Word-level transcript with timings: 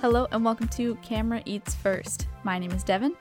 Hello 0.00 0.26
and 0.32 0.44
welcome 0.44 0.68
to 0.68 0.94
Camera 0.96 1.42
Eats 1.44 1.74
First. 1.74 2.26
My 2.42 2.58
name 2.58 2.70
is 2.72 2.82
Devin, 2.82 3.14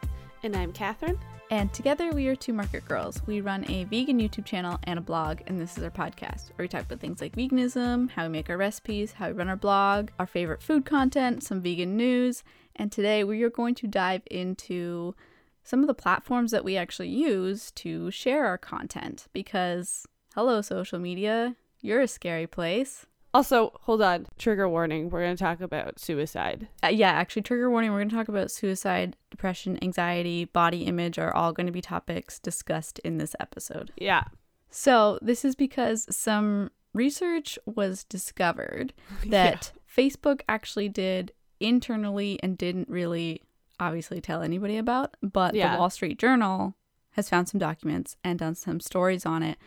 And 0.44 0.55
I'm 0.55 0.71
Catherine. 0.71 1.20
and 1.52 1.73
together 1.73 2.12
we 2.12 2.28
are 2.28 2.36
two 2.36 2.54
market 2.54 2.86
girls. 2.86 3.21
We 3.25 3.41
run 3.41 3.70
a 3.70 3.84
vegan 3.86 4.20
YouTube 4.20 4.45
channel 4.45 4.80
and 4.84 4.98
a 4.98 5.02
blog, 5.02 5.39
and 5.48 5.59
this 5.59 5.77
is 5.77 5.84
our 5.84 5.89
podcast 5.89 6.50
where 6.55 6.63
we 6.63 6.68
talk 6.68 6.84
about 6.84 7.00
things 7.00 7.21
like 7.21 7.36
veganism, 7.36 8.12
how 8.12 8.23
we 8.23 8.30
make 8.30 8.50
our 8.50 8.57
recipes, 8.57 9.13
how 9.13 9.27
we 9.27 9.34
run 9.34 9.50
our 9.50 9.55
blog, 9.55 10.09
our 10.20 10.27
favorite 10.27 10.62
food 10.62 10.86
content, 10.86 11.44
some 11.44 11.62
vegan 11.62 11.98
news, 11.98 12.44
and 12.76 12.91
today 12.91 13.23
we 13.23 13.43
are 13.43 13.50
going 13.50 13.75
to 13.75 13.88
dive 13.88 14.21
into 14.32 15.16
some 15.64 15.82
of 15.82 15.88
the 15.88 15.93
platforms 15.93 16.52
that 16.52 16.64
we 16.64 16.77
actually 16.77 17.09
use 17.09 17.71
to 17.71 18.09
share 18.11 18.46
our 18.46 18.57
content 18.57 19.27
because, 19.34 20.05
hello, 20.34 20.61
social 20.61 21.00
media, 21.00 21.55
you're 21.81 22.02
a 22.02 22.08
scary 22.08 22.48
place. 22.48 23.05
Also, 23.33 23.71
hold 23.81 24.01
on. 24.01 24.25
Trigger 24.38 24.67
warning. 24.67 25.09
We're 25.09 25.21
going 25.23 25.35
to 25.35 25.43
talk 25.43 25.61
about 25.61 25.99
suicide. 25.99 26.67
Uh, 26.83 26.88
yeah, 26.88 27.11
actually, 27.11 27.43
trigger 27.43 27.69
warning. 27.69 27.91
We're 27.91 27.99
going 27.99 28.09
to 28.09 28.15
talk 28.15 28.27
about 28.27 28.49
suicide, 28.49 29.15
depression, 29.29 29.77
anxiety, 29.83 30.45
body 30.45 30.83
image 30.83 31.19
are 31.19 31.33
all 31.35 31.53
going 31.53 31.67
to 31.67 31.71
be 31.71 31.81
topics 31.81 32.39
discussed 32.39 32.97
in 32.99 33.17
this 33.17 33.35
episode. 33.39 33.91
Yeah. 33.97 34.23
So, 34.71 35.19
this 35.21 35.45
is 35.45 35.55
because 35.55 36.07
some 36.15 36.71
research 36.93 37.59
was 37.65 38.03
discovered 38.03 38.93
that 39.27 39.73
Facebook 39.95 40.41
actually 40.49 40.89
did 40.89 41.31
internally 41.59 42.39
and 42.41 42.57
didn't 42.57 42.89
really 42.89 43.43
obviously 43.80 44.19
tell 44.21 44.41
anybody 44.41 44.77
about, 44.77 45.16
but 45.21 45.53
Yeah. 45.53 45.73
the 45.73 45.80
Wall 45.80 45.89
Street 45.89 46.17
Journal 46.17 46.75
has 47.11 47.30
found 47.30 47.47
some 47.47 47.59
documents 47.59 48.17
and 48.23 48.39
done 48.39 48.55
some 48.55 48.80
stories 48.80 49.25
on 49.25 49.43
it. 49.43 49.57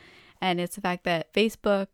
And 0.41 0.61
it's 0.61 0.75
the 0.75 0.81
fact 0.81 1.05
that 1.05 1.33
Facebook 1.33 1.87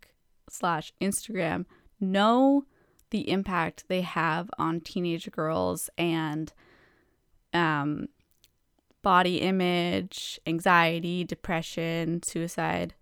slash 0.51 0.93
Instagram 1.01 1.67
know 2.01 2.65
the 3.11 3.31
impact 3.31 3.85
they 3.89 4.03
have 4.03 4.51
on 4.59 4.81
teenage 4.81 5.31
girls 5.31 5.91
and 5.99 6.53
um 7.53 8.09
body 9.03 9.41
image, 9.41 10.39
anxiety, 10.47 11.25
depression, 11.25 12.23
suicide. 12.23 12.95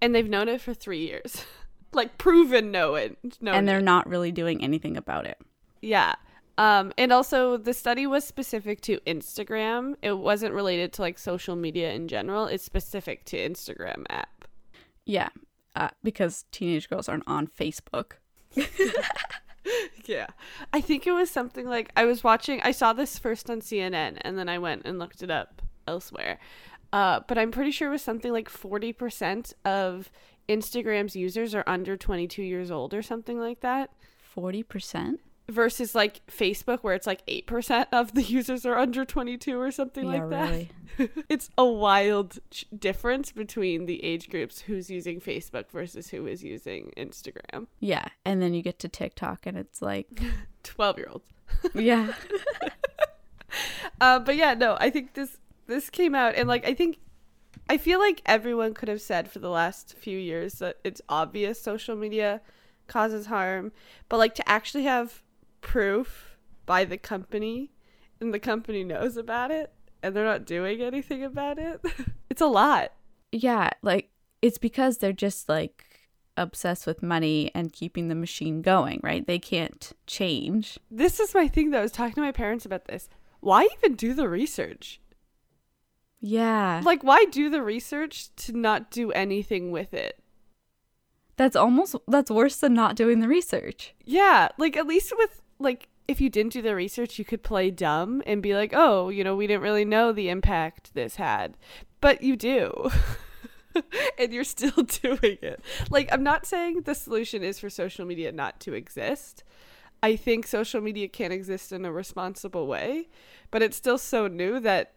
And 0.00 0.14
they've 0.14 0.28
known 0.28 0.48
it 0.48 0.60
for 0.60 0.74
three 0.74 1.06
years. 1.06 1.44
like, 1.92 2.18
proven 2.18 2.70
know 2.70 2.94
it. 2.94 3.16
Known 3.40 3.54
and 3.54 3.68
they're 3.68 3.78
it. 3.78 3.84
not 3.84 4.08
really 4.08 4.32
doing 4.32 4.62
anything 4.62 4.96
about 4.96 5.26
it. 5.26 5.38
Yeah. 5.80 6.14
Um, 6.58 6.92
and 6.98 7.12
also, 7.12 7.56
the 7.56 7.74
study 7.74 8.06
was 8.06 8.24
specific 8.24 8.80
to 8.82 8.98
Instagram. 9.06 9.94
It 10.02 10.18
wasn't 10.18 10.52
related 10.52 10.92
to 10.94 11.02
like 11.02 11.18
social 11.18 11.56
media 11.56 11.92
in 11.92 12.08
general. 12.08 12.46
It's 12.46 12.64
specific 12.64 13.24
to 13.26 13.36
Instagram 13.36 14.04
app. 14.10 14.46
Yeah, 15.06 15.30
uh, 15.74 15.90
because 16.02 16.44
teenage 16.52 16.88
girls 16.88 17.08
aren't 17.08 17.26
on 17.26 17.46
Facebook. 17.46 18.12
Yeah. 20.04 20.26
I 20.72 20.80
think 20.80 21.06
it 21.06 21.12
was 21.12 21.30
something 21.30 21.66
like 21.68 21.90
I 21.96 22.04
was 22.04 22.24
watching, 22.24 22.60
I 22.62 22.72
saw 22.72 22.92
this 22.92 23.18
first 23.18 23.48
on 23.48 23.60
CNN 23.60 24.18
and 24.22 24.38
then 24.38 24.48
I 24.48 24.58
went 24.58 24.82
and 24.84 24.98
looked 24.98 25.22
it 25.22 25.30
up 25.30 25.62
elsewhere. 25.86 26.38
Uh, 26.92 27.20
but 27.26 27.38
I'm 27.38 27.50
pretty 27.50 27.70
sure 27.70 27.88
it 27.88 27.92
was 27.92 28.02
something 28.02 28.32
like 28.32 28.50
40% 28.50 29.54
of 29.64 30.10
Instagram's 30.48 31.16
users 31.16 31.54
are 31.54 31.64
under 31.66 31.96
22 31.96 32.42
years 32.42 32.70
old 32.70 32.92
or 32.92 33.02
something 33.02 33.38
like 33.38 33.60
that. 33.60 33.90
Forty 34.20 34.62
percent. 34.62 35.20
Versus 35.48 35.94
like 35.94 36.24
Facebook, 36.26 36.78
where 36.80 36.94
it's 36.94 37.06
like 37.06 37.26
8% 37.26 37.86
of 37.92 38.14
the 38.14 38.22
users 38.22 38.64
are 38.64 38.76
under 38.78 39.04
22 39.04 39.60
or 39.60 39.70
something 39.70 40.04
Yeah, 40.04 40.24
like 40.24 40.30
that. 40.30 40.50
really. 40.50 40.70
it's 41.28 41.50
a 41.58 41.64
wild 41.66 42.38
ch- 42.50 42.64
difference 42.78 43.32
between 43.32 43.86
the 43.86 44.02
age 44.04 44.30
groups 44.30 44.60
who's 44.60 44.88
using 44.88 45.20
Facebook 45.20 45.68
versus 45.70 46.08
who 46.10 46.26
is 46.26 46.44
using 46.44 46.92
Instagram. 46.96 47.66
Yeah, 47.80 48.06
and 48.24 48.40
then 48.40 48.54
you 48.54 48.62
get 48.62 48.78
to 48.80 48.88
TikTok, 48.88 49.46
and 49.46 49.56
it's 49.58 49.82
like, 49.82 50.08
12 50.62 50.98
year 50.98 51.08
olds. 51.10 51.24
yeah, 51.74 52.12
Uh, 54.00 54.18
but 54.18 54.36
yeah, 54.36 54.54
no, 54.54 54.76
I 54.80 54.90
think 54.90 55.14
this 55.14 55.36
this 55.66 55.90
came 55.90 56.14
out 56.14 56.34
and 56.34 56.48
like 56.48 56.66
I 56.66 56.74
think 56.74 56.98
I 57.68 57.76
feel 57.76 57.98
like 58.00 58.20
everyone 58.26 58.74
could 58.74 58.88
have 58.88 59.00
said 59.00 59.30
for 59.30 59.38
the 59.38 59.50
last 59.50 59.94
few 59.96 60.18
years 60.18 60.54
that 60.54 60.78
it's 60.84 61.00
obvious 61.08 61.60
social 61.60 61.94
media 61.94 62.40
causes 62.88 63.26
harm, 63.26 63.70
but 64.08 64.16
like 64.16 64.34
to 64.36 64.48
actually 64.48 64.84
have 64.84 65.22
proof 65.62 66.36
by 66.66 66.84
the 66.84 66.98
company 66.98 67.72
and 68.20 68.34
the 68.34 68.38
company 68.38 68.84
knows 68.84 69.16
about 69.16 69.50
it 69.50 69.72
and 70.02 70.14
they're 70.14 70.24
not 70.24 70.44
doing 70.44 70.82
anything 70.82 71.24
about 71.24 71.58
it. 71.58 71.80
it's 72.30 72.42
a 72.42 72.46
lot. 72.46 72.92
yeah. 73.30 73.70
Like 73.82 74.10
it's 74.42 74.58
because 74.58 74.98
they're 74.98 75.12
just 75.12 75.48
like 75.48 75.84
obsessed 76.36 76.86
with 76.86 77.02
money 77.02 77.50
and 77.54 77.72
keeping 77.72 78.08
the 78.08 78.14
machine 78.14 78.60
going, 78.62 79.00
right? 79.02 79.26
They 79.26 79.38
can't 79.38 79.92
change. 80.06 80.78
This 80.90 81.18
is 81.20 81.34
my 81.34 81.48
thing 81.48 81.70
though. 81.70 81.78
I 81.78 81.82
was 81.82 81.92
talking 81.92 82.14
to 82.16 82.20
my 82.20 82.32
parents 82.32 82.66
about 82.66 82.84
this. 82.86 83.08
Why 83.40 83.68
even 83.78 83.94
do 83.94 84.12
the 84.14 84.28
research? 84.28 85.00
Yeah, 86.24 86.82
Like 86.84 87.02
why 87.02 87.24
do 87.24 87.50
the 87.50 87.62
research 87.62 88.34
to 88.36 88.52
not 88.52 88.90
do 88.92 89.10
anything 89.12 89.70
with 89.72 89.92
it? 89.94 90.18
that's 91.38 91.56
almost 91.56 91.96
that's 92.06 92.30
worse 92.30 92.56
than 92.58 92.74
not 92.74 92.94
doing 92.94 93.18
the 93.20 93.26
research. 93.26 93.94
Yeah, 94.04 94.48
like 94.58 94.76
at 94.76 94.86
least 94.86 95.12
with 95.16 95.41
like 95.62 95.88
if 96.08 96.20
you 96.20 96.28
didn't 96.28 96.52
do 96.52 96.62
the 96.62 96.74
research, 96.74 97.18
you 97.18 97.24
could 97.24 97.42
play 97.42 97.70
dumb 97.70 98.22
and 98.26 98.42
be 98.42 98.54
like, 98.54 98.72
"Oh, 98.74 99.08
you 99.08 99.24
know, 99.24 99.36
we 99.36 99.46
didn't 99.46 99.62
really 99.62 99.84
know 99.84 100.12
the 100.12 100.28
impact 100.28 100.94
this 100.94 101.16
had." 101.16 101.56
But 102.00 102.22
you 102.22 102.36
do. 102.36 102.90
and 104.18 104.32
you're 104.32 104.44
still 104.44 104.82
doing 105.02 105.38
it. 105.42 105.62
Like 105.90 106.08
I'm 106.12 106.22
not 106.22 106.46
saying 106.46 106.82
the 106.82 106.94
solution 106.94 107.42
is 107.42 107.58
for 107.58 107.70
social 107.70 108.04
media 108.06 108.32
not 108.32 108.60
to 108.60 108.74
exist. 108.74 109.44
I 110.02 110.16
think 110.16 110.46
social 110.46 110.80
media 110.80 111.08
can 111.08 111.30
exist 111.30 111.70
in 111.70 111.84
a 111.84 111.92
responsible 111.92 112.66
way, 112.66 113.08
but 113.50 113.62
it's 113.62 113.76
still 113.76 113.98
so 113.98 114.26
new 114.26 114.58
that 114.60 114.94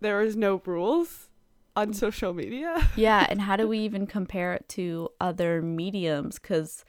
there 0.00 0.22
is 0.22 0.36
no 0.36 0.62
rules 0.64 1.28
on 1.74 1.92
social 1.92 2.32
media. 2.32 2.90
yeah, 2.96 3.26
and 3.28 3.40
how 3.42 3.56
do 3.56 3.66
we 3.66 3.80
even 3.80 4.06
compare 4.06 4.54
it 4.54 4.68
to 4.70 5.08
other 5.20 5.60
mediums? 5.60 6.38
Because 6.38 6.84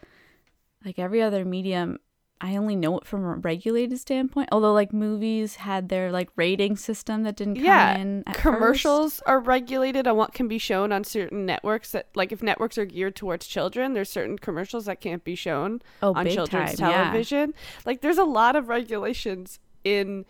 like 0.85 0.99
every 0.99 1.21
other 1.21 1.43
medium, 1.43 1.99
I 2.39 2.55
only 2.55 2.75
know 2.75 2.97
it 2.99 3.05
from 3.05 3.23
a 3.23 3.35
regulated 3.35 3.99
standpoint. 3.99 4.49
Although 4.51 4.73
like 4.73 4.93
movies 4.93 5.55
had 5.55 5.89
their 5.89 6.11
like 6.11 6.29
rating 6.35 6.77
system 6.77 7.23
that 7.23 7.35
didn't 7.35 7.55
come 7.55 7.65
Yeah, 7.65 7.97
in. 7.97 8.23
Commercials 8.33 9.21
are 9.25 9.39
regulated 9.39 10.05
on 10.07 10.17
what 10.17 10.33
can 10.33 10.47
be 10.47 10.57
shown 10.57 10.91
on 10.91 11.03
certain 11.03 11.45
networks 11.45 11.91
that 11.91 12.09
like 12.15 12.31
if 12.31 12.43
networks 12.43 12.77
are 12.77 12.85
geared 12.85 13.15
towards 13.15 13.47
children 13.47 13.93
there's 13.93 14.09
certain 14.09 14.37
commercials 14.37 14.85
that 14.85 15.01
can't 15.01 15.23
be 15.23 15.35
shown. 15.35 15.81
Oh, 16.01 16.13
on 16.13 16.27
children's 16.27 16.75
time, 16.75 16.91
yeah. 16.91 17.03
television 17.05 17.53
like 17.85 18.01
there's 18.01 18.17
a 18.19 18.23
lot 18.23 18.55
of 18.55 18.69
regulations 18.69 19.59
in 19.83 20.25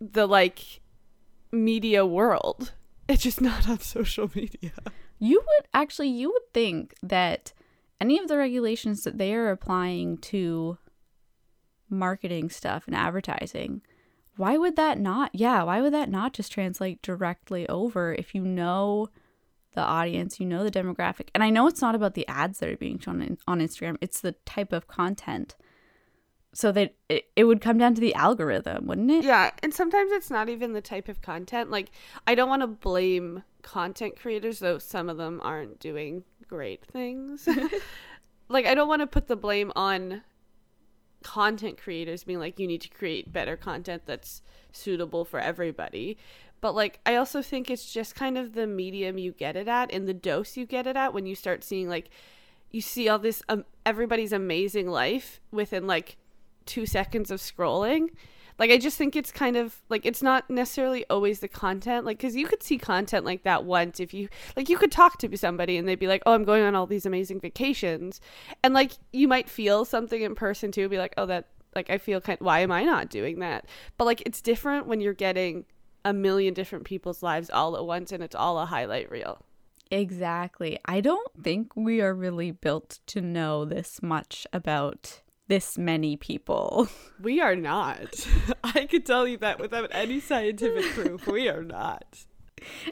the 0.00 0.26
like 0.26 0.80
media 1.52 2.04
world 2.04 2.72
it's 3.08 3.22
just 3.22 3.40
not 3.40 3.68
on 3.68 3.80
social 3.80 4.30
media 4.34 4.72
You 5.18 5.40
would 5.46 5.68
actually, 5.74 6.08
you 6.08 6.30
would 6.30 6.52
think 6.54 6.94
that 7.02 7.52
any 8.00 8.18
of 8.18 8.28
the 8.28 8.38
regulations 8.38 9.04
that 9.04 9.18
they 9.18 9.34
are 9.34 9.50
applying 9.50 10.16
to 10.18 10.78
marketing 11.90 12.50
stuff 12.50 12.86
and 12.86 12.94
advertising, 12.94 13.82
why 14.36 14.56
would 14.56 14.76
that 14.76 14.98
not? 14.98 15.30
Yeah, 15.34 15.62
why 15.64 15.80
would 15.80 15.92
that 15.92 16.08
not 16.08 16.32
just 16.32 16.52
translate 16.52 17.02
directly 17.02 17.68
over 17.68 18.14
if 18.14 18.34
you 18.34 18.42
know 18.42 19.08
the 19.74 19.82
audience, 19.82 20.40
you 20.40 20.46
know 20.46 20.64
the 20.64 20.70
demographic? 20.70 21.28
And 21.34 21.44
I 21.44 21.50
know 21.50 21.66
it's 21.66 21.82
not 21.82 21.94
about 21.94 22.14
the 22.14 22.26
ads 22.26 22.58
that 22.58 22.68
are 22.68 22.76
being 22.76 22.98
shown 22.98 23.20
in, 23.22 23.38
on 23.46 23.60
Instagram, 23.60 23.96
it's 24.00 24.20
the 24.20 24.32
type 24.46 24.72
of 24.72 24.86
content. 24.86 25.56
So 26.52 26.72
that 26.72 26.94
it, 27.08 27.26
it 27.36 27.44
would 27.44 27.60
come 27.60 27.78
down 27.78 27.94
to 27.94 28.00
the 28.00 28.14
algorithm, 28.14 28.86
wouldn't 28.86 29.10
it? 29.10 29.24
yeah 29.24 29.50
and 29.62 29.72
sometimes 29.72 30.10
it's 30.10 30.30
not 30.30 30.48
even 30.48 30.72
the 30.72 30.80
type 30.80 31.08
of 31.08 31.22
content 31.22 31.70
like 31.70 31.92
i 32.26 32.34
don't 32.34 32.48
want 32.48 32.62
to 32.62 32.66
blame 32.66 33.44
content 33.62 34.18
creators 34.18 34.58
though 34.58 34.78
some 34.78 35.08
of 35.08 35.16
them 35.16 35.40
aren't 35.44 35.78
doing 35.78 36.24
great 36.48 36.84
things 36.84 37.48
like 38.48 38.66
i 38.66 38.74
don't 38.74 38.88
want 38.88 39.00
to 39.00 39.06
put 39.06 39.28
the 39.28 39.36
blame 39.36 39.70
on 39.76 40.22
content 41.22 41.78
creators 41.78 42.24
being 42.24 42.38
like 42.38 42.58
you 42.58 42.66
need 42.66 42.80
to 42.80 42.88
create 42.88 43.32
better 43.32 43.56
content 43.56 44.02
that's 44.06 44.42
suitable 44.72 45.24
for 45.24 45.40
everybody. 45.40 46.16
But 46.60 46.74
like 46.74 47.00
i 47.06 47.16
also 47.16 47.40
think 47.40 47.70
it's 47.70 47.90
just 47.90 48.14
kind 48.14 48.36
of 48.36 48.52
the 48.52 48.66
medium 48.66 49.16
you 49.16 49.32
get 49.32 49.56
it 49.56 49.66
at 49.66 49.90
and 49.92 50.06
the 50.06 50.12
dose 50.12 50.58
you 50.58 50.66
get 50.66 50.86
it 50.86 50.94
at 50.94 51.14
when 51.14 51.24
you 51.24 51.34
start 51.34 51.64
seeing 51.64 51.88
like 51.88 52.10
you 52.70 52.80
see 52.80 53.08
all 53.08 53.18
this 53.18 53.42
um, 53.48 53.64
everybody's 53.86 54.32
amazing 54.32 54.88
life 54.88 55.40
within 55.50 55.86
like 55.86 56.16
two 56.66 56.86
seconds 56.86 57.30
of 57.30 57.40
scrolling 57.40 58.10
like 58.60 58.70
i 58.70 58.78
just 58.78 58.96
think 58.96 59.16
it's 59.16 59.32
kind 59.32 59.56
of 59.56 59.82
like 59.88 60.06
it's 60.06 60.22
not 60.22 60.48
necessarily 60.48 61.04
always 61.10 61.40
the 61.40 61.48
content 61.48 62.06
like 62.06 62.18
because 62.18 62.36
you 62.36 62.46
could 62.46 62.62
see 62.62 62.78
content 62.78 63.24
like 63.24 63.42
that 63.42 63.64
once 63.64 63.98
if 63.98 64.14
you 64.14 64.28
like 64.56 64.68
you 64.68 64.78
could 64.78 64.92
talk 64.92 65.18
to 65.18 65.36
somebody 65.36 65.76
and 65.76 65.88
they'd 65.88 65.98
be 65.98 66.06
like 66.06 66.22
oh 66.26 66.34
i'm 66.34 66.44
going 66.44 66.62
on 66.62 66.74
all 66.74 66.86
these 66.86 67.06
amazing 67.06 67.40
vacations. 67.40 68.20
And 68.62 68.74
like 68.74 68.92
you 69.12 69.28
might 69.28 69.48
feel 69.48 69.84
something 69.84 70.20
in 70.20 70.34
person 70.34 70.70
too 70.72 70.88
be 70.88 70.98
like 70.98 71.14
oh 71.16 71.26
that 71.26 71.48
like 71.74 71.90
i 71.90 71.98
feel 71.98 72.20
kind 72.20 72.38
why 72.40 72.60
am 72.60 72.72
i 72.72 72.84
not 72.84 73.10
doing 73.10 73.40
that? 73.40 73.66
But 73.96 74.04
like 74.04 74.22
it's 74.26 74.40
different 74.40 74.86
when 74.86 75.00
you're 75.00 75.14
getting 75.14 75.64
a 76.04 76.12
million 76.12 76.54
different 76.54 76.84
people's 76.84 77.22
lives 77.22 77.50
all 77.50 77.76
at 77.76 77.84
once 77.84 78.12
and 78.12 78.22
it's 78.22 78.34
all 78.34 78.58
a 78.58 78.66
highlight 78.66 79.10
reel. 79.10 79.38
Exactly. 79.90 80.78
I 80.84 81.00
don't 81.00 81.28
think 81.42 81.74
we 81.74 82.00
are 82.00 82.14
really 82.14 82.52
built 82.52 83.00
to 83.08 83.20
know 83.20 83.64
this 83.64 84.00
much 84.02 84.46
about 84.52 85.20
this 85.50 85.76
many 85.76 86.16
people. 86.16 86.88
We 87.20 87.38
are 87.38 87.54
not. 87.54 88.26
I 88.64 88.86
could 88.86 89.04
tell 89.04 89.28
you 89.28 89.36
that 89.38 89.60
without 89.60 89.90
any 89.92 90.20
scientific 90.20 90.86
proof. 90.92 91.26
We 91.26 91.50
are 91.50 91.62
not. 91.62 92.24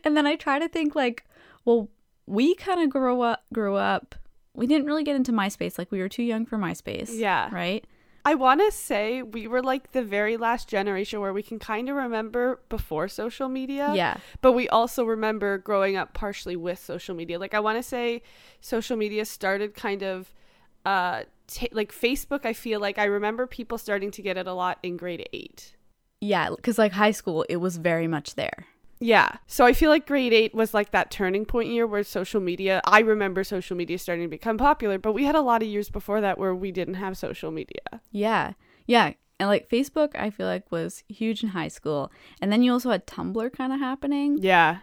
And 0.05 0.15
then 0.15 0.27
I 0.27 0.37
try 0.37 0.59
to 0.59 0.69
think 0.69 0.95
like, 0.95 1.25
well, 1.65 1.89
we 2.27 2.55
kind 2.55 2.83
of 2.83 2.91
grew 2.91 3.23
up 3.23 3.45
grew 3.55 3.77
up. 3.77 4.15
We 4.53 4.67
didn't 4.67 4.87
really 4.87 5.03
get 5.03 5.17
into 5.17 5.33
MySpace 5.33 5.79
like 5.79 5.91
we 5.91 6.01
were 6.01 6.11
too 6.11 6.25
young 6.25 6.45
for 6.45 6.59
MySpace. 6.59 7.09
Yeah. 7.11 7.49
Right? 7.51 7.87
I 8.27 8.35
want 8.35 8.61
to 8.61 8.71
say 8.71 9.23
we 9.23 9.47
were 9.47 9.63
like 9.63 9.93
the 9.93 10.03
very 10.03 10.37
last 10.37 10.69
generation 10.69 11.21
where 11.21 11.33
we 11.33 11.43
can 11.43 11.59
kind 11.59 11.89
of 11.89 11.97
remember 11.97 12.61
before 12.69 13.09
social 13.09 13.49
media. 13.49 13.93
Yeah. 13.95 14.19
But 14.43 14.53
we 14.53 14.69
also 14.69 15.05
remember 15.05 15.57
growing 15.57 15.97
up 15.97 16.13
partially 16.13 16.57
with 16.57 16.79
social 16.79 17.15
media. 17.15 17.39
Like 17.39 17.55
I 17.55 17.61
want 17.61 17.79
to 17.79 17.83
say 17.83 18.21
social 18.61 18.99
media 18.99 19.25
started 19.25 19.75
kind 19.75 20.03
of 20.03 20.35
uh 20.85 21.23
t- 21.49 21.69
like 21.73 21.93
Facebook, 21.93 22.47
I 22.47 22.53
feel 22.53 22.81
like 22.81 22.99
I 22.99 23.05
remember 23.05 23.47
people 23.47 23.79
starting 23.79 24.11
to 24.13 24.23
get 24.23 24.37
it 24.37 24.47
a 24.47 24.53
lot 24.53 24.79
in 24.83 24.97
grade 24.97 25.29
8. 25.33 25.75
Yeah, 26.21 26.51
cuz 26.63 26.79
like 26.79 26.93
high 26.93 27.11
school 27.13 27.45
it 27.49 27.57
was 27.57 27.77
very 27.77 28.07
much 28.07 28.35
there. 28.35 28.67
Yeah. 29.01 29.37
So 29.47 29.65
I 29.65 29.73
feel 29.73 29.91
like 29.91 30.07
grade 30.07 30.33
eight 30.33 30.55
was 30.55 30.75
like 30.75 30.91
that 30.91 31.11
turning 31.11 31.45
point 31.45 31.69
year 31.69 31.87
where 31.87 32.03
social 32.03 32.41
media, 32.41 32.81
I 32.85 33.01
remember 33.01 33.45
social 33.45 33.77
media 33.77 33.99
starting 33.99 34.25
to 34.25 34.29
become 34.29 34.59
popular, 34.59 34.99
but 34.99 35.13
we 35.13 35.25
had 35.25 35.35
a 35.35 35.41
lot 35.41 35.63
of 35.63 35.69
years 35.69 35.89
before 35.89 36.21
that 36.21 36.39
where 36.39 36.55
we 36.55 36.73
didn't 36.73 36.95
have 36.95 37.17
social 37.17 37.51
media. 37.51 38.01
Yeah. 38.11 38.55
Yeah. 38.87 39.13
And 39.39 39.49
like 39.49 39.69
Facebook, 39.71 40.11
I 40.17 40.31
feel 40.31 40.47
like 40.47 40.73
was 40.73 41.05
huge 41.09 41.43
in 41.45 41.51
high 41.51 41.69
school. 41.69 42.11
And 42.41 42.51
then 42.51 42.63
you 42.63 42.73
also 42.73 42.91
had 42.91 43.07
Tumblr 43.07 43.53
kind 43.53 43.73
of 43.73 43.79
happening. 43.79 44.39
Yeah. 44.41 44.79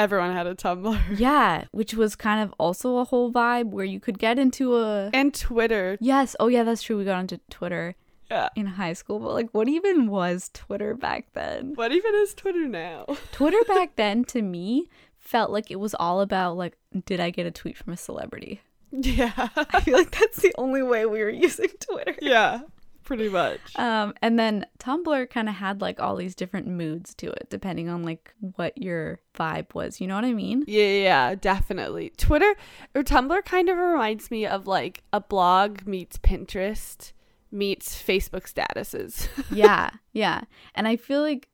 Everyone 0.00 0.32
had 0.32 0.46
a 0.46 0.54
Tumblr. 0.54 0.98
Yeah. 1.18 1.64
Which 1.72 1.92
was 1.94 2.16
kind 2.16 2.42
of 2.42 2.54
also 2.58 2.96
a 2.96 3.04
whole 3.04 3.30
vibe 3.32 3.66
where 3.70 3.84
you 3.84 4.00
could 4.00 4.18
get 4.18 4.38
into 4.38 4.76
a. 4.76 5.10
And 5.12 5.34
Twitter. 5.34 5.98
Yes. 6.00 6.34
Oh, 6.40 6.48
yeah, 6.48 6.62
that's 6.64 6.82
true. 6.82 6.96
We 6.96 7.04
got 7.04 7.18
onto 7.18 7.36
Twitter 7.50 7.94
Yeah. 8.30 8.48
in 8.56 8.66
high 8.66 8.94
school. 8.94 9.18
But 9.18 9.34
like, 9.34 9.50
what 9.52 9.68
even 9.68 10.08
was 10.08 10.50
Twitter 10.54 10.94
back 10.94 11.26
then? 11.34 11.72
What 11.74 11.92
even 11.92 12.14
is 12.14 12.32
Twitter 12.34 12.66
now? 12.66 13.04
Twitter 13.32 13.62
back 13.68 13.96
then 13.96 14.24
to 14.26 14.40
me 14.42 14.88
felt 15.18 15.50
like 15.50 15.70
it 15.70 15.78
was 15.78 15.94
all 15.94 16.22
about 16.22 16.56
like, 16.56 16.78
did 17.04 17.20
I 17.20 17.28
get 17.30 17.44
a 17.46 17.50
tweet 17.50 17.76
from 17.76 17.92
a 17.92 17.96
celebrity? 17.96 18.62
Yeah. 18.92 19.30
I 19.54 19.80
feel 19.82 19.96
like 19.98 20.10
that's 20.18 20.40
the 20.42 20.52
only 20.58 20.82
way 20.82 21.06
we 21.06 21.20
were 21.20 21.30
using 21.30 21.68
Twitter. 21.78 22.16
yeah. 22.20 22.62
Pretty 23.04 23.28
much. 23.28 23.60
Um, 23.76 24.14
and 24.22 24.38
then 24.38 24.66
Tumblr 24.78 25.30
kind 25.30 25.48
of 25.48 25.56
had 25.56 25.80
like 25.80 26.00
all 26.00 26.16
these 26.16 26.34
different 26.34 26.66
moods 26.66 27.14
to 27.16 27.30
it, 27.30 27.48
depending 27.50 27.88
on 27.88 28.02
like 28.02 28.34
what 28.40 28.76
your 28.76 29.20
vibe 29.34 29.74
was. 29.74 30.00
You 30.00 30.06
know 30.06 30.14
what 30.14 30.24
I 30.24 30.32
mean? 30.32 30.64
Yeah, 30.66 30.84
yeah, 30.84 31.34
definitely. 31.34 32.12
Twitter 32.16 32.54
or 32.94 33.02
Tumblr 33.02 33.44
kind 33.44 33.68
of 33.68 33.76
reminds 33.76 34.30
me 34.30 34.46
of 34.46 34.66
like 34.66 35.02
a 35.12 35.20
blog 35.20 35.86
meets 35.86 36.18
Pinterest 36.18 37.12
meets 37.50 38.00
Facebook 38.00 38.52
statuses. 38.52 39.28
yeah, 39.50 39.90
yeah. 40.12 40.42
And 40.74 40.86
I 40.86 40.96
feel 40.96 41.22
like 41.22 41.48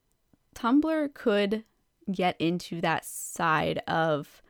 Tumblr 0.54 1.14
could 1.14 1.64
get 2.10 2.36
into 2.40 2.80
that 2.80 3.04
side 3.04 3.82
of 3.88 4.42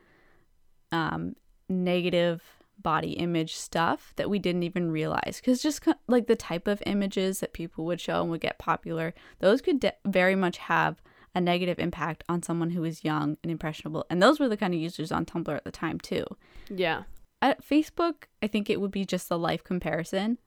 um, 0.91 1.35
negative 1.69 2.43
body 2.81 3.11
image 3.13 3.55
stuff 3.55 4.13
that 4.17 4.29
we 4.29 4.39
didn't 4.39 4.63
even 4.63 4.91
realize 4.91 5.41
because 5.41 5.61
just 5.61 5.85
like 6.07 6.27
the 6.27 6.35
type 6.35 6.67
of 6.67 6.81
images 6.85 7.39
that 7.39 7.53
people 7.53 7.85
would 7.85 7.99
show 7.99 8.21
and 8.21 8.29
would 8.29 8.41
get 8.41 8.59
popular 8.59 9.13
those 9.39 9.61
could 9.61 9.79
de- 9.79 9.93
very 10.05 10.35
much 10.35 10.57
have 10.57 11.01
a 11.35 11.41
negative 11.41 11.79
impact 11.79 12.23
on 12.29 12.41
someone 12.41 12.71
who 12.71 12.83
is 12.83 13.03
young 13.03 13.37
and 13.43 13.51
impressionable 13.51 14.05
and 14.09 14.21
those 14.21 14.39
were 14.39 14.47
the 14.47 14.57
kind 14.57 14.73
of 14.73 14.79
users 14.79 15.11
on 15.11 15.25
tumblr 15.25 15.55
at 15.55 15.63
the 15.63 15.71
time 15.71 15.99
too 15.99 16.25
yeah. 16.69 17.03
at 17.41 17.65
Facebook, 17.65 18.25
I 18.41 18.47
think 18.47 18.69
it 18.69 18.81
would 18.81 18.91
be 18.91 19.05
just 19.05 19.29
the 19.29 19.37
life 19.37 19.63
comparison. 19.63 20.37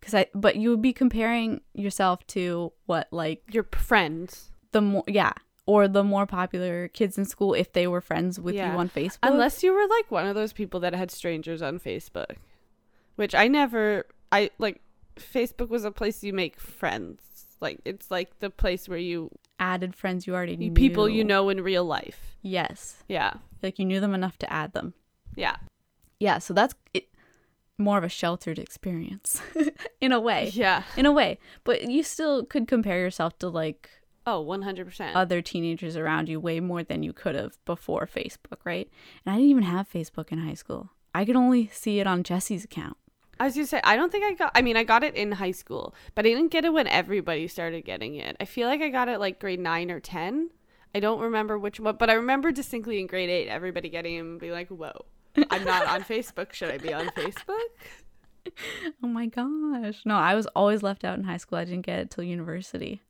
Cause 0.00 0.14
I, 0.14 0.26
but 0.34 0.56
you 0.56 0.70
would 0.70 0.82
be 0.82 0.92
comparing 0.92 1.62
yourself 1.74 2.26
to 2.28 2.72
what 2.84 3.08
like 3.10 3.42
Your 3.50 3.64
friends. 3.72 4.50
the 4.72 4.80
more, 4.80 5.04
yeah, 5.08 5.32
or 5.66 5.88
the 5.88 6.04
more 6.04 6.26
popular 6.26 6.88
kids 6.88 7.18
in 7.18 7.24
school 7.24 7.52
if 7.54 7.72
they 7.72 7.86
were 7.86 8.00
friends 8.00 8.38
with 8.40 8.54
Yeah. 8.54 8.72
you 8.72 8.78
on 8.78 8.88
Facebook. 8.88 9.18
Unless 9.22 9.62
you 9.62 9.72
were 9.74 9.86
like 9.88 10.10
one 10.10 10.26
of 10.26 10.34
those 10.34 10.52
people 10.52 10.80
that 10.80 10.94
had 10.94 11.10
strangers 11.10 11.60
on 11.62 11.78
Facebook, 11.80 12.36
which 13.16 13.34
I 13.34 13.48
never. 13.48 14.06
I 14.32 14.50
like 14.58 14.80
Facebook 15.16 15.68
was 15.68 15.84
a 15.84 15.90
place 15.90 16.22
you 16.24 16.32
make 16.32 16.58
friends. 16.60 17.20
Like 17.60 17.80
it's 17.84 18.10
like 18.10 18.38
the 18.40 18.50
place 18.50 18.88
where 18.88 18.98
you 18.98 19.30
added 19.58 19.94
friends 19.94 20.26
you 20.26 20.34
already 20.34 20.56
knew. 20.56 20.72
people 20.72 21.08
you 21.08 21.24
know 21.24 21.48
in 21.48 21.62
real 21.62 21.84
life. 21.84 22.36
Yes, 22.42 23.02
Yeah. 23.08 23.34
like 23.62 23.78
you 23.78 23.84
knew 23.86 23.98
them 24.00 24.14
enough 24.14 24.36
to 24.38 24.52
add 24.52 24.72
them. 24.72 24.92
Yeah. 25.34 25.56
Yeah, 26.20 26.38
so 26.38 26.52
that's 26.54 26.74
it, 26.94 27.08
more 27.78 27.98
of 27.98 28.04
a 28.04 28.08
sheltered 28.08 28.58
experience 28.58 29.40
in 30.00 30.12
a 30.12 30.20
way. 30.20 30.50
Yeah. 30.52 30.82
In 30.96 31.06
a 31.06 31.12
way, 31.12 31.38
but 31.64 31.90
you 31.90 32.02
still 32.02 32.44
could 32.44 32.68
compare 32.68 32.98
yourself 33.00 33.38
to 33.40 33.48
like 33.48 33.88
Oh, 34.26 34.44
100%. 34.44 35.12
other 35.14 35.40
teenagers 35.40 35.96
around 35.96 36.28
you 36.28 36.40
way 36.40 36.58
more 36.58 36.82
than 36.82 37.02
you 37.04 37.12
could 37.12 37.34
have 37.36 37.56
before 37.64 38.08
Facebook, 38.12 38.58
right? 38.64 38.90
And 39.24 39.32
I 39.32 39.36
didn't 39.36 39.50
even 39.50 39.62
have 39.62 39.88
Facebook 39.88 40.32
in 40.32 40.38
high 40.38 40.54
school. 40.54 40.90
I 41.14 41.24
could 41.24 41.36
only 41.36 41.68
see 41.72 42.00
it 42.00 42.06
on 42.06 42.24
Jesse's 42.24 42.64
account. 42.64 42.96
I 43.38 43.44
was 43.44 43.54
gonna 43.54 43.66
say 43.66 43.80
I 43.84 43.96
don't 43.96 44.10
think 44.10 44.24
I 44.24 44.32
got. 44.32 44.50
I 44.54 44.62
mean, 44.62 44.76
I 44.78 44.82
got 44.84 45.04
it 45.04 45.14
in 45.14 45.32
high 45.32 45.50
school, 45.52 45.94
but 46.14 46.24
I 46.24 46.30
didn't 46.30 46.50
get 46.50 46.64
it 46.64 46.72
when 46.72 46.86
everybody 46.86 47.46
started 47.48 47.84
getting 47.84 48.14
it. 48.14 48.34
I 48.40 48.46
feel 48.46 48.66
like 48.66 48.80
I 48.80 48.88
got 48.88 49.08
it 49.10 49.20
like 49.20 49.38
grade 49.38 49.60
nine 49.60 49.90
or 49.90 50.00
ten. 50.00 50.50
I 50.94 51.00
don't 51.00 51.20
remember 51.20 51.58
which 51.58 51.78
one, 51.78 51.96
but 51.98 52.08
I 52.08 52.14
remember 52.14 52.50
distinctly 52.50 52.98
in 52.98 53.06
grade 53.06 53.28
eight, 53.28 53.48
everybody 53.48 53.90
getting 53.90 54.14
it 54.14 54.20
and 54.20 54.40
being 54.40 54.52
like, 54.52 54.68
"Whoa, 54.68 55.04
I'm 55.50 55.64
not 55.64 55.86
on 55.86 56.02
Facebook. 56.14 56.54
Should 56.54 56.70
I 56.70 56.78
be 56.78 56.92
on 56.94 57.08
Facebook?" 57.10 57.58
Oh 59.02 59.08
my 59.08 59.26
gosh. 59.26 60.02
No, 60.04 60.14
I 60.14 60.36
was 60.36 60.46
always 60.54 60.80
left 60.82 61.04
out 61.04 61.18
in 61.18 61.24
high 61.24 61.36
school. 61.36 61.58
I 61.58 61.64
didn't 61.64 61.84
get 61.84 61.98
it 61.98 62.10
till 62.10 62.22
university. 62.22 63.02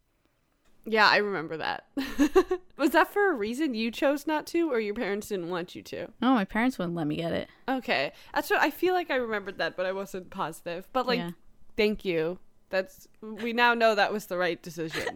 Yeah, 0.88 1.08
I 1.08 1.16
remember 1.16 1.56
that. 1.56 1.86
was 2.78 2.90
that 2.90 3.12
for 3.12 3.30
a 3.30 3.34
reason 3.34 3.74
you 3.74 3.90
chose 3.90 4.26
not 4.26 4.46
to, 4.48 4.70
or 4.70 4.78
your 4.78 4.94
parents 4.94 5.28
didn't 5.28 5.48
want 5.50 5.74
you 5.74 5.82
to? 5.82 6.06
No, 6.22 6.32
my 6.34 6.44
parents 6.44 6.78
wouldn't 6.78 6.94
let 6.96 7.06
me 7.08 7.16
get 7.16 7.32
it. 7.32 7.48
Okay, 7.68 8.12
that's 8.32 8.48
what 8.50 8.60
I 8.62 8.70
feel 8.70 8.94
like. 8.94 9.10
I 9.10 9.16
remembered 9.16 9.58
that, 9.58 9.76
but 9.76 9.84
I 9.84 9.92
wasn't 9.92 10.30
positive. 10.30 10.86
But 10.92 11.06
like, 11.08 11.18
Yeah. 11.18 11.30
thank 11.76 12.04
you. 12.04 12.38
That's 12.70 13.08
we 13.20 13.52
now 13.52 13.74
know 13.74 13.94
that 13.96 14.12
was 14.12 14.26
the 14.26 14.38
right 14.38 14.62
decision. 14.62 15.06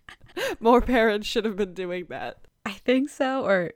More 0.60 0.80
parents 0.80 1.26
should 1.26 1.44
have 1.44 1.56
been 1.56 1.74
doing 1.74 2.06
that. 2.10 2.38
I 2.64 2.72
think 2.72 3.08
so. 3.10 3.44
Or 3.44 3.72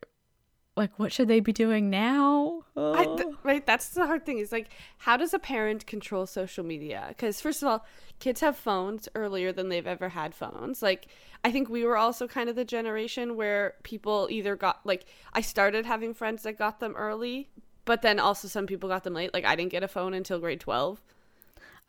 like, 0.77 0.99
what 0.99 1.13
should 1.13 1.29
they 1.29 1.41
be 1.41 1.53
doing 1.53 1.91
now? 1.91 2.63
I, 2.77 3.05
Oh. 3.07 3.17
th- 3.17 3.35
right, 3.43 3.67
that's 3.67 3.91
the 3.91 4.07
hard 4.07 4.25
thing. 4.25 4.39
Is 4.39 4.53
like, 4.53 4.69
how 4.99 5.17
does 5.17 5.35
a 5.35 5.39
parent 5.39 5.87
control 5.87 6.25
social 6.27 6.65
media? 6.65 7.07
Because 7.09 7.41
first 7.41 7.63
of 7.63 7.69
all, 7.69 7.85
kids 8.21 8.41
have 8.41 8.57
phones 8.57 9.09
earlier 9.15 9.53
than 9.53 9.69
they've 9.69 9.87
ever 9.87 10.11
had 10.11 10.35
phones. 10.35 10.81
Like, 10.83 11.07
I 11.45 11.51
think 11.51 11.69
we 11.69 11.85
were 11.85 11.97
also 11.97 12.29
kind 12.29 12.49
of 12.49 12.57
the 12.57 12.65
generation 12.65 13.37
where 13.37 13.75
people 13.83 14.29
either 14.31 14.55
got 14.55 14.81
like 14.85 15.07
I 15.33 15.41
started 15.41 15.87
having 15.87 16.15
friends 16.15 16.43
that 16.45 16.59
got 16.59 16.81
them 16.81 16.95
early, 16.97 17.49
but 17.85 18.03
then 18.03 18.21
also 18.21 18.49
some 18.49 18.67
people 18.67 18.89
got 18.89 19.05
them 19.05 19.15
late. 19.15 19.35
Like, 19.35 19.45
I 19.45 19.57
didn't 19.57 19.73
get 19.73 19.83
a 19.83 19.89
phone 19.89 20.15
until 20.15 20.39
grade 20.39 20.61
twelve. 20.61 21.03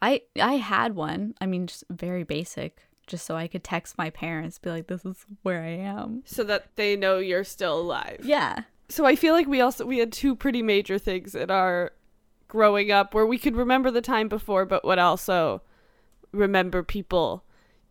I 0.02 0.22
I 0.42 0.54
had 0.54 0.96
one. 0.96 1.36
I 1.40 1.46
mean, 1.46 1.68
just 1.68 1.84
very 1.90 2.24
basic, 2.24 2.82
just 3.06 3.26
so 3.26 3.36
I 3.36 3.48
could 3.48 3.64
text 3.64 3.98
my 3.98 4.10
parents, 4.10 4.58
be 4.58 4.72
like, 4.72 4.88
"This 4.88 5.06
is 5.06 5.26
where 5.44 5.62
I 5.62 5.70
am." 5.70 6.24
so 6.26 6.44
that 6.44 6.76
they 6.76 6.96
know 6.96 7.20
you're 7.20 7.44
still 7.44 7.80
alive. 7.80 8.22
Yeah. 8.24 8.64
So 8.90 9.06
I 9.06 9.16
feel 9.16 9.34
like 9.34 9.48
we 9.48 9.62
also 9.62 9.86
we 9.86 10.00
had 10.00 10.12
two 10.12 10.36
pretty 10.36 10.62
major 10.62 10.98
things 10.98 11.36
in 11.36 11.52
our 11.52 11.94
growing 12.48 12.92
up 12.92 13.14
where 13.14 13.26
we 13.26 13.38
could 13.40 13.56
remember 13.56 13.90
the 13.90 14.02
time 14.02 14.28
before 14.28 14.64
but 14.64 14.86
would 14.86 15.00
also 15.00 15.64
remember 16.32 16.84
people 16.84 17.44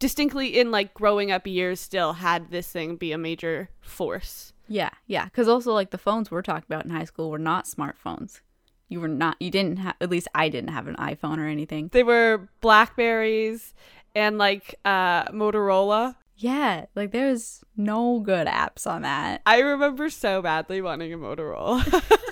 distinctly 0.02 0.58
in 0.58 0.72
like 0.72 0.92
growing 0.94 1.30
up 1.30 1.46
years 1.46 1.78
still 1.78 2.14
had 2.14 2.50
this 2.50 2.68
thing 2.68 2.96
be 2.96 3.12
a 3.12 3.18
major 3.18 3.70
force. 3.80 4.52
Yeah, 4.66 4.90
yeah. 5.06 5.26
Because 5.26 5.46
also, 5.46 5.72
like 5.72 5.90
the 5.90 5.98
phones 5.98 6.28
we're 6.28 6.42
talking 6.42 6.66
about 6.68 6.84
in 6.84 6.90
high 6.90 7.04
school 7.04 7.30
were 7.30 7.38
not 7.38 7.66
smartphones. 7.66 8.40
You 8.88 9.00
were 9.00 9.08
not. 9.08 9.36
You 9.40 9.50
didn't 9.50 9.76
have. 9.78 9.94
At 10.00 10.10
least 10.10 10.26
I 10.34 10.48
didn't 10.48 10.70
have 10.70 10.88
an 10.88 10.96
iPhone 10.96 11.38
or 11.38 11.46
anything. 11.46 11.88
They 11.92 12.02
were 12.02 12.48
Blackberries 12.60 13.74
and 14.14 14.38
like 14.38 14.74
uh 14.84 15.26
Motorola. 15.26 16.16
Yeah, 16.36 16.86
like 16.96 17.12
there's 17.12 17.62
no 17.76 18.18
good 18.18 18.48
apps 18.48 18.88
on 18.88 19.02
that. 19.02 19.42
I 19.46 19.60
remember 19.60 20.10
so 20.10 20.42
badly 20.42 20.82
wanting 20.82 21.12
a 21.12 21.16
Motorola. 21.16 22.02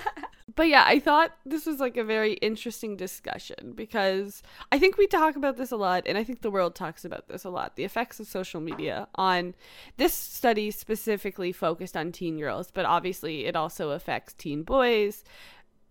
but 0.55 0.67
yeah, 0.67 0.83
I 0.85 0.99
thought 0.99 1.31
this 1.45 1.65
was 1.65 1.79
like 1.79 1.97
a 1.97 2.03
very 2.03 2.33
interesting 2.33 2.97
discussion 2.97 3.73
because 3.75 4.41
I 4.71 4.79
think 4.79 4.97
we 4.97 5.07
talk 5.07 5.35
about 5.35 5.57
this 5.57 5.71
a 5.71 5.77
lot 5.77 6.03
and 6.05 6.17
I 6.17 6.23
think 6.23 6.41
the 6.41 6.51
world 6.51 6.75
talks 6.75 7.05
about 7.05 7.27
this 7.27 7.43
a 7.43 7.49
lot. 7.49 7.75
The 7.75 7.83
effects 7.83 8.19
of 8.19 8.27
social 8.27 8.59
media 8.59 9.07
on 9.15 9.55
this 9.97 10.13
study 10.13 10.71
specifically 10.71 11.51
focused 11.51 11.95
on 11.95 12.11
teen 12.11 12.39
girls, 12.39 12.71
but 12.71 12.85
obviously 12.85 13.45
it 13.45 13.55
also 13.55 13.91
affects 13.91 14.33
teen 14.33 14.63
boys, 14.63 15.23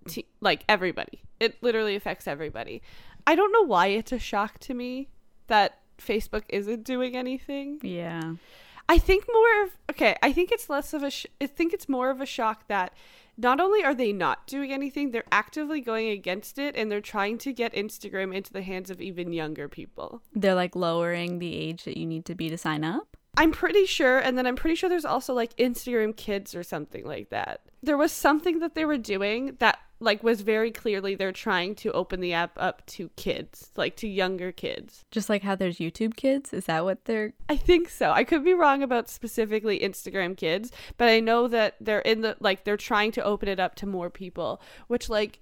te- 0.09 0.27
like 0.41 0.65
everybody. 0.69 1.23
It 1.39 1.63
literally 1.63 1.95
affects 1.97 2.27
everybody. 2.27 2.83
I 3.27 3.35
don't 3.35 3.53
know 3.53 3.65
why 3.65 3.89
it's 3.89 4.13
a 4.13 4.19
shock 4.19 4.59
to 4.61 4.75
me 4.75 5.09
that 5.47 5.79
Facebook 5.99 6.43
isn't 6.49 6.85
doing 6.85 7.17
anything. 7.17 7.79
Yeah. 7.83 8.35
I 8.89 8.99
think 8.99 9.25
more 9.33 9.63
of 9.63 9.71
okay. 9.91 10.17
I 10.21 10.33
think 10.33 10.51
it's 10.51 10.69
less 10.69 10.93
of 10.93 11.05
a. 11.05 11.11
Sh- 11.11 11.27
I 11.41 11.47
think 11.47 11.73
it's 11.73 11.89
more 11.89 12.11
of 12.11 12.21
a 12.21 12.27
shock 12.27 12.67
that 12.67 12.93
not 13.41 13.61
only 13.61 13.83
are 13.83 13.95
they 13.95 14.13
not 14.13 14.47
doing 14.47 14.73
anything, 14.73 15.11
they're 15.11 15.25
actively 15.33 15.81
going 15.81 16.09
against 16.09 16.59
it 16.59 16.77
and 16.77 16.91
they're 16.91 17.01
trying 17.01 17.39
to 17.39 17.53
get 17.53 17.73
Instagram 17.73 18.35
into 18.35 18.53
the 18.53 18.63
hands 18.63 18.91
of 18.91 19.01
even 19.01 19.33
younger 19.33 19.69
people. 19.69 20.23
They're 20.35 20.55
like 20.55 20.77
lowering 20.77 21.39
the 21.39 21.57
age 21.57 21.85
that 21.85 21.97
you 21.97 22.07
need 22.07 22.27
to 22.27 22.35
be 22.35 22.51
to 22.51 22.59
sign 22.59 22.85
up. 22.85 23.17
I'm 23.37 23.53
pretty 23.53 23.87
sure, 23.87 24.19
and 24.19 24.37
then 24.37 24.47
I'm 24.47 24.57
pretty 24.57 24.75
sure 24.75 24.89
there's 24.89 25.05
also 25.05 25.33
like 25.33 25.57
Instagram 25.57 26.17
Kids 26.17 26.55
or 26.55 26.63
something 26.63 27.07
like 27.07 27.31
that. 27.31 27.63
There 27.83 27.97
was 27.97 28.13
something 28.13 28.59
that 28.59 28.75
they 28.75 28.85
were 28.85 28.99
doing 28.99 29.57
that 29.61 29.79
like 30.01 30.23
was 30.23 30.41
very 30.41 30.71
clearly 30.71 31.15
they're 31.15 31.31
trying 31.31 31.75
to 31.77 31.93
open 31.93 32.21
the 32.21 32.33
app 32.33 32.53
up 32.57 32.85
to 32.87 33.11
kids, 33.17 33.71
like 33.77 33.97
to 33.97 34.09
younger 34.09 34.51
kids. 34.51 35.05
Just 35.11 35.29
like 35.29 35.43
how 35.43 35.55
there's 35.55 35.79
YouTube 35.79 36.17
kids. 36.17 36.53
Is 36.53 36.65
that 36.65 36.85
what 36.85 37.05
they're 37.05 37.35
I 37.49 37.57
think 37.57 37.91
so. 37.91 38.11
I 38.11 38.25
could 38.25 38.43
be 38.43 38.55
wrong 38.55 38.83
about 38.83 39.11
specifically 39.11 39.79
Instagram 39.81 40.37
Kids, 40.37 40.73
but 40.97 41.09
I 41.09 41.21
know 41.21 41.47
that 41.49 41.77
they're 41.81 42.01
in 42.01 42.23
the 42.23 42.37
like 42.41 42.65
they're 42.65 42.77
trying 42.77 43.13
to 43.13 43.25
open 43.25 43.49
it 43.49 43.61
up 43.61 43.75
to 43.77 43.87
more 43.87 44.11
people, 44.11 44.61
which 44.89 45.09
like 45.09 45.39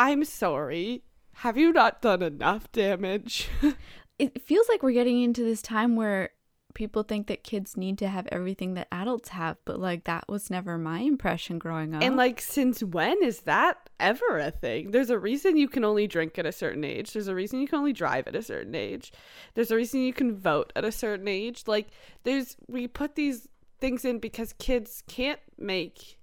I'm 0.00 0.24
sorry. 0.24 1.02
Have 1.34 1.56
you 1.56 1.72
not 1.72 2.02
done 2.02 2.20
enough 2.20 2.70
damage? 2.72 3.48
it 4.18 4.42
feels 4.42 4.68
like 4.68 4.82
we're 4.82 4.90
getting 4.90 5.22
into 5.22 5.44
this 5.44 5.62
time 5.62 5.94
where 5.94 6.30
people 6.74 7.02
think 7.02 7.26
that 7.26 7.42
kids 7.42 7.76
need 7.76 7.98
to 7.98 8.08
have 8.08 8.26
everything 8.30 8.74
that 8.74 8.88
adults 8.92 9.30
have, 9.30 9.56
but 9.64 9.80
like 9.80 10.04
that 10.04 10.24
was 10.28 10.50
never 10.50 10.78
my 10.78 11.00
impression 11.00 11.58
growing 11.58 11.94
up. 11.94 12.02
And 12.02 12.16
like 12.16 12.40
since 12.40 12.82
when 12.82 13.22
is 13.22 13.40
that 13.40 13.88
ever 13.98 14.38
a 14.38 14.50
thing? 14.50 14.90
There's 14.90 15.10
a 15.10 15.18
reason 15.18 15.56
you 15.56 15.68
can 15.68 15.84
only 15.84 16.06
drink 16.06 16.38
at 16.38 16.46
a 16.46 16.52
certain 16.52 16.84
age. 16.84 17.12
There's 17.12 17.28
a 17.28 17.34
reason 17.34 17.60
you 17.60 17.68
can 17.68 17.78
only 17.78 17.92
drive 17.92 18.28
at 18.28 18.36
a 18.36 18.42
certain 18.42 18.74
age. 18.74 19.12
There's 19.54 19.70
a 19.70 19.76
reason 19.76 20.00
you 20.00 20.12
can 20.12 20.36
vote 20.36 20.72
at 20.76 20.84
a 20.84 20.92
certain 20.92 21.28
age. 21.28 21.64
Like 21.66 21.88
there's 22.24 22.56
we 22.68 22.86
put 22.86 23.14
these 23.14 23.48
things 23.80 24.04
in 24.04 24.18
because 24.18 24.52
kids 24.54 25.02
can't 25.06 25.40
make 25.56 26.18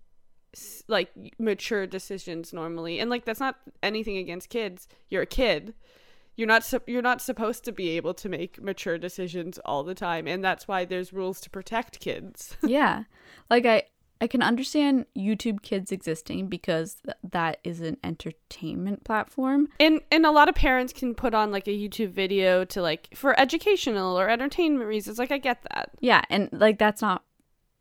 like 0.88 1.12
mature 1.38 1.86
decisions 1.86 2.54
normally. 2.54 3.00
And 3.00 3.10
like 3.10 3.26
that's 3.26 3.40
not 3.40 3.58
anything 3.84 4.18
against 4.18 4.50
kids. 4.50 4.88
You're 5.10 5.24
a 5.24 5.28
kid 5.28 5.74
you're 6.36 6.48
not 6.48 6.64
sup- 6.64 6.88
you're 6.90 7.02
not 7.02 7.22
supposed 7.22 7.64
to 7.66 7.72
be 7.72 7.90
able 7.98 8.14
to 8.14 8.28
make 8.30 8.62
mature 8.62 8.98
decisions 8.98 9.60
all 9.66 9.84
the 9.84 9.96
time 9.96 10.28
and 10.28 10.44
that's 10.44 10.68
why 10.68 10.86
there's 10.86 11.14
rules 11.14 11.40
to 11.42 11.50
protect 11.50 12.00
kids 12.00 12.58
yeah. 12.64 13.04
Like 13.50 13.66
I 13.66 13.84
I 14.22 14.28
can 14.28 14.42
understand 14.42 15.06
YouTube 15.18 15.62
Kids 15.62 15.92
existing 15.92 16.48
because 16.48 16.96
th- 17.06 17.18
that 17.32 17.60
is 17.66 17.82
an 17.82 17.98
entertainment 18.04 19.04
platform. 19.04 19.68
and 19.80 20.00
and 20.10 20.26
a 20.26 20.32
lot 20.32 20.48
of 20.50 20.56
parents 20.56 20.94
can 20.94 21.14
put 21.14 21.34
on 21.34 21.52
like 21.52 21.68
a 21.68 21.72
youtube 21.72 22.12
video 22.12 22.64
to 22.66 22.82
like 22.82 23.10
for 23.14 23.38
educational 23.40 24.18
or 24.20 24.30
entertainment 24.30 24.88
reasons 24.88 25.20
like 25.20 25.32
i 25.32 25.38
get 25.38 25.62
that 25.64 25.92
Yeah, 26.00 26.22
and 26.30 26.50
like 26.52 26.80
that's 26.80 27.02
not 27.02 27.24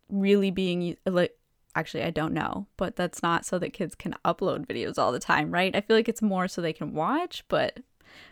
really 0.09 0.51
being 0.51 0.97
like 1.07 1.37
actually 1.77 2.03
I 2.05 2.11
don't 2.11 2.35
know, 2.35 2.67
but 2.77 2.95
that's 2.97 3.23
not 3.23 3.45
so 3.45 3.59
that 3.59 3.73
kids 3.73 3.95
can 3.97 4.15
upload 4.25 4.67
videos 4.67 4.97
all 4.99 5.11
the 5.13 5.19
time, 5.19 5.51
right? 5.51 5.75
I 5.75 5.81
feel 5.81 5.97
like 5.97 6.09
it's 6.09 6.23
more 6.23 6.47
so 6.47 6.61
they 6.63 6.73
can 6.73 6.95
watch, 6.95 7.43
but 7.49 7.81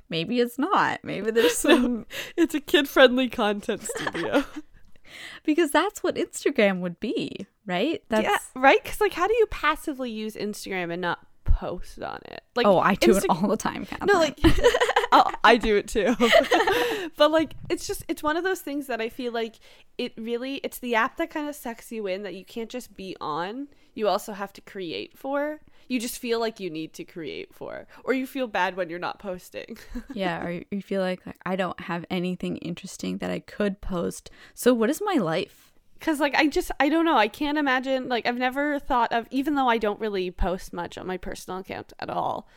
maybe 0.09 0.41
it's 0.41 0.59
not. 0.59 1.01
Maybe 1.03 1.31
there's 1.33 1.59
some 1.59 2.07
it's 2.37 2.55
a 2.55 2.61
kid-friendly 2.61 3.29
content 3.29 3.83
studio 3.97 4.45
because 5.45 5.71
that's 5.71 6.03
what 6.03 6.17
Instagram 6.17 6.81
would 6.81 7.01
be, 7.01 7.47
right? 7.67 8.03
That's 8.09 8.25
yeah 8.25 8.39
right 8.55 8.83
because 8.83 9.01
like 9.01 9.13
how 9.13 9.27
do 9.27 9.35
you 9.35 9.47
passively 9.47 10.11
use 10.11 10.35
instagram 10.37 10.93
and 10.93 11.01
not 11.01 11.27
post 11.45 12.03
on 12.03 12.19
it 12.25 12.43
like 12.57 12.67
Oh, 12.67 12.79
I 12.79 12.95
do 12.95 13.17
it 13.17 13.25
all 13.29 13.49
the 13.49 13.57
time. 13.57 13.85
Catherine. 13.85 14.09
No, 14.13 14.19
like 14.19 14.39
I 15.45 15.57
do 15.57 15.77
it 15.77 15.89
too. 15.89 16.15
but 17.17 17.31
like 17.31 17.55
it's 17.71 17.87
just 17.87 18.05
it's 18.09 18.23
one 18.23 18.37
of 18.37 18.45
those 18.45 18.61
things 18.61 18.87
that 18.87 19.01
I 19.01 19.09
feel 19.09 19.33
like 19.33 19.57
it 19.99 20.13
really 20.17 20.57
it's 20.57 20.79
the 20.79 20.95
app 20.95 21.17
that 21.19 21.31
kind 21.31 21.49
of 21.49 21.55
sucks 21.55 21.93
you 21.93 22.07
in 22.07 22.23
that 22.23 22.35
you 22.35 22.45
can't 22.45 22.71
just 22.71 22.97
be 22.97 23.17
on. 23.21 23.69
You 23.95 24.09
also 24.09 24.33
have 24.33 24.53
to 24.55 24.61
create 24.61 25.17
for. 25.17 25.61
You 25.93 26.01
just 26.01 26.19
feel 26.19 26.41
like 26.41 26.59
you 26.59 26.71
need 26.71 26.95
to 26.95 27.05
create 27.05 27.53
for 27.53 27.87
or 28.03 28.15
you 28.15 28.27
feel 28.27 28.47
bad 28.47 28.77
when 28.77 28.89
you're 28.89 28.99
not 28.99 29.19
posting. 29.19 29.77
yeah, 30.15 30.43
or 30.43 30.63
you 30.71 30.81
feel 30.81 31.03
like, 31.03 31.27
like 31.27 31.37
I 31.45 31.55
don't 31.55 31.79
have 31.81 32.07
anything 32.09 32.57
interesting 32.57 33.19
that 33.19 33.31
I 33.31 33.41
could 33.41 33.83
post. 33.83 34.31
So 34.55 34.73
what 34.73 34.89
is 34.89 35.03
my 35.05 35.17
life? 35.17 35.75
Cuz 36.01 36.19
like 36.19 36.35
I 36.35 36.47
just 36.47 36.71
I 36.81 36.89
don't 36.89 37.05
know, 37.05 37.19
I 37.19 37.29
can't 37.29 37.59
imagine 37.59 38.09
like 38.09 38.27
I've 38.27 38.39
never 38.39 38.79
thought 38.79 39.13
of 39.13 39.27
even 39.31 39.55
though 39.55 39.69
I 39.69 39.77
don't 39.77 40.01
really 40.01 40.31
post 40.31 40.73
much 40.73 40.97
on 40.97 41.07
my 41.07 41.19
personal 41.19 41.59
account 41.61 41.93
at 41.99 42.09
all. 42.09 42.49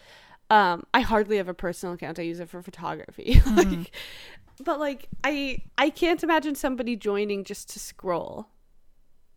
Um 0.49 0.85
I 0.93 1.01
hardly 1.01 1.35
have 1.35 1.49
a 1.49 1.53
personal 1.53 1.95
account. 1.95 2.19
I 2.19 2.21
use 2.21 2.39
it 2.39 2.47
for 2.47 2.61
photography. 2.61 3.41
like 3.53 3.91
but 4.63 4.79
like 4.79 5.09
I 5.25 5.57
I 5.77 5.89
can't 5.89 6.23
imagine 6.23 6.55
somebody 6.55 6.95
joining 6.95 7.43
just 7.43 7.67
to 7.71 7.79
scroll 7.79 8.47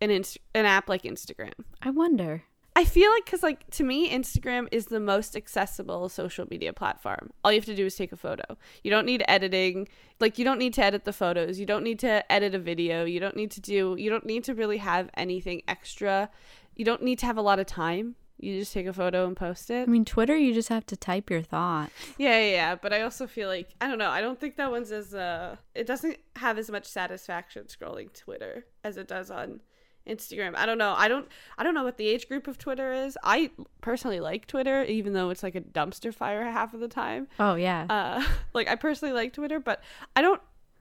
an 0.00 0.12
inst- 0.12 0.38
an 0.54 0.66
app 0.66 0.88
like 0.88 1.02
Instagram. 1.02 1.64
I 1.82 1.90
wonder. 1.90 2.44
I 2.78 2.84
feel 2.84 3.10
like 3.10 3.26
cuz 3.26 3.42
like 3.42 3.68
to 3.70 3.82
me 3.82 4.08
Instagram 4.08 4.68
is 4.70 4.86
the 4.86 5.00
most 5.00 5.34
accessible 5.34 6.08
social 6.08 6.46
media 6.48 6.72
platform. 6.72 7.32
All 7.42 7.50
you 7.50 7.58
have 7.58 7.64
to 7.64 7.74
do 7.74 7.86
is 7.86 7.96
take 7.96 8.12
a 8.12 8.16
photo. 8.16 8.56
You 8.84 8.90
don't 8.92 9.04
need 9.04 9.24
editing. 9.26 9.88
Like 10.20 10.38
you 10.38 10.44
don't 10.44 10.60
need 10.60 10.74
to 10.74 10.84
edit 10.84 11.04
the 11.04 11.12
photos. 11.12 11.58
You 11.58 11.66
don't 11.66 11.82
need 11.82 11.98
to 11.98 12.30
edit 12.30 12.54
a 12.54 12.58
video. 12.60 13.04
You 13.04 13.18
don't 13.18 13.34
need 13.34 13.50
to 13.50 13.60
do 13.60 13.96
you 13.98 14.08
don't 14.08 14.24
need 14.24 14.44
to 14.44 14.54
really 14.54 14.76
have 14.76 15.10
anything 15.14 15.62
extra. 15.66 16.30
You 16.76 16.84
don't 16.84 17.02
need 17.02 17.18
to 17.18 17.26
have 17.26 17.36
a 17.36 17.42
lot 17.42 17.58
of 17.58 17.66
time. 17.66 18.14
You 18.38 18.60
just 18.60 18.72
take 18.72 18.86
a 18.86 18.92
photo 18.92 19.26
and 19.26 19.36
post 19.36 19.68
it. 19.70 19.88
I 19.88 19.90
mean, 19.90 20.04
Twitter, 20.04 20.36
you 20.36 20.54
just 20.54 20.68
have 20.68 20.86
to 20.86 20.96
type 20.96 21.28
your 21.30 21.42
thought. 21.42 21.90
Yeah, 22.16 22.38
yeah, 22.38 22.50
yeah, 22.50 22.74
but 22.76 22.92
I 22.92 23.02
also 23.02 23.26
feel 23.26 23.48
like 23.48 23.70
I 23.80 23.88
don't 23.88 23.98
know. 23.98 24.10
I 24.10 24.20
don't 24.20 24.38
think 24.38 24.54
that 24.54 24.70
one's 24.70 24.92
as 24.92 25.16
uh 25.16 25.56
it 25.74 25.88
doesn't 25.88 26.18
have 26.36 26.58
as 26.58 26.70
much 26.70 26.84
satisfaction 26.84 27.64
scrolling 27.64 28.12
Twitter 28.12 28.66
as 28.84 28.96
it 28.96 29.08
does 29.08 29.32
on 29.32 29.62
Instagram. 30.08 30.54
I 30.56 30.66
don't 30.66 30.78
know. 30.78 30.94
I 30.96 31.08
don't 31.08 31.28
I 31.56 31.62
don't 31.62 31.74
know 31.74 31.84
what 31.84 31.96
the 31.96 32.08
age 32.08 32.28
group 32.28 32.48
of 32.48 32.58
Twitter 32.58 32.92
is. 32.92 33.16
I 33.22 33.50
personally 33.80 34.20
like 34.20 34.46
Twitter 34.46 34.84
even 34.84 35.12
though 35.12 35.30
it's 35.30 35.42
like 35.42 35.54
a 35.54 35.60
dumpster 35.60 36.12
fire 36.14 36.44
half 36.44 36.74
of 36.74 36.80
the 36.80 36.88
time. 36.88 37.28
Oh 37.38 37.54
yeah. 37.54 37.86
Uh 37.88 38.24
like 38.54 38.68
I 38.68 38.74
personally 38.74 39.14
like 39.14 39.32
Twitter, 39.32 39.60
but 39.60 39.82
I 40.16 40.22
don't 40.22 40.40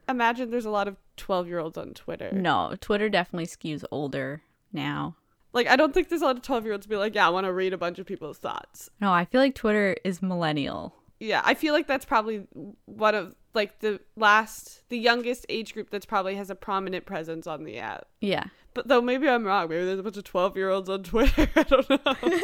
imagine 0.09 0.49
there's 0.51 0.65
a 0.65 0.69
lot 0.69 0.87
of 0.87 0.95
12-year-olds 1.17 1.77
on 1.77 1.93
Twitter. 1.93 2.31
no, 2.31 2.75
Twitter 2.79 3.09
definitely 3.09 3.45
skews 3.47 3.83
older 3.91 4.41
now. 4.71 5.15
Like 5.53 5.67
I 5.67 5.75
don't 5.75 5.93
think 5.93 6.09
there's 6.09 6.21
a 6.21 6.25
lot 6.25 6.37
of 6.37 6.43
12-year-olds 6.43 6.87
be 6.87 6.95
like, 6.95 7.15
"Yeah, 7.15 7.25
I 7.27 7.29
want 7.29 7.45
to 7.45 7.53
read 7.53 7.73
a 7.73 7.77
bunch 7.77 7.99
of 7.99 8.05
people's 8.05 8.37
thoughts." 8.37 8.89
No, 9.01 9.11
I 9.11 9.25
feel 9.25 9.41
like 9.41 9.55
Twitter 9.55 9.95
is 10.03 10.21
millennial. 10.21 10.93
Yeah, 11.19 11.41
I 11.43 11.55
feel 11.55 11.73
like 11.73 11.87
that's 11.87 12.05
probably 12.05 12.45
one 12.85 13.15
of 13.15 13.33
like 13.55 13.79
the 13.79 13.99
last 14.15 14.87
the 14.89 14.99
youngest 14.99 15.45
age 15.49 15.73
group 15.73 15.89
that's 15.89 16.05
probably 16.05 16.35
has 16.35 16.51
a 16.51 16.55
prominent 16.55 17.05
presence 17.05 17.47
on 17.47 17.63
the 17.63 17.79
app. 17.79 18.05
Yeah. 18.21 18.43
But 18.77 18.87
though 18.87 19.01
maybe 19.01 19.27
I'm 19.27 19.43
wrong. 19.43 19.69
Maybe 19.69 19.85
there's 19.85 19.97
a 19.97 20.03
bunch 20.03 20.17
of 20.17 20.23
12 20.23 20.55
year 20.55 20.69
olds 20.69 20.87
on 20.87 21.01
Twitter. 21.01 21.49
I 21.55 21.63
don't 21.63 21.89
know. 21.89 22.15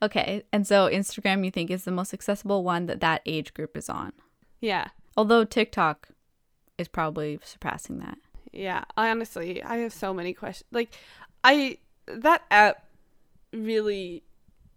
Okay. 0.00 0.42
And 0.50 0.66
so 0.66 0.88
Instagram, 0.88 1.44
you 1.44 1.50
think, 1.50 1.70
is 1.70 1.84
the 1.84 1.90
most 1.90 2.14
accessible 2.14 2.64
one 2.64 2.86
that 2.86 3.00
that 3.00 3.20
age 3.26 3.52
group 3.52 3.76
is 3.76 3.90
on. 3.90 4.14
yeah. 4.62 4.88
Although 5.14 5.44
TikTok 5.44 6.08
is 6.78 6.88
probably 6.88 7.38
surpassing 7.44 7.98
that. 7.98 8.16
Yeah. 8.50 8.84
I 8.96 9.10
honestly, 9.10 9.62
I 9.62 9.76
have 9.78 9.92
so 9.92 10.14
many 10.14 10.32
questions. 10.32 10.66
Like, 10.72 10.94
I, 11.44 11.76
that 12.06 12.44
app 12.50 12.86
really 13.52 14.22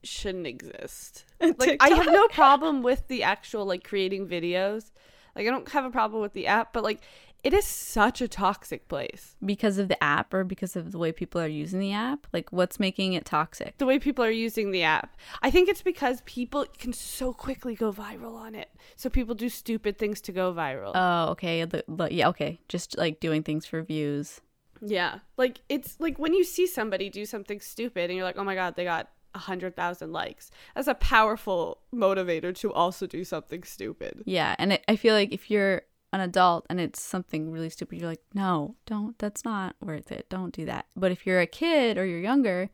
shouldn't 0.04 0.46
exist. 0.48 1.24
Like, 1.40 1.78
I 1.80 1.92
have 1.92 2.08
no 2.08 2.28
problem 2.28 2.84
with 2.84 3.08
the 3.08 3.24
actual, 3.24 3.66
like, 3.66 3.86
creating 3.86 4.28
videos. 4.28 4.92
Like, 5.38 5.48
I 5.48 5.50
don't 5.50 5.70
have 5.70 5.86
a 5.86 5.92
problem 5.92 6.22
with 6.22 6.34
the 6.34 6.48
app, 6.48 6.74
but, 6.74 6.84
like, 6.84 7.00
it 7.46 7.54
is 7.54 7.64
such 7.64 8.22
a 8.22 8.28
toxic 8.28 8.88
place. 8.88 9.36
Because 9.46 9.78
of 9.78 9.88
the 9.88 10.04
app 10.04 10.34
or 10.34 10.44
because 10.44 10.76
of 10.76 10.92
the 10.92 10.98
way 10.98 11.12
people 11.12 11.40
are 11.40 11.48
using 11.48 11.80
the 11.80 11.94
app? 11.94 12.26
Like, 12.34 12.52
what's 12.52 12.80
making 12.80 13.14
it 13.14 13.24
toxic? 13.24 13.78
The 13.78 13.86
way 13.86 14.00
people 14.00 14.26
are 14.26 14.32
using 14.32 14.72
the 14.72 14.82
app. 14.82 15.16
I 15.44 15.52
think 15.52 15.70
it's 15.70 15.84
because 15.84 16.22
people 16.26 16.66
can 16.80 16.92
so 16.92 17.34
quickly 17.34 17.76
go 17.76 17.94
viral 17.94 18.36
on 18.36 18.56
it. 18.56 18.72
So 18.96 19.12
people 19.12 19.36
do 19.36 19.48
stupid 19.48 20.00
things 20.00 20.22
to 20.22 20.32
go 20.32 20.56
viral. 20.56 20.92
Oh, 20.96 21.32
okay. 21.34 21.64
The, 21.66 21.86
the, 21.88 22.12
yeah, 22.12 22.30
okay. 22.30 22.60
Just 22.68 22.98
like 22.98 23.20
doing 23.20 23.44
things 23.44 23.68
for 23.68 23.84
views. 23.84 24.42
Yeah. 24.82 25.20
Like 25.38 25.62
it's 25.70 26.00
like 26.00 26.18
when 26.18 26.34
you 26.34 26.44
see 26.44 26.66
somebody 26.66 27.12
do 27.12 27.28
something 27.28 27.60
stupid 27.60 28.10
and 28.10 28.18
you're 28.18 28.26
like, 28.26 28.40
oh 28.40 28.44
my 28.44 28.56
God, 28.56 28.76
they 28.76 28.86
got 28.86 29.10
a 29.36 29.40
hundred 29.40 29.76
thousand 29.76 30.12
likes. 30.12 30.50
That's 30.74 30.88
a 30.88 30.96
powerful 30.96 31.78
motivator 31.94 32.56
to 32.56 32.74
also 32.74 33.06
do 33.06 33.24
something 33.24 33.62
stupid. 33.62 34.24
Yeah. 34.26 34.56
And 34.58 34.74
it, 34.74 34.84
I 34.88 34.96
feel 34.96 35.14
like 35.14 35.32
if 35.32 35.52
you're 35.52 35.84
an 36.14 36.22
adult 36.22 36.66
and 36.70 36.80
it's 36.80 37.02
something 37.02 37.52
really 37.52 37.70
stupid, 37.70 38.00
you're 38.00 38.10
like, 38.10 38.24
no, 38.34 38.76
don't, 38.86 39.18
that's 39.20 39.44
not 39.44 39.76
worth 39.82 40.12
it. 40.12 40.28
Don't 40.30 40.54
do 40.54 40.66
that. 40.66 40.86
But 40.96 41.12
if 41.12 41.26
you're 41.26 41.42
a 41.42 41.48
kid 41.48 41.98
or 41.98 42.06
you're 42.06 42.20
younger, 42.20 42.70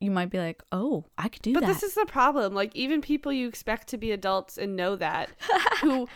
you 0.00 0.10
might 0.10 0.30
be 0.30 0.38
like, 0.38 0.62
oh, 0.72 1.04
I 1.16 1.28
could 1.28 1.42
do 1.42 1.52
But 1.54 1.60
that. 1.60 1.66
But 1.66 1.72
this 1.74 1.82
is 1.82 1.94
the 1.94 2.06
problem. 2.06 2.54
Like 2.54 2.74
even 2.74 3.00
people 3.00 3.32
you 3.32 3.48
expect 3.48 3.88
to 3.88 3.98
be 3.98 4.10
adults 4.10 4.58
and 4.58 4.76
know 4.76 4.96
that, 4.96 5.30
who 5.80 6.08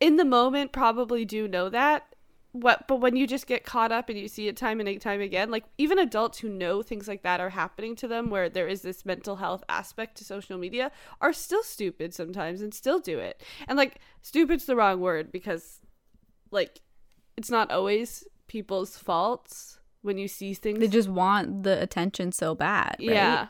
in 0.00 0.16
the 0.16 0.24
moment 0.24 0.72
probably 0.72 1.24
do 1.24 1.48
know 1.48 1.68
that. 1.68 2.13
What 2.54 2.86
but 2.86 3.00
when 3.00 3.16
you 3.16 3.26
just 3.26 3.48
get 3.48 3.64
caught 3.64 3.90
up 3.90 4.08
and 4.08 4.16
you 4.16 4.28
see 4.28 4.46
it 4.46 4.56
time 4.56 4.78
and 4.78 5.00
time 5.00 5.20
again, 5.20 5.50
like 5.50 5.64
even 5.76 5.98
adults 5.98 6.38
who 6.38 6.48
know 6.48 6.82
things 6.82 7.08
like 7.08 7.24
that 7.24 7.40
are 7.40 7.50
happening 7.50 7.96
to 7.96 8.06
them 8.06 8.30
where 8.30 8.48
there 8.48 8.68
is 8.68 8.82
this 8.82 9.04
mental 9.04 9.36
health 9.36 9.64
aspect 9.68 10.16
to 10.18 10.24
social 10.24 10.56
media 10.56 10.92
are 11.20 11.32
still 11.32 11.64
stupid 11.64 12.14
sometimes 12.14 12.62
and 12.62 12.72
still 12.72 13.00
do 13.00 13.18
it. 13.18 13.42
And 13.66 13.76
like 13.76 13.98
stupid's 14.22 14.66
the 14.66 14.76
wrong 14.76 15.00
word 15.00 15.32
because 15.32 15.80
like 16.52 16.80
it's 17.36 17.50
not 17.50 17.72
always 17.72 18.22
people's 18.46 18.96
faults 18.96 19.80
when 20.02 20.16
you 20.16 20.28
see 20.28 20.54
things 20.54 20.78
they 20.78 20.86
just 20.86 21.08
want 21.08 21.64
the 21.64 21.82
attention 21.82 22.30
so 22.30 22.54
bad. 22.54 22.94
Right? 23.00 23.10
yeah. 23.10 23.48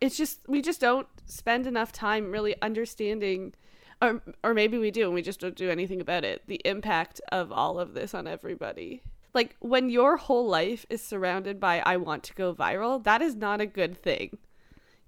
it's 0.00 0.16
just 0.16 0.40
we 0.48 0.62
just 0.62 0.80
don't 0.80 1.06
spend 1.26 1.64
enough 1.64 1.92
time 1.92 2.32
really 2.32 2.60
understanding 2.60 3.54
or 4.02 4.22
or 4.44 4.54
maybe 4.54 4.78
we 4.78 4.90
do 4.90 5.04
and 5.04 5.14
we 5.14 5.22
just 5.22 5.40
don't 5.40 5.56
do 5.56 5.70
anything 5.70 6.00
about 6.00 6.24
it. 6.24 6.42
The 6.46 6.60
impact 6.64 7.20
of 7.32 7.52
all 7.52 7.78
of 7.78 7.94
this 7.94 8.14
on 8.14 8.26
everybody. 8.26 9.02
Like 9.34 9.56
when 9.60 9.90
your 9.90 10.16
whole 10.16 10.46
life 10.46 10.86
is 10.88 11.02
surrounded 11.02 11.60
by 11.60 11.82
i 11.84 11.96
want 11.96 12.22
to 12.24 12.34
go 12.34 12.54
viral 12.54 13.02
that 13.04 13.20
is 13.22 13.34
not 13.34 13.60
a 13.60 13.66
good 13.66 13.96
thing. 13.96 14.38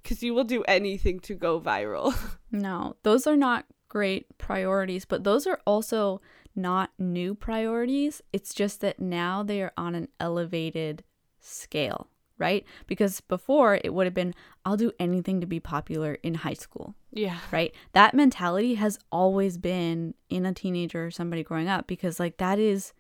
Because 0.03 0.23
you 0.23 0.33
will 0.33 0.45
do 0.45 0.63
anything 0.65 1.21
to 1.21 1.35
go 1.35 1.61
viral. 1.61 2.15
No, 2.51 2.97
those 3.03 3.27
are 3.27 3.37
not 3.37 3.67
great 3.91 4.39
priorities, 4.39 5.05
but 5.05 5.23
those 5.23 5.47
are 5.47 5.61
also 5.67 6.23
not 6.57 6.91
new 6.99 7.35
priorities. 7.35 8.23
It's 8.33 8.55
just 8.55 8.81
that 8.81 9.01
now 9.01 9.43
they 9.43 9.61
are 9.61 9.73
on 9.77 9.95
an 9.95 10.09
elevated 10.19 11.05
scale, 11.41 12.09
right? 12.39 12.65
Because 12.87 13.21
before 13.23 13.81
it 13.83 13.93
would 13.93 14.07
have 14.07 14.15
been, 14.15 14.35
I'll 14.65 14.77
do 14.77 14.93
anything 14.99 15.41
to 15.41 15.47
be 15.47 15.61
popular 15.61 16.15
in 16.23 16.35
high 16.35 16.55
school, 16.55 16.95
yeah 17.13 17.39
right? 17.51 17.75
That 17.93 18.15
mentality 18.15 18.75
has 18.75 18.99
always 19.11 19.59
been 19.59 20.15
in 20.29 20.47
a 20.47 20.55
teenager 20.55 21.07
or 21.07 21.11
somebody 21.11 21.43
growing 21.43 21.69
up 21.69 21.87
because, 21.87 22.21
like, 22.21 22.37
that 22.39 22.59
is 22.59 22.93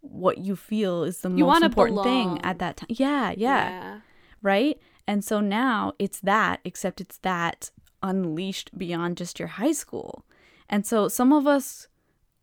what 0.00 0.38
you 0.38 0.56
feel 0.56 1.02
is 1.04 1.20
the 1.20 1.30
You 1.30 1.46
most 1.46 1.62
important 1.62 1.96
belong. 2.02 2.36
thing 2.36 2.44
at 2.44 2.58
that 2.60 2.76
time. 2.78 2.86
Yeah, 2.90 3.34
yeah 3.36 4.00
right? 4.42 4.78
And 5.08 5.24
so 5.24 5.40
now 5.40 5.92
it's 5.98 6.20
that, 6.20 6.60
except 6.64 7.00
it's 7.00 7.18
that 7.18 7.70
unleashed 8.02 8.76
beyond 8.76 9.16
just 9.16 9.38
your 9.38 9.48
high 9.48 9.72
school. 9.72 10.24
And 10.68 10.86
so 10.86 11.08
some 11.08 11.32
of 11.32 11.46
us, 11.46 11.88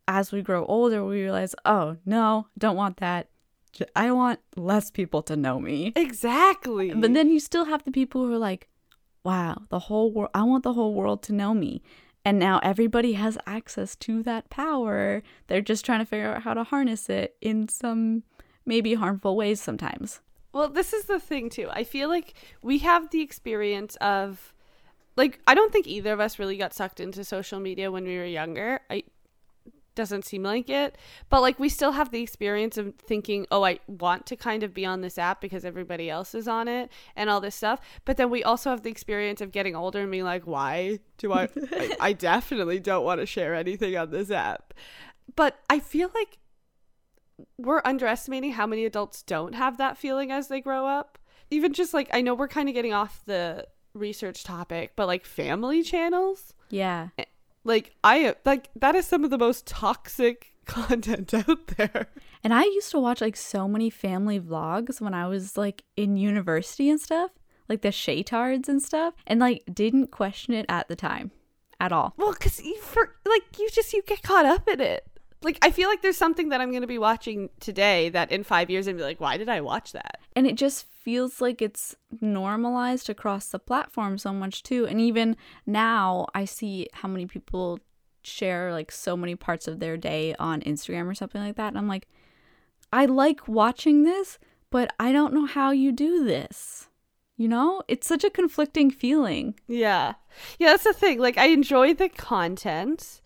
as 0.08 0.32
we 0.32 0.42
grow 0.42 0.66
older, 0.66 1.04
we 1.06 1.22
realize, 1.22 1.56
oh, 1.66 1.98
no, 2.06 2.48
don't 2.58 2.76
want 2.76 2.98
that. 2.98 3.30
I 3.96 4.12
want 4.12 4.40
less 4.56 4.92
people 4.92 5.22
to 5.24 5.36
know 5.36 5.60
me. 5.60 5.94
exactly 5.96 6.94
But 6.94 7.14
then 7.14 7.30
you 7.30 7.40
still 7.40 7.66
have 7.66 7.84
the 7.84 7.92
people 7.92 8.26
who 8.26 8.34
are 8.34 8.38
like, 8.38 8.70
wow, 9.24 9.58
the 9.70 9.80
whole 9.80 10.12
world, 10.12 10.32
I 10.34 10.44
want 10.44 10.64
the 10.64 10.74
whole 10.74 10.94
world 10.94 11.24
to 11.24 11.34
know 11.34 11.54
me. 11.54 11.82
And 12.26 12.40
now 12.40 12.60
everybody 12.64 13.14
has 13.14 13.38
access 13.46 13.96
to 13.98 14.24
that 14.24 14.50
power. 14.50 15.24
They're 15.48 15.62
just 15.62 15.86
trying 15.86 16.00
to 16.00 16.06
figure 16.06 16.34
out 16.34 16.44
how 16.44 16.54
to 16.54 16.64
harness 16.64 17.10
it 17.10 17.36
in 17.42 17.68
some 17.68 18.24
maybe 18.66 18.94
harmful 18.94 19.36
ways 19.36 19.62
sometimes. 19.62 20.22
Well, 20.54 20.70
this 20.70 20.94
is 20.94 21.06
the 21.06 21.20
thing 21.20 21.50
too. 21.50 21.68
I 21.72 21.84
feel 21.84 22.10
like 22.10 22.34
we 22.62 22.78
have 22.80 23.10
the 23.10 23.22
experience 23.22 23.96
of 23.98 24.54
like 25.16 25.40
I 25.48 25.54
don't 25.54 25.72
think 25.72 25.88
either 25.88 26.14
of 26.14 26.20
us 26.20 26.40
really 26.40 26.58
got 26.58 26.74
sucked 26.74 27.00
into 27.00 27.24
social 27.24 27.60
media 27.60 27.92
when 27.92 28.06
we 28.06 28.18
were 28.18 28.26
younger. 28.26 28.80
I 28.90 29.04
doesn't 29.96 30.26
seem 30.26 30.44
like 30.44 30.70
it. 30.70 30.98
But 31.30 31.42
like 31.42 31.60
we 31.60 31.70
still 31.70 31.92
have 31.92 32.12
the 32.12 32.22
experience 32.22 32.78
of 32.78 32.94
thinking, 32.96 33.46
"Oh, 33.52 33.64
I 33.64 33.80
want 33.88 34.26
to 34.28 34.36
kind 34.36 34.64
of 34.64 34.74
be 34.74 34.86
on 34.86 35.02
this 35.02 35.18
app 35.18 35.42
because 35.42 35.66
everybody 35.66 36.10
else 36.10 36.34
is 36.36 36.48
on 36.48 36.68
it 36.68 36.92
and 37.16 37.30
all 37.30 37.42
this 37.42 37.56
stuff." 37.56 37.80
But 38.06 38.18
then 38.18 38.30
we 38.30 38.44
also 38.44 38.70
have 38.70 38.84
the 38.84 38.92
experience 38.92 39.42
of 39.42 39.52
getting 39.52 39.76
older 39.76 40.02
and 40.02 40.12
being 40.12 40.24
like, 40.24 40.46
"Why 40.48 41.00
do 41.18 41.34
I 41.34 41.50
I, 41.72 41.96
I 42.00 42.14
definitely 42.30 42.80
don't 42.80 43.04
want 43.06 43.20
to 43.20 43.26
share 43.26 43.54
anything 43.56 43.96
on 43.98 44.12
this 44.12 44.32
app." 44.32 44.74
But 45.36 45.60
I 45.70 45.80
feel 45.80 46.10
like 46.14 46.38
we're 47.58 47.82
underestimating 47.84 48.52
how 48.54 48.68
many 48.68 48.86
adults 48.86 49.24
don't 49.24 49.54
have 49.56 49.78
that 49.78 49.98
feeling 49.98 50.32
as 50.32 50.48
they 50.48 50.62
grow 50.62 50.86
up. 50.86 51.18
Even 51.50 51.74
just 51.74 51.94
like 51.94 52.10
I 52.14 52.22
know 52.22 52.34
we're 52.34 52.48
kind 52.48 52.70
of 52.70 52.76
getting 52.76 52.94
off 52.94 53.22
the 53.26 53.68
research 53.94 54.44
topic, 54.44 54.94
but 54.96 55.08
like 55.08 55.26
family 55.26 55.84
channels, 55.84 56.54
Yeah. 56.70 57.10
Like 57.64 57.96
I 58.04 58.36
like 58.46 58.70
that 58.76 58.96
is 58.96 59.06
some 59.06 59.24
of 59.24 59.30
the 59.30 59.38
most 59.38 59.66
toxic 59.66 60.54
content 60.66 61.34
out 61.34 61.68
there. 61.78 62.08
And 62.44 62.54
I 62.54 62.64
used 62.64 62.92
to 62.92 63.00
watch 63.00 63.22
like 63.22 63.36
so 63.36 63.68
many 63.68 63.90
family 63.90 64.40
vlogs 64.40 65.00
when 65.00 65.14
I 65.14 65.28
was 65.28 65.58
like 65.58 65.84
in 65.96 66.18
university 66.18 66.90
and 66.90 67.00
stuff, 67.00 67.32
like 67.70 67.82
the 67.82 67.90
Shaytards 67.90 68.68
and 68.68 68.82
stuff, 68.82 69.14
and 69.26 69.40
like 69.40 69.64
didn't 69.72 70.12
question 70.12 70.54
it 70.54 70.66
at 70.70 70.88
the 70.88 70.96
time 70.96 71.32
at 71.80 71.92
all. 71.92 72.14
Well, 72.18 72.34
cuz 72.34 72.64
you 72.64 72.78
for 72.80 73.16
like 73.26 73.44
you 73.60 73.70
just 73.70 73.94
you 73.94 74.02
get 74.06 74.24
caught 74.24 74.46
up 74.46 74.68
in 74.68 74.82
it. 74.82 75.08
Like 75.44 75.60
I 75.62 75.72
feel 75.72 75.90
like 75.90 76.02
there's 76.02 76.18
something 76.18 76.50
that 76.50 76.62
I'm 76.62 76.72
going 76.72 76.82
to 76.82 76.88
be 76.88 76.98
watching 76.98 77.50
today 77.60 78.10
that 78.10 78.32
in 78.32 78.44
5 78.44 78.70
years 78.70 78.88
and 78.88 78.98
be 78.98 79.04
like, 79.04 79.20
"Why 79.20 79.38
did 79.38 79.50
I 79.50 79.62
watch 79.62 79.92
that?" 79.92 80.20
And 80.36 80.48
it 80.48 80.56
just 80.56 80.86
feels 80.86 81.42
like 81.42 81.62
it's 81.62 81.96
normalized 82.22 83.10
across 83.10 83.48
the 83.48 83.60
platform 83.60 84.18
so 84.18 84.32
much 84.32 84.64
too. 84.64 84.86
And 84.88 85.02
even 85.02 85.36
now, 85.66 86.28
I 86.34 86.46
see 86.46 86.88
how 86.94 87.10
many 87.10 87.26
people 87.26 87.80
share 88.24 88.72
like 88.72 88.92
so 88.92 89.18
many 89.18 89.36
parts 89.36 89.68
of 89.68 89.80
their 89.80 89.98
day 89.98 90.34
on 90.40 90.62
Instagram 90.62 91.10
or 91.10 91.14
something 91.14 91.42
like 91.42 91.58
that. 91.58 91.68
And 91.70 91.78
I'm 91.78 91.90
like, 91.90 92.08
I 92.92 93.06
like 93.06 93.48
watching 93.48 94.04
this, 94.04 94.40
but 94.70 94.94
I 95.00 95.12
don't 95.12 95.34
know 95.34 95.46
how 95.46 95.72
you 95.72 95.92
do 95.92 96.24
this. 96.24 96.88
You 97.36 97.48
know, 97.48 97.82
it's 97.88 98.08
such 98.08 98.24
a 98.24 98.30
conflicting 98.30 98.92
feeling. 98.92 99.56
Yeah. 99.68 100.14
Yeah, 100.60 100.70
that's 100.70 100.84
the 100.84 100.94
thing. 100.94 101.20
Like 101.20 101.38
I 101.38 101.48
enjoy 101.48 101.94
the 101.96 102.08
content, 102.08 103.22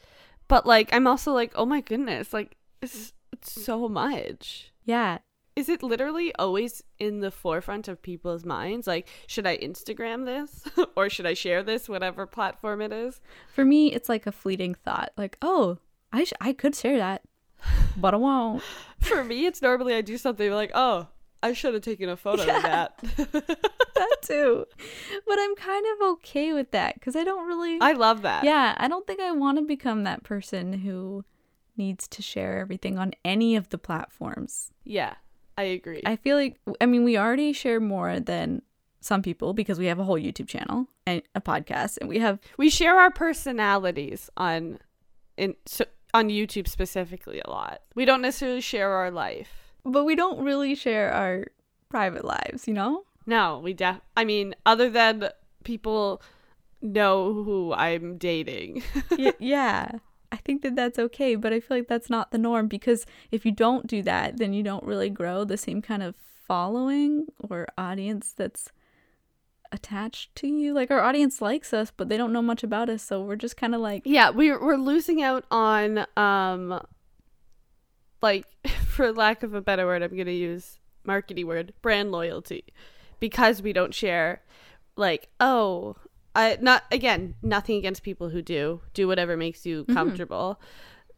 but 0.48 0.66
like 0.66 0.90
I'm 0.94 1.08
also 1.08 1.34
like, 1.34 1.52
"Oh 1.56 1.66
my 1.66 1.82
goodness, 1.82 2.34
like 2.34 2.56
it's, 2.82 3.14
it's 3.32 3.52
so 3.64 3.88
much." 3.90 4.72
Yeah. 4.86 5.20
is 5.58 5.70
it 5.70 5.82
literally 5.84 6.34
always 6.36 6.84
in 7.00 7.20
the 7.20 7.32
forefront 7.32 7.88
of 7.88 8.02
people's 8.02 8.46
minds? 8.46 8.86
Like, 8.88 9.08
should 9.26 9.48
I 9.48 9.58
Instagram 9.58 10.26
this 10.26 10.64
or 10.96 11.10
should 11.10 11.26
I 11.26 11.34
share 11.34 11.64
this, 11.64 11.90
whatever 11.90 12.26
platform 12.28 12.80
it 12.82 12.94
is? 12.94 13.20
For 13.54 13.66
me, 13.66 13.92
it's 13.92 14.08
like 14.08 14.28
a 14.28 14.32
fleeting 14.32 14.76
thought. 14.76 15.12
Like, 15.18 15.38
oh, 15.42 15.80
I 16.14 16.24
sh- 16.26 16.34
I 16.40 16.54
could 16.54 16.76
share 16.76 16.98
that, 16.98 17.24
but 17.98 18.14
I 18.14 18.18
won't. 18.18 18.62
For 19.00 19.24
me, 19.24 19.46
it's 19.48 19.62
normally 19.62 19.96
I 19.96 20.02
do 20.02 20.18
something 20.18 20.52
like, 20.52 20.72
oh, 20.76 21.08
I 21.48 21.54
should 21.54 21.74
have 21.74 21.84
taken 21.84 22.10
a 22.10 22.18
photo 22.18 22.42
of 22.42 22.62
that. 22.64 22.98
that 23.98 24.18
too. 24.22 24.66
But 25.26 25.40
I'm 25.40 25.56
kind 25.56 25.86
of 25.94 26.08
okay 26.14 26.54
with 26.54 26.72
that 26.72 26.96
because 26.96 27.16
I 27.16 27.24
don't 27.24 27.48
really. 27.48 27.80
I 27.80 27.94
love 27.94 28.22
that. 28.24 28.44
yeah, 28.44 28.76
I 28.78 28.88
don't 28.88 29.08
think 29.08 29.22
I 29.22 29.32
want 29.32 29.58
to 29.58 29.64
become 29.64 30.04
that 30.04 30.24
person 30.24 30.74
who 30.74 31.24
needs 31.78 32.08
to 32.10 32.22
share 32.22 32.60
everything 32.60 32.98
on 32.98 33.14
any 33.24 33.56
of 33.56 33.70
the 33.70 33.78
platforms. 33.78 34.72
Yeah, 34.84 35.16
I 35.58 35.64
agree. 35.64 36.02
I 36.06 36.18
feel 36.18 36.36
like, 36.36 36.60
I 36.82 36.86
mean, 36.86 37.04
we 37.04 37.18
already 37.18 37.54
share 37.54 37.80
more 37.80 38.20
than 38.20 38.62
some 39.00 39.22
people 39.22 39.54
because 39.54 39.80
we 39.80 39.86
have 39.86 40.00
a 40.00 40.04
whole 40.04 40.20
YouTube 40.20 40.48
channel 40.48 40.88
and 41.06 41.22
a 41.34 41.40
podcast, 41.40 41.98
and 42.00 42.10
we 42.10 42.20
have 42.20 42.40
we 42.58 42.70
share 42.70 43.00
our 43.00 43.12
personalities 43.12 44.30
on 44.36 44.80
in 45.38 45.56
so, 45.66 45.86
on 46.14 46.30
YouTube 46.30 46.68
specifically 46.68 47.42
a 47.46 47.50
lot. 47.50 47.82
We 47.96 48.06
don't 48.06 48.22
necessarily 48.22 48.62
share 48.62 48.92
our 48.92 49.12
life. 49.12 49.67
But 49.92 50.04
we 50.04 50.16
don't 50.16 50.44
really 50.44 50.76
share 50.76 51.12
our 51.12 51.46
private 51.90 52.26
lives, 52.26 52.68
you 52.68 52.74
know? 52.74 53.04
No, 53.26 53.60
we 53.60 53.74
def 53.74 54.00
I 54.16 54.26
mean, 54.26 54.56
other 54.66 54.90
than 54.90 55.30
people 55.64 56.22
know 56.82 57.34
who 57.34 57.74
I'm 57.74 58.18
dating. 58.18 58.84
Y- 59.12 59.34
yeah. 59.40 59.92
I 60.32 60.38
think 60.38 60.62
that 60.62 60.76
that's 60.76 61.00
okay, 61.00 61.36
but 61.36 61.54
I 61.54 61.60
feel 61.60 61.78
like 61.78 61.88
that's 61.88 62.10
not 62.10 62.32
the 62.32 62.38
norm 62.38 62.68
because 62.68 63.06
if 63.32 63.46
you 63.46 63.52
don't 63.52 63.88
do 63.88 64.02
that, 64.04 64.38
then 64.38 64.54
you 64.54 64.62
don't 64.62 64.84
really 64.84 65.10
grow 65.10 65.46
the 65.46 65.58
same 65.58 65.82
kind 65.82 66.04
of 66.04 66.16
following 66.46 67.28
or 67.50 67.68
audience 67.78 68.34
that's 68.36 68.72
attached 69.72 70.36
to 70.36 70.48
you. 70.48 70.74
Like 70.74 70.92
our 70.92 71.02
audience 71.02 71.42
likes 71.42 71.74
us, 71.74 71.92
but 71.96 72.10
they 72.10 72.18
don't 72.18 72.34
know 72.34 72.42
much 72.42 72.64
about 72.64 72.90
us, 72.90 73.04
so 73.04 73.22
we're 73.22 73.36
just 73.36 73.58
kind 73.58 73.74
of 73.74 73.82
like 73.82 74.04
yeah 74.06 74.30
we're, 74.30 74.62
we're 74.62 74.76
losing 74.78 75.22
out 75.22 75.46
on 75.50 76.06
um 76.18 76.82
like 78.22 78.46
for 78.98 79.14
lack 79.14 79.44
of 79.44 79.54
a 79.54 79.62
better 79.62 79.86
word 79.86 80.02
i'm 80.02 80.18
gonna 80.18 80.32
use 80.32 80.80
marketing 81.08 81.48
word 81.48 81.74
brand 81.82 82.12
loyalty. 82.12 82.66
Because 83.20 83.64
we 83.64 83.74
don't 83.74 83.96
share 83.96 84.44
like 84.96 85.30
oh 85.40 85.96
i 86.36 86.58
not 86.62 86.84
again 86.92 87.34
nothing 87.42 87.78
against 87.78 88.04
people 88.04 88.30
who 88.30 88.44
do. 88.44 88.82
Do 88.94 89.08
whatever 89.08 89.36
makes 89.36 89.66
you 89.66 89.86
comfortable. 89.86 90.60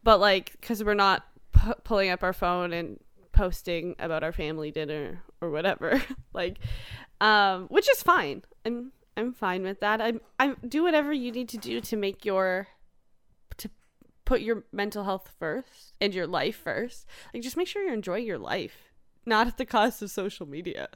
But 0.04 0.22
like 0.22 0.52
because 0.52 0.82
we're 0.82 0.94
not 0.94 1.26
pu- 1.52 1.74
pulling 1.84 2.10
up 2.10 2.24
our 2.24 2.32
phone 2.32 2.72
and 2.72 3.00
posting 3.34 3.96
about 4.00 4.24
our 4.24 4.32
family 4.32 4.72
dinner 4.72 5.24
or 5.42 5.50
whatever. 5.50 6.02
Like 6.32 6.60
um 7.20 7.68
which 7.68 7.90
is 7.90 8.02
fine. 8.02 8.44
I'm 8.64 8.94
i'm 9.18 9.34
fine 9.34 9.64
with 9.64 9.82
that. 9.82 10.00
I'm 10.00 10.22
i'm 10.40 10.56
do 10.66 10.84
whatever 10.84 11.12
you 11.12 11.32
need 11.34 11.50
to 11.50 11.58
do 11.58 11.82
to 11.82 11.98
make 11.98 12.24
your 12.24 12.68
to 12.70 12.79
put 14.30 14.42
your 14.42 14.64
mental 14.72 15.04
health 15.10 15.28
first 15.40 15.94
and 16.02 16.14
your 16.14 16.28
life 16.28 16.56
first 16.56 17.06
like 17.34 17.42
just 17.44 17.58
make 17.58 17.68
sure 17.68 17.82
you're 17.84 17.94
enjoying 18.02 18.26
your 18.26 18.38
life 18.54 18.78
not 19.26 19.48
at 19.48 19.58
the 19.58 19.66
cost 19.66 20.02
of 20.04 20.10
social 20.12 20.46
media 20.58 20.88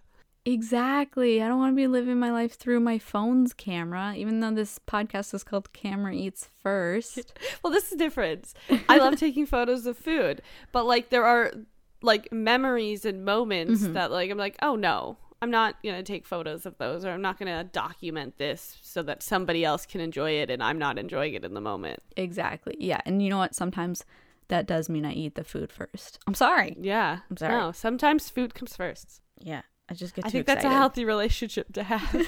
Exactly. 0.45 1.41
I 1.41 1.47
don't 1.47 1.57
want 1.57 1.71
to 1.71 1.75
be 1.75 1.87
living 1.87 2.19
my 2.19 2.29
life 2.31 2.55
through 2.55 2.81
my 2.81 2.99
phone's 2.99 3.53
camera, 3.53 4.13
even 4.17 4.41
though 4.41 4.51
this 4.51 4.77
podcast 4.77 5.33
is 5.33 5.41
called 5.41 5.71
Camera 5.71 6.13
Eats 6.13 6.49
First. 6.61 7.33
well 7.63 7.71
this 7.71 7.91
is 7.93 7.97
different 7.97 8.53
i 8.89 8.97
love 8.97 9.15
taking 9.15 9.45
photos 9.45 9.85
of 9.85 9.97
food 9.97 10.41
but 10.73 10.85
like 10.85 11.09
there 11.11 11.23
are 11.25 11.53
like 12.01 12.29
memories 12.33 13.05
and 13.05 13.23
moments 13.23 13.83
Mhm. 13.83 13.93
that 13.93 14.11
like 14.11 14.29
i'm 14.29 14.37
like 14.37 14.57
oh 14.61 14.75
no 14.75 15.17
i'm 15.43 15.51
not 15.51 15.75
gonna 15.83 16.01
take 16.03 16.25
photos 16.25 16.65
of 16.65 16.77
those 16.77 17.03
or 17.05 17.11
i'm 17.11 17.21
not 17.21 17.37
gonna 17.37 17.63
document 17.65 18.37
this 18.37 18.77
so 18.81 19.03
that 19.03 19.21
somebody 19.21 19.63
else 19.63 19.85
can 19.85 20.01
enjoy 20.01 20.31
it 20.31 20.49
and 20.49 20.63
i'm 20.63 20.79
not 20.79 20.97
enjoying 20.97 21.33
it 21.33 21.43
in 21.45 21.53
the 21.53 21.61
moment 21.61 21.99
Exactly. 22.15 22.75
Yeah. 22.79 23.01
And 23.05 23.21
you 23.21 23.29
know 23.29 23.37
what? 23.37 23.53
Sometimes 23.55 24.05
that 24.49 24.65
does 24.67 24.87
mean 24.89 25.05
I 25.05 25.13
eat 25.13 25.35
the 25.35 25.43
food 25.43 25.71
first. 25.71 26.19
I'm 26.27 26.33
sorry. 26.35 26.75
yeah 26.79 27.19
I'm 27.29 27.37
sorry. 27.37 27.53
no 27.53 27.71
sometimes 27.71 28.29
food 28.29 28.53
comes 28.55 28.75
first 28.75 29.21
Yeah. 29.39 29.61
I 29.89 29.93
just 29.95 30.15
get 30.15 30.25
i 30.25 30.29
think 30.29 30.45
that's 30.45 30.63
a 30.65 30.69
healthy 30.69 31.05
relationship 31.05 31.71
to 31.73 31.83
have 31.83 32.15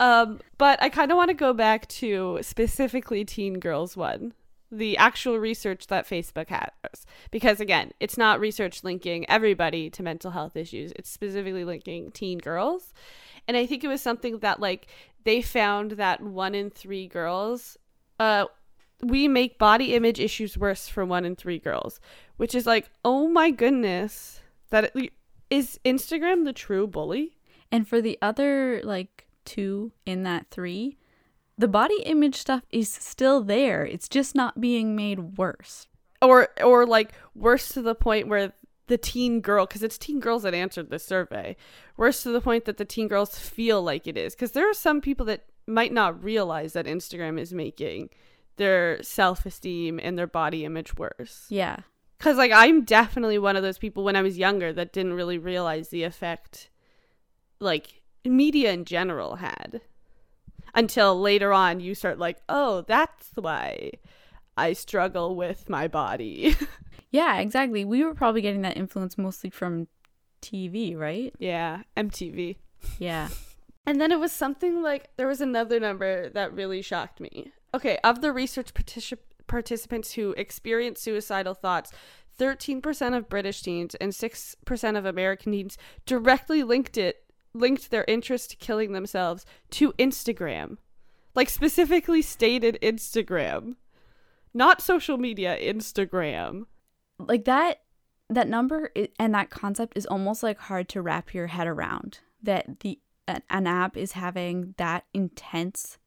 Um, 0.00 0.40
but 0.56 0.82
I 0.82 0.88
kind 0.88 1.10
of 1.12 1.16
want 1.18 1.28
to 1.28 1.34
go 1.34 1.52
back 1.52 1.86
to 2.00 2.38
specifically 2.40 3.22
Teen 3.24 3.58
Girls 3.60 3.98
one, 3.98 4.32
the 4.70 4.96
actual 4.96 5.38
research 5.38 5.88
that 5.88 6.08
Facebook 6.08 6.48
has, 6.48 7.04
because 7.30 7.60
again, 7.60 7.92
it's 7.98 8.16
not 8.16 8.40
research 8.40 8.84
linking 8.84 9.28
everybody 9.28 9.90
to 9.90 10.02
mental 10.02 10.30
health 10.30 10.56
issues. 10.56 10.92
It's 10.96 11.10
specifically 11.10 11.64
linking 11.64 12.12
teen 12.12 12.38
girls, 12.38 12.92
and 13.48 13.56
I 13.56 13.66
think 13.66 13.82
it 13.82 13.88
was 13.88 14.00
something 14.00 14.38
that 14.38 14.60
like 14.60 14.86
they 15.24 15.42
found 15.42 15.92
that 15.92 16.22
one 16.22 16.54
in 16.54 16.70
three 16.70 17.06
girls, 17.06 17.76
uh, 18.18 18.46
we 19.02 19.28
make 19.28 19.58
body 19.58 19.94
image 19.94 20.20
issues 20.20 20.58
worse 20.58 20.88
for 20.88 21.04
one 21.04 21.24
in 21.24 21.36
three 21.36 21.58
girls, 21.58 22.00
which 22.36 22.54
is 22.54 22.66
like, 22.66 22.90
oh 23.04 23.28
my 23.28 23.50
goodness, 23.50 24.40
that 24.70 24.92
it, 24.94 25.12
is 25.48 25.80
Instagram 25.84 26.44
the 26.44 26.52
true 26.52 26.86
bully? 26.86 27.36
And 27.72 27.86
for 27.86 28.00
the 28.00 28.18
other 28.20 28.80
like 28.84 29.26
two 29.44 29.92
in 30.06 30.22
that 30.24 30.46
three, 30.50 30.98
the 31.60 31.68
body 31.68 32.02
image 32.04 32.36
stuff 32.36 32.62
is 32.70 32.88
still 32.92 33.42
there. 33.42 33.84
It's 33.84 34.08
just 34.08 34.34
not 34.34 34.60
being 34.60 34.96
made 34.96 35.36
worse. 35.38 35.86
Or 36.22 36.48
or 36.62 36.86
like 36.86 37.12
worse 37.34 37.68
to 37.70 37.82
the 37.82 37.94
point 37.94 38.28
where 38.28 38.52
the 38.88 38.98
teen 38.98 39.40
girl 39.40 39.66
because 39.66 39.82
it's 39.82 39.96
teen 39.98 40.20
girls 40.20 40.42
that 40.42 40.52
answered 40.52 40.90
the 40.90 40.98
survey 40.98 41.54
worse 41.96 42.22
to 42.24 42.30
the 42.30 42.40
point 42.40 42.64
that 42.64 42.76
the 42.76 42.84
teen 42.84 43.06
girls 43.08 43.38
feel 43.38 43.80
like 43.82 44.06
it 44.08 44.16
is 44.18 44.34
because 44.34 44.50
there 44.50 44.68
are 44.68 44.74
some 44.74 45.00
people 45.00 45.24
that 45.26 45.44
might 45.68 45.92
not 45.92 46.22
realize 46.24 46.72
that 46.72 46.86
instagram 46.86 47.38
is 47.38 47.52
making 47.54 48.10
their 48.56 49.00
self-esteem 49.00 50.00
and 50.02 50.18
their 50.18 50.26
body 50.26 50.64
image 50.64 50.96
worse 50.96 51.46
Yeah. 51.48 51.76
because 52.18 52.36
like 52.36 52.50
i'm 52.52 52.82
definitely 52.84 53.38
one 53.38 53.54
of 53.54 53.62
those 53.62 53.78
people 53.78 54.02
when 54.02 54.16
i 54.16 54.22
was 54.22 54.36
younger 54.36 54.72
that 54.72 54.92
didn't 54.92 55.14
really 55.14 55.38
realize 55.38 55.90
the 55.90 56.02
effect 56.02 56.68
like 57.60 58.02
media 58.24 58.72
in 58.72 58.84
general 58.84 59.36
had 59.36 59.80
until 60.74 61.20
later 61.20 61.52
on 61.52 61.80
you 61.80 61.94
start 61.94 62.18
like 62.18 62.38
oh 62.48 62.82
that's 62.86 63.30
why 63.34 63.90
i 64.56 64.72
struggle 64.72 65.34
with 65.36 65.68
my 65.68 65.86
body 65.88 66.56
Yeah, 67.12 67.38
exactly. 67.40 67.84
We 67.84 68.04
were 68.04 68.14
probably 68.14 68.40
getting 68.40 68.62
that 68.62 68.76
influence 68.76 69.18
mostly 69.18 69.50
from 69.50 69.88
TV, 70.42 70.96
right? 70.96 71.34
yeah 71.40 71.82
mtv 71.96 72.56
Yeah. 72.98 73.28
And 73.86 74.00
then 74.00 74.12
it 74.12 74.20
was 74.20 74.30
something 74.30 74.82
like 74.82 75.08
there 75.16 75.26
was 75.26 75.40
another 75.40 75.80
number 75.80 76.28
that 76.28 76.52
really 76.54 76.82
shocked 76.82 77.18
me. 77.18 77.50
Okay, 77.74 77.98
of 78.04 78.20
the 78.20 78.30
research 78.30 78.72
particip- 78.74 79.18
participants 79.48 80.12
who 80.12 80.32
experienced 80.32 81.02
suicidal 81.02 81.54
thoughts, 81.54 81.90
13% 82.38 83.16
of 83.16 83.28
British 83.28 83.62
teens 83.62 83.96
and 83.96 84.12
6% 84.12 84.98
of 84.98 85.04
American 85.06 85.50
teens 85.52 85.76
directly 86.06 86.62
linked 86.62 86.96
it 86.96 87.24
linked 87.52 87.90
their 87.90 88.04
interest 88.06 88.50
to 88.50 88.56
killing 88.56 88.92
themselves 88.92 89.44
to 89.70 89.92
Instagram. 89.94 90.78
Like 91.34 91.48
specifically 91.48 92.22
stated 92.22 92.78
Instagram. 92.82 93.76
Not 94.52 94.80
social 94.80 95.16
media, 95.16 95.56
Instagram. 95.60 96.66
Like 97.18 97.44
that 97.44 97.82
that 98.28 98.48
number 98.48 98.92
and 99.18 99.34
that 99.34 99.50
concept 99.50 99.96
is 99.96 100.06
almost 100.06 100.42
like 100.42 100.58
hard 100.58 100.88
to 100.88 101.02
wrap 101.02 101.34
your 101.34 101.48
head 101.48 101.66
around 101.66 102.20
that 102.42 102.80
the 102.80 102.98
an, 103.26 103.42
an 103.50 103.66
app 103.66 103.96
is 103.96 104.12
having 104.12 104.74
that 104.78 105.04
intense 105.12 105.98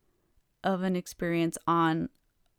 of 0.64 0.84
an 0.84 0.96
experience 0.96 1.58
on 1.68 2.10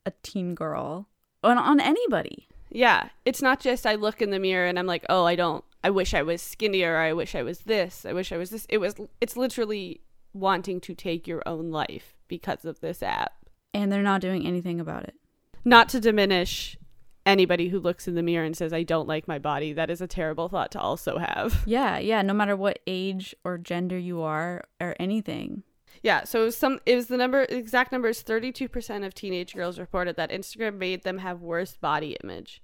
a 0.06 0.12
teen 0.22 0.54
girl 0.54 1.08
on 1.42 1.58
on 1.58 1.80
anybody. 1.80 2.48
Yeah, 2.70 3.10
it's 3.24 3.42
not 3.42 3.60
just 3.60 3.86
I 3.86 3.94
look 3.94 4.20
in 4.20 4.30
the 4.30 4.38
mirror 4.38 4.66
and 4.66 4.78
I'm 4.78 4.86
like, 4.86 5.04
"Oh, 5.08 5.24
I 5.24 5.36
don't 5.36 5.64
I 5.84 5.90
wish 5.90 6.14
I 6.14 6.22
was 6.22 6.40
skinnier, 6.40 6.96
I 6.96 7.12
wish 7.12 7.34
I 7.34 7.42
was 7.42 7.60
this, 7.60 8.06
I 8.06 8.14
wish 8.14 8.32
I 8.32 8.38
was 8.38 8.48
this." 8.48 8.66
It 8.70 8.78
was 8.78 8.94
it's 9.20 9.36
literally 9.36 10.00
wanting 10.32 10.80
to 10.80 10.94
take 10.94 11.28
your 11.28 11.42
own 11.46 11.70
life 11.70 12.16
because 12.26 12.64
of 12.64 12.80
this 12.80 13.02
app. 13.02 13.34
And 13.74 13.92
they're 13.92 14.02
not 14.02 14.22
doing 14.22 14.46
anything 14.46 14.80
about 14.80 15.04
it. 15.04 15.14
Not 15.62 15.90
to 15.90 16.00
diminish 16.00 16.78
anybody 17.26 17.68
who 17.68 17.78
looks 17.78 18.08
in 18.08 18.14
the 18.14 18.22
mirror 18.22 18.46
and 18.46 18.56
says, 18.56 18.72
"I 18.72 18.82
don't 18.82 19.06
like 19.06 19.28
my 19.28 19.38
body." 19.38 19.74
That 19.74 19.90
is 19.90 20.00
a 20.00 20.06
terrible 20.06 20.48
thought 20.48 20.72
to 20.72 20.80
also 20.80 21.18
have. 21.18 21.62
Yeah, 21.66 21.98
yeah, 21.98 22.22
no 22.22 22.32
matter 22.32 22.56
what 22.56 22.78
age 22.86 23.34
or 23.44 23.58
gender 23.58 23.98
you 23.98 24.22
are 24.22 24.64
or 24.80 24.96
anything. 24.98 25.64
Yeah, 26.02 26.24
so 26.24 26.42
it 26.42 26.44
was 26.46 26.56
some 26.56 26.80
it 26.86 26.96
was 26.96 27.08
the 27.08 27.18
number 27.18 27.42
exact 27.42 27.92
number 27.92 28.08
is 28.08 28.22
32% 28.22 29.06
of 29.06 29.14
teenage 29.14 29.54
girls 29.54 29.78
reported 29.78 30.16
that 30.16 30.30
Instagram 30.30 30.78
made 30.78 31.02
them 31.02 31.18
have 31.18 31.42
worse 31.42 31.76
body 31.76 32.16
image. 32.24 32.62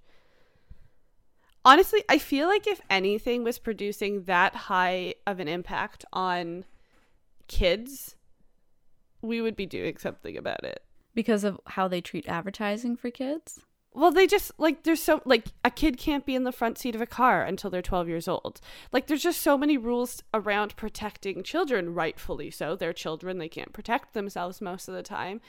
Honestly, 1.64 2.02
I 2.08 2.18
feel 2.18 2.48
like 2.48 2.66
if 2.66 2.80
anything 2.88 3.44
was 3.44 3.58
producing 3.58 4.24
that 4.24 4.54
high 4.54 5.14
of 5.26 5.40
an 5.40 5.48
impact 5.48 6.04
on 6.12 6.64
kids, 7.48 8.16
we 9.22 9.40
would 9.42 9.56
be 9.56 9.66
doing 9.66 9.96
something 9.98 10.36
about 10.36 10.64
it. 10.64 10.82
because 11.12 11.42
of 11.44 11.60
how 11.66 11.88
they 11.88 12.00
treat 12.00 12.28
advertising 12.28 12.96
for 12.96 13.10
kids. 13.10 13.60
Well, 13.92 14.12
they 14.12 14.28
just 14.28 14.52
like 14.58 14.84
there's 14.84 15.02
so 15.02 15.20
like 15.24 15.46
a 15.64 15.70
kid 15.70 15.98
can't 15.98 16.24
be 16.24 16.36
in 16.36 16.44
the 16.44 16.52
front 16.52 16.78
seat 16.78 16.94
of 16.94 17.00
a 17.00 17.06
car 17.06 17.42
until 17.42 17.68
they're 17.70 17.82
12 17.82 18.06
years 18.08 18.28
old. 18.28 18.60
Like 18.92 19.08
there's 19.08 19.22
just 19.22 19.42
so 19.42 19.58
many 19.58 19.76
rules 19.76 20.22
around 20.32 20.76
protecting 20.76 21.42
children, 21.42 21.92
rightfully 21.92 22.52
so. 22.52 22.76
They're 22.76 22.92
children, 22.92 23.38
they 23.38 23.48
can't 23.48 23.72
protect 23.72 24.14
themselves 24.14 24.60
most 24.60 24.86
of 24.86 24.94
the 24.94 25.02
time. 25.02 25.40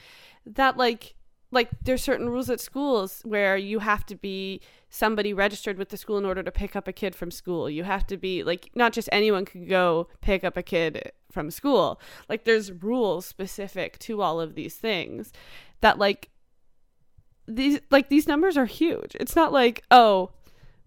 That 0.44 0.76
like 0.76 1.14
like 1.52 1.68
there's 1.82 2.02
certain 2.02 2.28
rules 2.28 2.50
at 2.50 2.60
schools 2.60 3.20
where 3.24 3.56
you 3.56 3.78
have 3.78 4.04
to 4.06 4.16
be 4.16 4.60
somebody 4.88 5.32
registered 5.32 5.78
with 5.78 5.90
the 5.90 5.96
school 5.96 6.18
in 6.18 6.24
order 6.24 6.42
to 6.42 6.50
pick 6.50 6.74
up 6.74 6.88
a 6.88 6.92
kid 6.92 7.14
from 7.14 7.30
school. 7.30 7.70
You 7.70 7.84
have 7.84 8.06
to 8.08 8.16
be 8.16 8.42
like 8.42 8.70
not 8.74 8.92
just 8.92 9.08
anyone 9.12 9.44
can 9.44 9.66
go 9.66 10.08
pick 10.20 10.42
up 10.42 10.56
a 10.56 10.62
kid 10.62 11.12
from 11.30 11.50
school. 11.50 12.00
Like 12.28 12.44
there's 12.44 12.72
rules 12.72 13.26
specific 13.26 13.98
to 14.00 14.22
all 14.22 14.40
of 14.40 14.54
these 14.54 14.74
things 14.74 15.32
that 15.82 15.98
like 15.98 16.30
these 17.46 17.80
like 17.90 18.08
these 18.08 18.26
numbers 18.26 18.56
are 18.56 18.66
huge. 18.66 19.14
It's 19.20 19.36
not 19.36 19.52
like, 19.52 19.82
oh, 19.90 20.30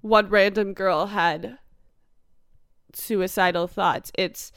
one 0.01 0.29
random 0.29 0.73
girl 0.73 1.07
had 1.07 1.59
suicidal 2.93 3.67
thoughts. 3.67 4.11
It's 4.17 4.51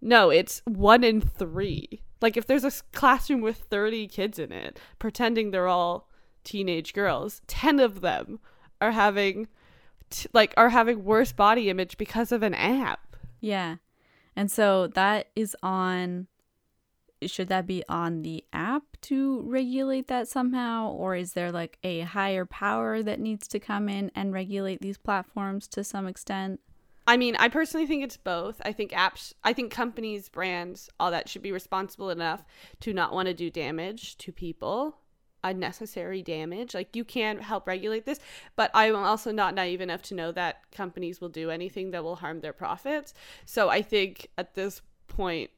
no, 0.00 0.30
it's 0.30 0.62
one 0.64 1.04
in 1.04 1.20
3. 1.20 2.00
Like 2.20 2.36
if 2.36 2.46
there's 2.46 2.64
a 2.64 2.72
classroom 2.92 3.40
with 3.40 3.56
30 3.56 4.08
kids 4.08 4.38
in 4.38 4.52
it, 4.52 4.78
pretending 4.98 5.50
they're 5.50 5.68
all 5.68 6.08
teenage 6.44 6.92
girls, 6.92 7.42
10 7.46 7.80
of 7.80 8.00
them 8.00 8.40
are 8.80 8.92
having 8.92 9.48
t- 10.10 10.28
like 10.32 10.54
are 10.56 10.70
having 10.70 11.04
worse 11.04 11.32
body 11.32 11.70
image 11.70 11.96
because 11.96 12.32
of 12.32 12.42
an 12.42 12.54
app. 12.54 13.16
Yeah. 13.40 13.76
And 14.36 14.50
so 14.50 14.86
that 14.88 15.28
is 15.34 15.56
on 15.62 16.26
should 17.26 17.48
that 17.48 17.66
be 17.66 17.84
on 17.86 18.22
the 18.22 18.42
app 18.50 18.82
to 19.02 19.42
regulate 19.42 20.08
that 20.08 20.26
somehow 20.26 20.90
or 20.90 21.14
is 21.14 21.34
there 21.34 21.52
like 21.52 21.78
a 21.84 22.00
higher 22.00 22.46
power 22.46 23.02
that 23.02 23.20
needs 23.20 23.46
to 23.48 23.60
come 23.60 23.90
in 23.90 24.10
and 24.14 24.32
regulate 24.32 24.80
these 24.80 24.96
platforms 24.96 25.68
to 25.68 25.84
some 25.84 26.06
extent? 26.06 26.60
I 27.10 27.16
mean, 27.16 27.34
I 27.40 27.48
personally 27.48 27.88
think 27.88 28.04
it's 28.04 28.16
both. 28.16 28.62
I 28.64 28.70
think 28.70 28.92
apps, 28.92 29.34
I 29.42 29.52
think 29.52 29.72
companies, 29.72 30.28
brands, 30.28 30.88
all 31.00 31.10
that 31.10 31.28
should 31.28 31.42
be 31.42 31.50
responsible 31.50 32.08
enough 32.08 32.44
to 32.82 32.94
not 32.94 33.12
want 33.12 33.26
to 33.26 33.34
do 33.34 33.50
damage 33.50 34.16
to 34.18 34.30
people, 34.30 34.96
unnecessary 35.42 36.22
damage. 36.22 36.72
Like, 36.72 36.94
you 36.94 37.02
can 37.02 37.40
help 37.40 37.66
regulate 37.66 38.06
this, 38.06 38.20
but 38.54 38.70
I'm 38.74 38.94
also 38.94 39.32
not 39.32 39.56
naive 39.56 39.80
enough 39.80 40.02
to 40.02 40.14
know 40.14 40.30
that 40.30 40.70
companies 40.70 41.20
will 41.20 41.30
do 41.30 41.50
anything 41.50 41.90
that 41.90 42.04
will 42.04 42.14
harm 42.14 42.42
their 42.42 42.52
profits. 42.52 43.12
So 43.44 43.68
I 43.70 43.82
think 43.82 44.28
at 44.38 44.54
this 44.54 44.80
point, 45.08 45.50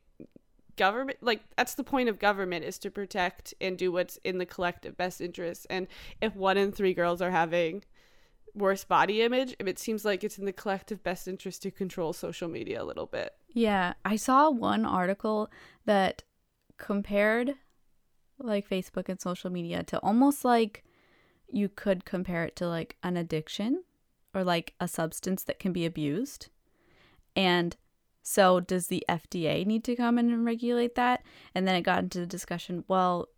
government 0.78 1.18
like 1.20 1.42
that's 1.54 1.74
the 1.74 1.84
point 1.84 2.08
of 2.08 2.18
government 2.18 2.64
is 2.64 2.78
to 2.78 2.90
protect 2.90 3.52
and 3.60 3.76
do 3.76 3.92
what's 3.92 4.16
in 4.24 4.38
the 4.38 4.46
collective 4.46 4.96
best 4.96 5.20
interest 5.20 5.66
and 5.68 5.86
if 6.22 6.34
one 6.34 6.56
in 6.56 6.72
three 6.72 6.94
girls 6.94 7.20
are 7.20 7.30
having 7.30 7.82
worse 8.54 8.84
body 8.84 9.22
image 9.22 9.54
if 9.58 9.66
it 9.66 9.78
seems 9.78 10.04
like 10.04 10.22
it's 10.22 10.38
in 10.38 10.44
the 10.44 10.52
collective 10.52 11.02
best 11.02 11.26
interest 11.26 11.62
to 11.62 11.70
control 11.70 12.12
social 12.12 12.48
media 12.48 12.82
a 12.82 12.84
little 12.84 13.06
bit 13.06 13.34
Yeah, 13.48 13.94
I 14.04 14.16
saw 14.16 14.50
one 14.50 14.84
article 14.84 15.50
that 15.84 16.22
compared 16.78 17.54
like 18.38 18.68
Facebook 18.68 19.08
and 19.08 19.20
social 19.20 19.50
media 19.50 19.82
to 19.84 19.98
almost 20.00 20.44
like 20.44 20.84
you 21.48 21.68
could 21.68 22.04
compare 22.04 22.44
it 22.44 22.56
to 22.56 22.66
like 22.66 22.96
an 23.02 23.16
addiction 23.16 23.84
or 24.34 24.42
like 24.42 24.74
a 24.80 24.88
substance 24.88 25.44
that 25.44 25.58
can 25.58 25.72
be 25.72 25.86
abused. 25.86 26.48
And 27.36 27.76
so 28.22 28.60
does 28.60 28.86
the 28.86 29.04
FDA 29.08 29.66
need 29.66 29.84
to 29.84 29.96
come 29.96 30.18
in 30.18 30.32
and 30.32 30.44
regulate 30.44 30.94
that? 30.94 31.22
And 31.54 31.68
then 31.68 31.74
it 31.74 31.82
got 31.82 32.02
into 32.02 32.20
the 32.20 32.26
discussion, 32.26 32.84
well, 32.88 33.28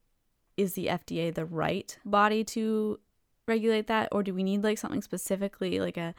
is 0.57 0.74
the 0.74 0.87
FDA 0.87 1.35
the 1.35 1.44
right 1.44 1.98
body 2.05 2.44
to 2.44 3.00
regulate 3.46 3.87
that 3.87 4.09
or 4.12 4.22
do 4.22 4.33
we 4.35 4.42
need 4.42 4.62
like 4.62 4.78
something 4.78 5.02
specifically 5.02 5.80
like 5.80 5.96
a 5.96 6.14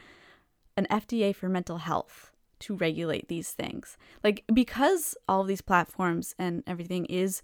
an 0.76 0.86
FDA 0.90 1.34
for 1.34 1.48
mental 1.48 1.78
health 1.78 2.32
to 2.58 2.76
regulate 2.76 3.28
these 3.28 3.50
things. 3.50 3.96
Like 4.22 4.44
because 4.52 5.14
all 5.28 5.42
of 5.42 5.46
these 5.46 5.60
platforms 5.60 6.34
and 6.38 6.62
everything 6.66 7.06
is 7.06 7.42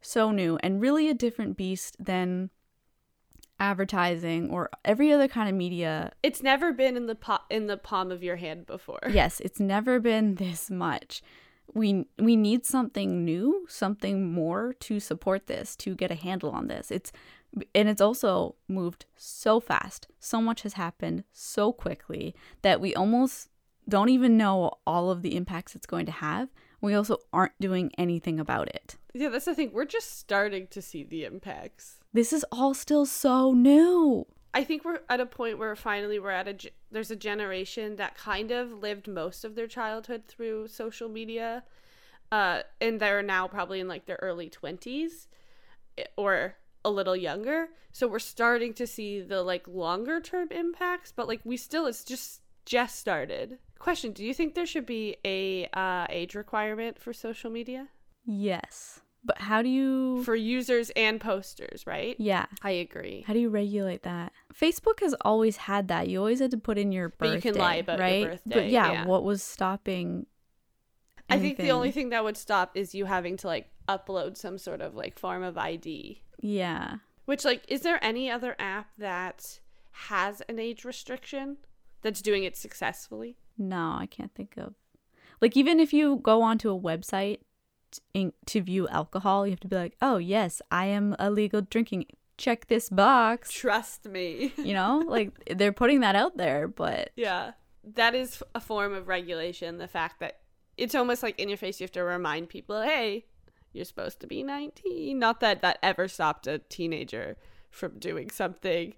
so 0.00 0.30
new 0.30 0.58
and 0.62 0.80
really 0.80 1.08
a 1.08 1.14
different 1.14 1.56
beast 1.56 1.96
than 1.98 2.50
advertising 3.60 4.50
or 4.50 4.70
every 4.84 5.12
other 5.12 5.28
kind 5.28 5.48
of 5.48 5.54
media. 5.54 6.12
it's 6.22 6.42
never 6.42 6.72
been 6.72 6.96
in 6.96 7.06
the 7.06 7.14
po- 7.14 7.38
in 7.48 7.66
the 7.68 7.76
palm 7.76 8.10
of 8.10 8.22
your 8.22 8.36
hand 8.36 8.66
before 8.66 8.98
Yes, 9.10 9.40
it's 9.40 9.60
never 9.60 10.00
been 10.00 10.34
this 10.36 10.70
much. 10.70 11.22
we 11.72 12.06
we 12.18 12.34
need 12.34 12.66
something 12.66 13.24
new, 13.24 13.64
something 13.68 14.32
more 14.32 14.72
to 14.80 14.98
support 14.98 15.46
this, 15.46 15.76
to 15.76 15.94
get 15.94 16.10
a 16.10 16.16
handle 16.16 16.50
on 16.50 16.66
this. 16.66 16.90
It's 16.90 17.12
and 17.74 17.88
it's 17.88 18.00
also 18.00 18.56
moved 18.68 19.06
so 19.16 19.60
fast. 19.60 20.08
So 20.18 20.40
much 20.40 20.62
has 20.62 20.74
happened 20.74 21.24
so 21.32 21.72
quickly 21.72 22.34
that 22.62 22.80
we 22.80 22.94
almost 22.94 23.48
don't 23.88 24.08
even 24.08 24.36
know 24.36 24.72
all 24.86 25.10
of 25.10 25.22
the 25.22 25.36
impacts 25.36 25.74
it's 25.74 25.86
going 25.86 26.06
to 26.06 26.12
have. 26.12 26.48
We 26.80 26.94
also 26.94 27.18
aren't 27.32 27.58
doing 27.60 27.92
anything 27.98 28.40
about 28.40 28.68
it. 28.68 28.96
Yeah, 29.14 29.28
that's 29.28 29.44
the 29.44 29.54
thing. 29.54 29.70
We're 29.72 29.84
just 29.84 30.18
starting 30.18 30.66
to 30.68 30.82
see 30.82 31.04
the 31.04 31.24
impacts. 31.24 31.98
This 32.12 32.32
is 32.32 32.44
all 32.50 32.74
still 32.74 33.06
so 33.06 33.52
new. 33.52 34.26
I 34.54 34.64
think 34.64 34.84
we're 34.84 35.00
at 35.08 35.20
a 35.20 35.26
point 35.26 35.58
where 35.58 35.74
finally 35.76 36.18
we're 36.18 36.30
at 36.30 36.48
a 36.48 36.70
there's 36.90 37.10
a 37.10 37.16
generation 37.16 37.96
that 37.96 38.16
kind 38.16 38.50
of 38.50 38.82
lived 38.82 39.08
most 39.08 39.44
of 39.44 39.54
their 39.54 39.66
childhood 39.66 40.24
through 40.26 40.68
social 40.68 41.08
media, 41.08 41.64
uh, 42.30 42.62
and 42.80 43.00
they're 43.00 43.22
now 43.22 43.48
probably 43.48 43.80
in 43.80 43.88
like 43.88 44.04
their 44.04 44.18
early 44.20 44.50
twenties, 44.50 45.28
eh, 45.96 46.04
or 46.16 46.56
a 46.84 46.90
little 46.90 47.16
younger. 47.16 47.68
So 47.92 48.08
we're 48.08 48.18
starting 48.18 48.74
to 48.74 48.86
see 48.86 49.20
the 49.20 49.42
like 49.42 49.66
longer 49.68 50.20
term 50.20 50.48
impacts, 50.50 51.12
but 51.12 51.28
like 51.28 51.40
we 51.44 51.56
still 51.56 51.86
it's 51.86 52.04
just 52.04 52.40
just 52.64 52.98
started. 52.98 53.58
Question: 53.78 54.12
Do 54.12 54.24
you 54.24 54.32
think 54.32 54.54
there 54.54 54.66
should 54.66 54.86
be 54.86 55.16
a 55.24 55.66
uh, 55.72 56.06
age 56.08 56.34
requirement 56.34 57.00
for 57.00 57.12
social 57.12 57.50
media 57.50 57.88
Yes. 58.24 59.00
But 59.24 59.38
how 59.38 59.62
do 59.62 59.68
you 59.68 60.24
for 60.24 60.34
users 60.34 60.90
and 60.96 61.20
posters? 61.20 61.86
Right? 61.86 62.16
Yeah. 62.18 62.46
I 62.62 62.70
agree. 62.70 63.24
How 63.26 63.32
do 63.34 63.38
you 63.38 63.50
regulate 63.50 64.02
that? 64.02 64.32
Facebook 64.52 65.00
has 65.00 65.14
always 65.20 65.56
had 65.56 65.88
that. 65.88 66.08
You 66.08 66.18
always 66.18 66.40
had 66.40 66.50
to 66.50 66.56
put 66.56 66.76
in 66.76 66.90
your 66.90 67.10
birthday. 67.10 67.26
But 67.26 67.34
you 67.34 67.52
can 67.52 67.60
lie 67.60 67.76
about 67.76 67.98
your 67.98 68.06
right? 68.06 68.24
birthday, 68.24 68.54
But 68.54 68.70
yeah, 68.70 68.92
yeah. 68.92 69.06
what 69.06 69.22
was 69.22 69.42
stopping? 69.42 70.26
I 71.30 71.38
think 71.38 71.56
the 71.56 71.70
only 71.70 71.92
thing 71.92 72.10
that 72.10 72.24
would 72.24 72.36
stop 72.36 72.76
is 72.76 72.94
you 72.94 73.06
having 73.06 73.36
to 73.38 73.46
like 73.46 73.70
upload 73.88 74.36
some 74.36 74.58
sort 74.58 74.80
of 74.80 74.94
like 74.94 75.18
form 75.18 75.42
of 75.42 75.56
ID. 75.56 76.20
Yeah. 76.42 76.96
Which 77.24 77.44
like 77.44 77.64
is 77.68 77.80
there 77.80 78.04
any 78.04 78.30
other 78.30 78.54
app 78.58 78.90
that 78.98 79.60
has 79.92 80.42
an 80.48 80.58
age 80.58 80.84
restriction 80.84 81.58
that's 82.02 82.20
doing 82.20 82.44
it 82.44 82.56
successfully? 82.56 83.36
No, 83.56 83.96
I 83.98 84.06
can't 84.06 84.34
think 84.34 84.56
of. 84.58 84.74
Like 85.40 85.56
even 85.56 85.80
if 85.80 85.92
you 85.92 86.16
go 86.22 86.42
onto 86.42 86.70
a 86.70 86.78
website 86.78 87.38
in, 88.12 88.32
to 88.46 88.60
view 88.60 88.88
alcohol, 88.88 89.46
you 89.46 89.52
have 89.52 89.60
to 89.60 89.68
be 89.68 89.76
like, 89.76 89.96
"Oh 90.02 90.16
yes, 90.18 90.60
I 90.70 90.86
am 90.86 91.16
a 91.18 91.30
legal 91.30 91.62
drinking. 91.62 92.06
Check 92.38 92.66
this 92.66 92.90
box." 92.90 93.52
Trust 93.52 94.06
me. 94.06 94.52
You 94.56 94.74
know, 94.74 95.02
like 95.06 95.32
they're 95.56 95.72
putting 95.72 96.00
that 96.00 96.16
out 96.16 96.36
there, 96.36 96.68
but 96.68 97.10
yeah. 97.16 97.52
That 97.84 98.14
is 98.14 98.42
a 98.54 98.60
form 98.60 98.94
of 98.94 99.08
regulation, 99.08 99.78
the 99.78 99.88
fact 99.88 100.20
that 100.20 100.38
it's 100.76 100.94
almost 100.94 101.20
like 101.22 101.38
in 101.40 101.48
your 101.48 101.58
face 101.58 101.80
you 101.80 101.84
have 101.84 101.92
to 101.92 102.04
remind 102.04 102.48
people, 102.48 102.80
"Hey, 102.80 103.26
you're 103.72 103.84
supposed 103.84 104.20
to 104.20 104.26
be 104.26 104.42
19." 104.42 105.18
Not 105.18 105.40
that 105.40 105.62
that 105.62 105.78
ever 105.82 106.08
stopped 106.08 106.46
a 106.46 106.58
teenager 106.58 107.36
from 107.70 107.98
doing 107.98 108.30
something 108.30 108.94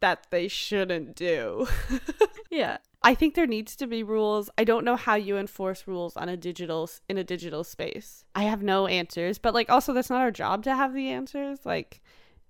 that 0.00 0.26
they 0.30 0.48
shouldn't 0.48 1.14
do. 1.16 1.66
yeah, 2.50 2.78
I 3.02 3.14
think 3.14 3.34
there 3.34 3.46
needs 3.46 3.76
to 3.76 3.86
be 3.86 4.02
rules. 4.02 4.50
I 4.58 4.64
don't 4.64 4.84
know 4.84 4.96
how 4.96 5.14
you 5.14 5.36
enforce 5.36 5.86
rules 5.86 6.16
on 6.16 6.28
a 6.28 6.36
digital 6.36 6.90
in 7.08 7.18
a 7.18 7.24
digital 7.24 7.64
space. 7.64 8.24
I 8.34 8.44
have 8.44 8.62
no 8.62 8.86
answers, 8.86 9.38
but 9.38 9.54
like 9.54 9.70
also 9.70 9.92
that's 9.92 10.10
not 10.10 10.20
our 10.20 10.30
job 10.30 10.64
to 10.64 10.74
have 10.74 10.94
the 10.94 11.08
answers. 11.08 11.60
Like 11.64 12.02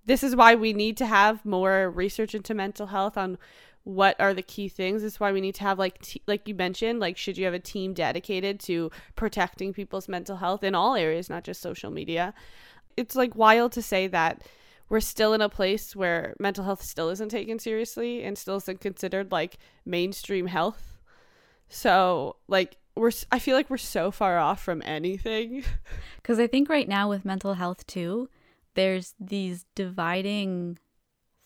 this 0.05 0.23
is 0.23 0.35
why 0.35 0.55
we 0.55 0.73
need 0.73 0.97
to 0.97 1.05
have 1.05 1.45
more 1.45 1.89
research 1.89 2.35
into 2.35 2.53
mental 2.53 2.87
health 2.87 3.17
on 3.17 3.37
what 3.85 4.19
are 4.19 4.33
the 4.33 4.41
key 4.41 4.67
things. 4.67 5.03
This 5.03 5.13
is 5.13 5.19
why 5.19 5.31
we 5.31 5.39
need 5.39 5.55
to 5.55 5.63
have 5.63 5.79
like 5.79 6.03
like 6.27 6.47
you 6.47 6.55
mentioned, 6.55 6.99
like 6.99 7.17
should 7.17 7.37
you 7.37 7.45
have 7.45 7.53
a 7.53 7.59
team 7.59 7.93
dedicated 7.93 8.59
to 8.61 8.91
protecting 9.15 9.73
people's 9.73 10.09
mental 10.09 10.37
health 10.37 10.63
in 10.63 10.75
all 10.75 10.95
areas, 10.95 11.29
not 11.29 11.43
just 11.43 11.61
social 11.61 11.91
media. 11.91 12.33
It's 12.97 13.15
like 13.15 13.35
wild 13.35 13.71
to 13.73 13.83
say 13.83 14.07
that 14.07 14.41
we're 14.89 14.99
still 14.99 15.33
in 15.33 15.41
a 15.41 15.49
place 15.49 15.95
where 15.95 16.35
mental 16.39 16.63
health 16.63 16.81
still 16.81 17.09
isn't 17.09 17.29
taken 17.29 17.59
seriously 17.59 18.23
and 18.23 18.37
still 18.37 18.57
isn't 18.57 18.81
considered 18.81 19.31
like 19.31 19.57
mainstream 19.85 20.47
health. 20.47 20.97
So, 21.69 22.37
like 22.47 22.77
we're 22.95 23.11
I 23.31 23.37
feel 23.37 23.55
like 23.55 23.69
we're 23.69 23.77
so 23.77 24.09
far 24.09 24.39
off 24.39 24.63
from 24.63 24.81
anything. 24.83 25.63
because 26.17 26.39
I 26.39 26.47
think 26.47 26.69
right 26.69 26.87
now 26.87 27.07
with 27.07 27.23
mental 27.23 27.53
health 27.53 27.85
too, 27.85 28.29
there's 28.73 29.13
these 29.19 29.67
dividing 29.75 30.79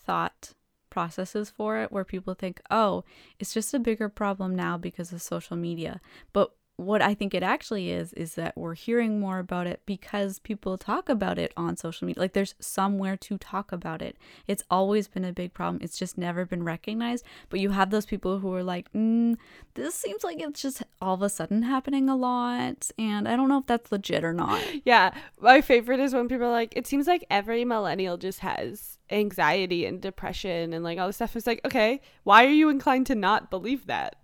thought 0.02 0.54
processes 0.90 1.50
for 1.50 1.78
it 1.78 1.92
where 1.92 2.04
people 2.04 2.34
think, 2.34 2.62
"Oh, 2.70 3.04
it's 3.40 3.54
just 3.54 3.74
a 3.74 3.80
bigger 3.80 4.10
problem 4.10 4.56
now 4.56 4.78
because 4.78 5.12
of 5.14 5.22
social 5.22 5.58
media." 5.58 6.02
But 6.34 6.52
what 6.80 7.02
I 7.02 7.14
think 7.14 7.34
it 7.34 7.44
actually 7.44 7.92
is 7.92 8.14
is 8.14 8.36
that 8.36 8.58
we're 8.58 8.74
hearing 8.74 9.20
more 9.20 9.40
about 9.40 9.68
it 9.68 9.82
because 9.86 10.40
people 10.40 10.78
talk 10.78 11.10
about 11.10 11.38
it 11.38 11.52
on 11.58 11.76
social 11.76 12.08
media. 12.08 12.22
Like 12.22 12.32
there's 12.32 12.56
somewhere 12.60 13.18
to 13.18 13.38
talk 13.38 13.74
about 13.74 14.02
it. 14.02 14.16
It's 14.48 14.64
always 14.72 15.10
been 15.10 15.26
a 15.26 15.34
big 15.34 15.54
problem. 15.54 15.80
It's 15.84 15.98
just 15.98 16.18
never 16.18 16.46
been 16.46 16.64
recognized. 16.64 17.26
But 17.50 17.60
you 17.60 17.72
have 17.72 17.90
those 17.90 18.06
people 18.06 18.40
who 18.40 18.54
are 18.54 18.64
like, 18.64 18.92
mm, 18.94 19.36
"This 19.74 19.94
seems 19.94 20.24
like 20.24 20.40
it's 20.40 20.62
just 20.62 20.82
all 21.02 21.16
of 21.16 21.22
a 21.22 21.28
sudden 21.30 21.64
happening 21.64 22.08
a 22.08 22.16
lot," 22.16 22.90
and 22.98 23.28
I 23.28 23.36
don't 23.36 23.50
know 23.50 23.60
if 23.60 23.66
that's 23.68 23.92
legit 23.92 24.24
or 24.24 24.34
not. 24.34 24.64
yeah, 24.86 25.14
my 25.42 25.60
favorite 25.60 26.00
is 26.00 26.14
when 26.14 26.30
people 26.30 26.48
are 26.48 26.52
like, 26.52 26.74
it 26.78 26.88
seems 26.88 27.08
like 27.08 27.26
every 27.30 27.66
millennial 27.66 28.16
just 28.16 28.40
has 28.40 28.98
anxiety 29.12 29.86
and 29.86 30.02
depression 30.02 30.72
and 30.72 30.84
like 30.84 30.98
all 30.98 31.08
this 31.08 31.18
stuff. 31.18 31.36
It's 31.36 31.48
like, 31.48 31.62
okay, 31.66 32.00
why 32.24 32.46
are 32.46 32.50
you 32.50 32.70
inclined 32.70 33.08
to 33.08 33.16
not 33.16 33.50
believe 33.50 33.88
that? 33.88 34.16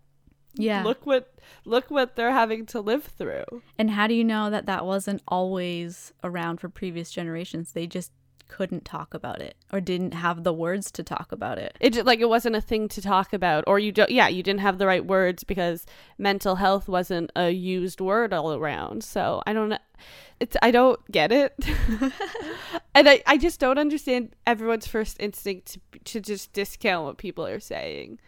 Yeah. 0.56 0.84
Look 0.84 1.06
what 1.06 1.34
look 1.66 1.90
what 1.90 2.16
they're 2.16 2.32
having 2.32 2.66
to 2.68 2.82
live 2.82 3.04
through. 3.04 3.62
And 3.78 3.92
how 3.92 4.08
do 4.08 4.14
you 4.14 4.24
know 4.24 4.50
that 4.50 4.66
that 4.66 4.86
wasn't 4.86 5.22
always 5.28 6.14
around 6.24 6.60
for 6.60 6.70
previous 6.70 7.12
generations? 7.12 7.72
They 7.74 7.88
just 7.88 8.12
couldn't 8.48 8.86
talk 8.86 9.14
about 9.14 9.42
it 9.42 9.56
or 9.74 9.82
didn't 9.82 10.14
have 10.14 10.44
the 10.44 10.54
words 10.54 10.92
to 10.92 11.04
talk 11.04 11.32
about 11.32 11.58
it. 11.58 11.76
It 11.80 11.94
just, 11.94 12.06
like 12.06 12.20
it 12.20 12.30
wasn't 12.30 12.56
a 12.56 12.62
thing 12.62 12.88
to 12.90 13.02
talk 13.02 13.34
about 13.34 13.64
or 13.68 13.80
you 13.80 13.92
don't 13.92 14.12
yeah, 14.12 14.28
you 14.28 14.44
didn't 14.44 14.62
have 14.62 14.78
the 14.78 14.88
right 14.88 15.06
words 15.06 15.44
because 15.44 15.86
mental 16.18 16.56
health 16.56 16.88
wasn't 16.88 17.32
a 17.36 17.50
used 17.50 18.00
word 18.00 18.34
all 18.34 18.54
around. 18.54 19.04
So, 19.04 19.42
I 19.46 19.54
don't 19.54 19.70
know 19.70 19.78
it's 20.40 20.58
I 20.62 20.72
don't 20.72 21.00
get 21.12 21.32
it. 21.32 21.54
and 22.96 23.10
I, 23.10 23.24
I 23.26 23.38
just 23.38 23.60
don't 23.60 23.78
understand 23.78 24.36
everyone's 24.46 24.88
first 24.88 25.18
instinct 25.20 25.74
to, 25.74 26.00
to 26.00 26.20
just 26.20 26.54
discount 26.54 27.06
what 27.06 27.18
people 27.18 27.46
are 27.46 27.60
saying. 27.60 28.20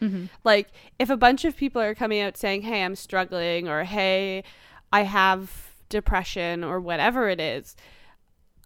Like 0.44 0.70
if 1.00 1.10
a 1.10 1.18
bunch 1.18 1.46
of 1.46 1.56
people 1.56 1.82
are 1.82 1.96
coming 1.96 2.22
out 2.22 2.38
saying, 2.38 2.62
"Hey, 2.62 2.84
I'm 2.84 2.96
struggling," 2.96 3.68
or 3.68 3.84
"Hey, 3.84 4.44
I 4.92 5.04
have 5.04 5.76
depression," 5.90 6.64
or 6.64 6.80
whatever 6.80 7.30
it 7.30 7.42
is, 7.42 7.76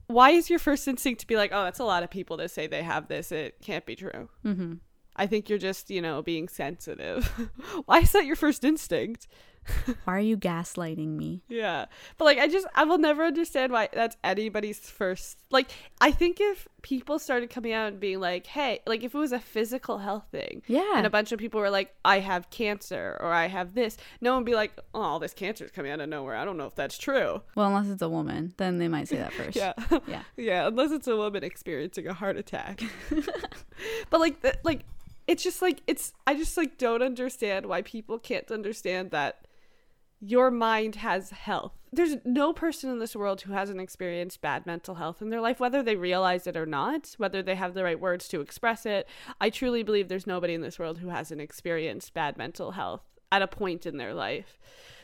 why 0.08 0.32
is 0.32 0.50
your 0.50 0.60
first 0.60 0.88
instinct 0.88 1.22
to 1.22 1.28
be 1.28 1.36
like, 1.36 1.52
"Oh, 1.54 1.64
that's 1.64 1.80
a 1.80 1.86
lot 1.86 2.04
of 2.04 2.10
people 2.12 2.38
that 2.38 2.52
say 2.52 2.68
they 2.68 2.84
have 2.84 3.08
this. 3.08 3.32
It 3.32 3.56
can't 3.62 3.86
be 3.86 3.96
true." 3.96 4.30
Mm-hmm. 4.46 4.74
I 5.16 5.28
think 5.28 5.50
you're 5.50 5.60
just, 5.60 5.90
you 5.90 6.02
know, 6.02 6.22
being 6.22 6.48
sensitive. 6.48 7.28
why 7.86 8.00
is 8.00 8.12
that 8.14 8.26
your 8.26 8.36
first 8.36 8.64
instinct? 8.64 9.28
Why 10.06 10.18
are 10.18 10.20
you 10.20 10.38
gaslighting 10.38 11.10
me? 11.16 11.44
Yeah. 11.48 11.86
But 12.18 12.26
like 12.26 12.40
I 12.40 12.48
just 12.48 12.66
I 12.76 12.84
will 12.84 12.98
never 12.98 13.24
understand 13.24 13.72
why 13.72 13.90
that's 13.94 14.18
anybody's 14.24 14.80
first 14.80 15.38
like 15.52 15.70
I 16.00 16.12
think 16.12 16.38
if 16.40 16.68
people 16.82 17.20
started 17.20 17.50
coming 17.52 17.72
out 17.72 17.90
and 17.90 18.00
being 18.00 18.20
like, 18.20 18.48
"Hey, 18.48 18.80
like 18.88 19.04
if 19.04 19.14
it 19.14 19.18
was 19.18 19.32
a 19.32 19.40
physical 19.40 20.00
health 20.00 20.26
thing 20.32 20.64
Yeah. 20.68 20.94
and 20.96 21.06
a 21.06 21.10
bunch 21.12 21.32
of 21.32 21.40
people 21.40 21.60
were 21.60 21.70
like, 21.70 21.94
"I 22.04 22.20
have 22.20 22.50
cancer" 22.50 23.18
or 23.20 23.32
"I 23.32 23.48
have 23.48 23.76
this." 23.76 23.98
No 24.20 24.32
one 24.32 24.40
would 24.44 24.46
be 24.50 24.56
like, 24.56 24.72
"Oh, 24.96 25.02
all 25.02 25.20
this 25.20 25.34
cancer 25.36 25.64
is 25.66 25.72
coming 25.72 25.92
out 25.92 26.00
of 26.02 26.10
nowhere. 26.10 26.36
I 26.36 26.44
don't 26.46 26.58
know 26.58 26.66
if 26.66 26.76
that's 26.76 26.98
true." 26.98 27.42
well, 27.56 27.68
unless 27.68 27.88
it's 27.88 28.02
a 28.02 28.10
woman, 28.10 28.54
then 28.58 28.80
they 28.80 28.88
might 28.88 29.08
say 29.10 29.18
that 29.18 29.34
first. 29.34 29.56
Yeah. 29.56 29.74
Yeah. 30.08 30.24
yeah, 30.38 30.68
unless 30.68 30.92
it's 30.92 31.08
a 31.08 31.16
woman 31.16 31.44
experiencing 31.44 32.08
a 32.08 32.14
heart 32.14 32.36
attack. 32.38 32.82
but 34.10 34.20
like 34.20 34.42
the, 34.42 34.58
like 34.64 34.82
it's 35.28 35.44
just 35.44 35.62
like 35.62 35.82
it's 35.88 36.14
I 36.26 36.34
just 36.36 36.58
like 36.58 36.78
don't 36.78 37.02
understand 37.04 37.66
why 37.68 37.84
people 37.84 38.18
can't 38.20 38.50
understand 38.52 39.12
that 39.12 39.46
your 40.22 40.52
mind 40.52 40.98
has 40.98 41.32
health. 41.32 41.74
There's 41.92 42.16
no 42.24 42.54
person 42.54 42.90
in 42.90 43.00
this 43.00 43.16
world 43.16 43.42
who 43.42 43.54
hasn't 43.54 43.82
experienced 43.82 44.42
bad 44.42 44.66
mental 44.66 44.96
health 44.96 45.22
in 45.22 45.30
their 45.30 45.42
life, 45.42 45.60
whether 45.60 45.84
they 45.84 45.96
realize 45.96 46.48
it 46.48 46.56
or 46.56 46.66
not, 46.66 47.16
whether 47.18 47.42
they 47.42 47.56
have 47.56 47.74
the 47.74 47.84
right 47.84 48.00
words 48.00 48.28
to 48.30 48.40
express 48.40 48.86
it. 48.86 49.10
I 49.42 49.50
truly 49.50 49.84
believe 49.84 50.08
there's 50.08 50.28
nobody 50.28 50.54
in 50.54 50.62
this 50.62 50.80
world 50.80 51.00
who 51.00 51.10
hasn't 51.10 51.42
experienced 51.42 52.14
bad 52.14 52.38
mental 52.38 52.72
health 52.72 53.02
at 53.32 53.42
a 53.42 53.48
point 53.48 53.86
in 53.86 53.98
their 53.98 54.14
life. 54.14 54.60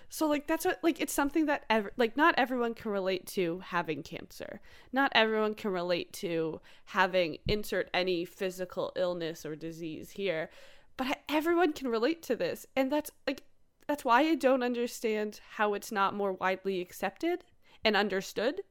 So 0.09 0.27
like 0.27 0.47
that's 0.47 0.63
what 0.63 0.79
like 0.83 1.01
it's 1.01 1.13
something 1.13 1.47
that 1.47 1.65
like 1.97 2.15
not 2.15 2.35
everyone 2.37 2.73
can 2.73 2.91
relate 2.91 3.25
to 3.27 3.59
having 3.59 4.03
cancer. 4.03 4.61
Not 4.93 5.11
everyone 5.13 5.55
can 5.55 5.71
relate 5.71 6.13
to 6.13 6.61
having 6.85 7.39
insert 7.47 7.89
any 7.93 8.23
physical 8.23 8.93
illness 8.95 9.45
or 9.45 9.55
disease 9.55 10.11
here. 10.11 10.49
But 10.95 11.19
everyone 11.27 11.73
can 11.73 11.89
relate 11.89 12.23
to 12.23 12.35
this 12.35 12.65
and 12.75 12.91
that's 12.91 13.11
like 13.25 13.43
that's 13.87 14.05
why 14.05 14.21
I 14.21 14.35
don't 14.35 14.63
understand 14.63 15.39
how 15.55 15.73
it's 15.73 15.91
not 15.91 16.13
more 16.13 16.33
widely 16.33 16.81
accepted 16.81 17.45
and 17.83 17.95
understood. 17.95 18.61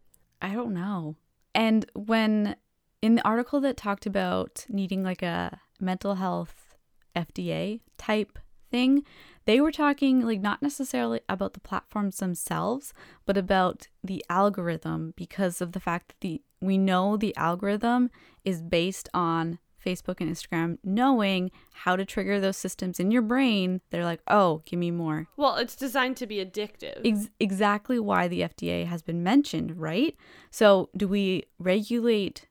I 0.43 0.55
don't 0.55 0.75
know. 0.75 1.17
And 1.55 1.87
when 1.95 2.57
in 3.01 3.15
the 3.15 3.27
article 3.27 3.61
that 3.61 3.77
talked 3.77 4.07
about 4.07 4.67
needing 4.69 5.03
like 5.03 5.23
a 5.23 5.61
mental 5.81 6.17
health 6.17 6.77
FDA 7.15 7.81
type 7.97 8.39
thing, 8.71 9.05
they 9.47 9.61
were 9.61 9.73
talking 9.73 10.21
like 10.21 10.41
not 10.41 10.61
necessarily 10.61 11.21
about 11.29 11.55
the 11.55 11.61
platforms 11.61 12.19
themselves, 12.19 12.93
but 13.25 13.39
about 13.39 13.89
the 14.05 14.25
algorithm 14.29 15.15
because 15.17 15.61
of 15.61 15.73
the 15.73 15.81
fact 15.81 16.09
that 16.09 16.21
the 16.21 16.43
we 16.61 16.79
know 16.79 17.17
the 17.17 17.37
algorithm 17.37 18.11
is 18.45 18.63
based 18.63 19.09
on 19.15 19.59
Facebook 19.87 20.21
and 20.21 20.31
Instagram 20.31 20.79
knowing 20.83 21.51
how 21.73 21.95
to 21.95 22.05
trigger 22.05 22.41
those 22.41 22.57
systems 22.57 22.99
in 22.99 23.11
your 23.11 23.23
brain. 23.23 23.81
They're 23.91 24.05
like, 24.05 24.21
"Oh, 24.27 24.63
give 24.67 24.79
me 24.79 24.91
more." 24.91 25.29
Well, 25.37 25.57
it's 25.57 25.77
designed 25.77 26.17
to 26.19 26.27
be 26.27 26.45
addictive. 26.45 27.01
Ex- 27.05 27.31
exactly 27.39 28.01
why 28.01 28.29
the 28.29 28.41
FDA 28.41 28.87
has 28.87 29.03
been 29.03 29.23
mentioned, 29.23 29.77
right? 29.77 30.17
So, 30.51 30.91
do 30.97 31.07
we 31.07 31.45
regulate 31.59 32.49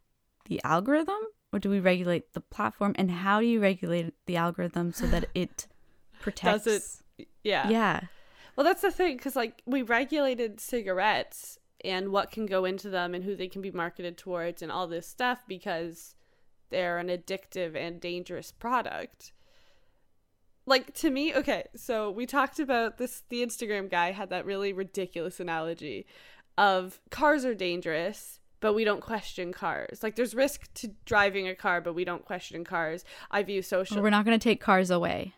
the 0.48 0.62
algorithm 0.64 1.20
or 1.52 1.60
do 1.60 1.70
we 1.70 1.80
regulate 1.80 2.34
the 2.34 2.42
platform 2.42 2.94
and 2.98 3.10
how 3.10 3.40
do 3.40 3.46
you 3.46 3.60
regulate 3.60 4.14
the 4.26 4.38
algorithm 4.38 4.92
so 4.92 5.08
that 5.08 5.26
it 5.36 5.68
protects 6.20 6.66
Does 6.66 7.02
it? 7.18 7.28
Yeah. 7.44 7.70
Yeah. 7.70 8.02
Well, 8.56 8.64
that's 8.66 8.82
the 8.82 8.92
thing 8.92 9.18
because 9.18 9.36
like 9.36 9.62
we 9.66 9.82
regulated 9.82 10.60
cigarettes 10.60 11.60
and 11.84 12.10
what 12.10 12.32
can 12.32 12.46
go 12.46 12.66
into 12.66 12.90
them 12.90 13.14
and 13.14 13.24
who 13.24 13.36
they 13.36 13.48
can 13.48 13.62
be 13.62 13.72
marketed 13.72 14.18
towards 14.18 14.62
and 14.62 14.72
all 14.72 14.88
this 14.88 15.08
stuff 15.08 15.44
because 15.48 16.16
they're 16.70 16.98
an 16.98 17.08
addictive 17.08 17.76
and 17.76 18.00
dangerous 18.00 18.52
product. 18.52 19.32
Like 20.66 20.94
to 20.96 21.10
me, 21.10 21.34
okay, 21.36 21.66
so 21.76 22.10
we 22.10 22.26
talked 22.26 22.60
about 22.60 22.98
this 22.98 23.24
the 23.30 23.46
Instagram 23.46 23.90
guy 23.90 24.12
had 24.12 24.30
that 24.32 24.46
really 24.46 24.74
ridiculous 24.74 25.40
analogy 25.40 26.08
of 26.58 27.00
cars 27.12 27.46
are 27.46 27.54
dangerous, 27.54 28.40
but 28.62 28.74
we 28.74 28.84
don't 28.84 29.02
question 29.02 29.54
cars. 29.54 30.02
Like 30.02 30.16
there's 30.16 30.34
risk 30.34 30.74
to 30.76 30.92
driving 31.06 31.48
a 31.48 31.56
car, 31.56 31.82
but 31.82 31.94
we 31.94 32.04
don't 32.04 32.26
question 32.26 32.64
cars. 32.64 33.06
I 33.30 33.44
view 33.44 33.62
social 33.62 34.02
We're 34.02 34.10
not 34.10 34.26
going 34.26 34.38
to 34.38 34.44
take 34.44 34.60
cars 34.60 34.90
away. 34.90 35.34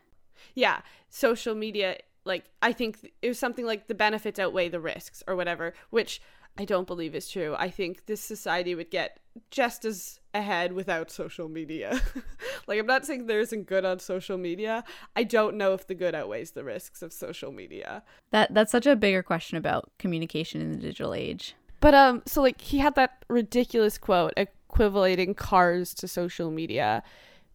yeah, 0.56 0.82
social 1.10 1.56
media 1.56 1.98
like 2.28 2.46
I 2.62 2.74
think 2.74 3.12
it 3.22 3.28
was 3.28 3.40
something 3.40 3.66
like 3.66 3.88
the 3.88 3.96
benefits 3.96 4.38
outweigh 4.38 4.70
the 4.70 4.80
risks 4.80 5.24
or 5.28 5.36
whatever, 5.36 5.74
which 5.90 6.22
I 6.58 6.66
don't 6.66 6.88
believe 6.88 7.16
is 7.16 7.30
true. 7.30 7.56
I 7.58 7.70
think 7.70 8.06
this 8.06 8.22
society 8.22 8.76
would 8.76 8.92
get 8.92 9.20
just 9.52 9.86
as 9.86 10.20
ahead 10.34 10.74
without 10.74 11.12
social 11.12 11.50
media. 11.50 12.00
like 12.68 12.80
I'm 12.80 12.86
not 12.86 13.06
saying 13.06 13.26
there 13.26 13.40
isn't 13.40 13.68
good 13.68 13.86
on 13.86 14.00
social 14.00 14.38
media. 14.38 14.84
I 15.16 15.24
don't 15.24 15.58
know 15.58 15.74
if 15.74 15.88
the 15.88 15.96
good 15.96 16.16
outweighs 16.16 16.52
the 16.52 16.64
risks 16.64 17.02
of 17.02 17.12
social 17.12 17.52
media. 17.52 18.04
That 18.32 18.54
that's 18.54 18.72
such 18.72 18.86
a 18.86 18.96
bigger 18.96 19.24
question 19.24 19.58
about 19.58 19.92
communication 20.00 20.62
in 20.62 20.72
the 20.72 20.78
digital 20.78 21.14
age. 21.14 21.56
But 21.80 21.94
um 21.94 22.24
so 22.26 22.42
like 22.42 22.62
he 22.62 22.78
had 22.80 22.96
that 22.96 23.26
ridiculous 23.30 23.98
quote 23.98 24.34
equating 24.36 25.36
cars 25.36 25.94
to 25.96 26.08
social 26.08 26.52
media, 26.52 27.04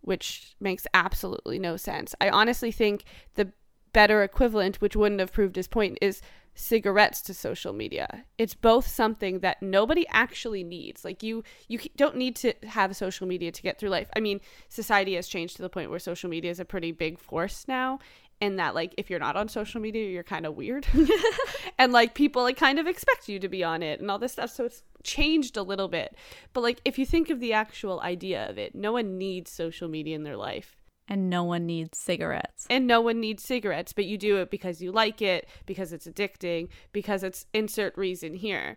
which 0.00 0.54
makes 0.60 0.86
absolutely 0.94 1.58
no 1.58 1.76
sense. 1.76 2.14
I 2.20 2.28
honestly 2.28 2.72
think 2.72 3.04
the 3.34 3.52
better 3.92 4.22
equivalent, 4.22 4.80
which 4.80 4.96
wouldn't 4.96 5.20
have 5.20 5.32
proved 5.32 5.56
his 5.56 5.68
point, 5.68 5.98
is 6.00 6.22
cigarettes 6.54 7.22
to 7.22 7.34
social 7.34 7.72
media. 7.72 8.24
It's 8.38 8.54
both 8.54 8.86
something 8.86 9.40
that 9.40 9.62
nobody 9.62 10.06
actually 10.10 10.64
needs. 10.64 11.04
Like 11.04 11.22
you 11.22 11.44
you 11.68 11.78
don't 11.96 12.16
need 12.16 12.36
to 12.36 12.52
have 12.64 12.94
social 12.96 13.26
media 13.26 13.52
to 13.52 13.62
get 13.62 13.78
through 13.78 13.90
life. 13.90 14.08
I 14.16 14.20
mean, 14.20 14.40
society 14.68 15.14
has 15.14 15.28
changed 15.28 15.56
to 15.56 15.62
the 15.62 15.68
point 15.68 15.90
where 15.90 15.98
social 15.98 16.28
media 16.28 16.50
is 16.50 16.60
a 16.60 16.64
pretty 16.64 16.92
big 16.92 17.18
force 17.18 17.66
now 17.66 17.98
and 18.42 18.58
that 18.58 18.74
like 18.74 18.92
if 18.98 19.08
you're 19.08 19.20
not 19.20 19.36
on 19.36 19.48
social 19.48 19.80
media, 19.80 20.10
you're 20.10 20.24
kind 20.24 20.44
of 20.44 20.56
weird. 20.56 20.84
and 21.78 21.92
like 21.92 22.14
people 22.14 22.42
like 22.42 22.56
kind 22.56 22.80
of 22.80 22.88
expect 22.88 23.28
you 23.28 23.38
to 23.38 23.48
be 23.48 23.62
on 23.62 23.84
it 23.84 24.00
and 24.00 24.10
all 24.10 24.18
this 24.18 24.32
stuff. 24.32 24.50
So 24.50 24.64
it's 24.64 24.82
changed 25.04 25.56
a 25.56 25.62
little 25.62 25.86
bit. 25.88 26.16
But 26.52 26.62
like 26.62 26.80
if 26.84 26.98
you 26.98 27.06
think 27.06 27.30
of 27.30 27.38
the 27.38 27.52
actual 27.52 28.00
idea 28.00 28.50
of 28.50 28.58
it, 28.58 28.74
no 28.74 28.92
one 28.92 29.16
needs 29.16 29.50
social 29.50 29.88
media 29.88 30.16
in 30.16 30.24
their 30.24 30.36
life 30.36 30.81
And 31.08 31.28
no 31.28 31.44
one 31.44 31.66
needs 31.66 31.98
cigarettes. 31.98 32.66
and 32.70 32.86
no 32.86 33.00
one 33.00 33.20
needs 33.20 33.42
cigarettes, 33.42 33.92
but 33.92 34.04
you 34.04 34.16
do 34.16 34.36
it 34.38 34.50
because 34.50 34.80
you 34.80 34.92
like 34.92 35.20
it, 35.20 35.48
because 35.66 35.92
it's 35.92 36.06
addicting, 36.06 36.68
because 36.92 37.22
it's 37.22 37.46
insert 37.52 37.96
reason 37.98 38.34
here. 38.34 38.76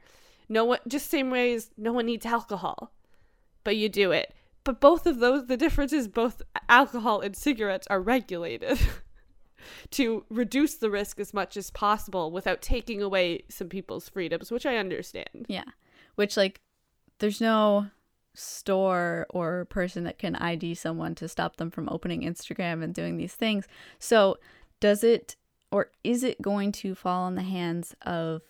No 0.49 0.65
one 0.65 0.79
just 0.87 1.09
same 1.09 1.31
way 1.31 1.53
as 1.53 1.69
no 1.77 1.93
one 1.93 2.07
needs 2.07 2.25
alcohol, 2.25 2.91
but 3.63 3.77
you 3.77 3.89
do 3.89 4.11
it. 4.11 4.33
But 4.63 4.81
both 4.81 5.05
of 5.05 5.19
those, 5.19 5.45
the 5.45 5.57
difference 5.57 5.93
is 5.93 6.07
both 6.07 6.41
alcohol 6.67 7.21
and 7.21 7.35
cigarettes 7.35 7.87
are 7.89 8.01
regulated 8.01 8.79
to 9.91 10.25
reduce 10.29 10.75
the 10.75 10.89
risk 10.89 11.19
as 11.19 11.33
much 11.33 11.55
as 11.55 11.69
possible 11.69 12.31
without 12.31 12.61
taking 12.61 13.01
away 13.01 13.43
some 13.49 13.69
people's 13.69 14.09
freedoms, 14.09 14.51
which 14.51 14.65
I 14.65 14.77
understand. 14.77 15.45
Yeah. 15.47 15.65
Which 16.15 16.35
like 16.35 16.59
there's 17.19 17.39
no 17.39 17.87
store 18.35 19.25
or 19.29 19.65
person 19.65 20.03
that 20.03 20.19
can 20.19 20.35
ID 20.35 20.75
someone 20.75 21.15
to 21.15 21.27
stop 21.27 21.57
them 21.57 21.71
from 21.71 21.89
opening 21.89 22.21
Instagram 22.21 22.83
and 22.83 22.93
doing 22.93 23.17
these 23.17 23.33
things. 23.33 23.67
So, 23.99 24.37
does 24.79 25.03
it 25.03 25.35
or 25.71 25.89
is 26.03 26.23
it 26.23 26.41
going 26.41 26.71
to 26.71 26.95
fall 26.95 27.27
in 27.27 27.35
the 27.35 27.41
hands 27.41 27.95
of 28.03 28.41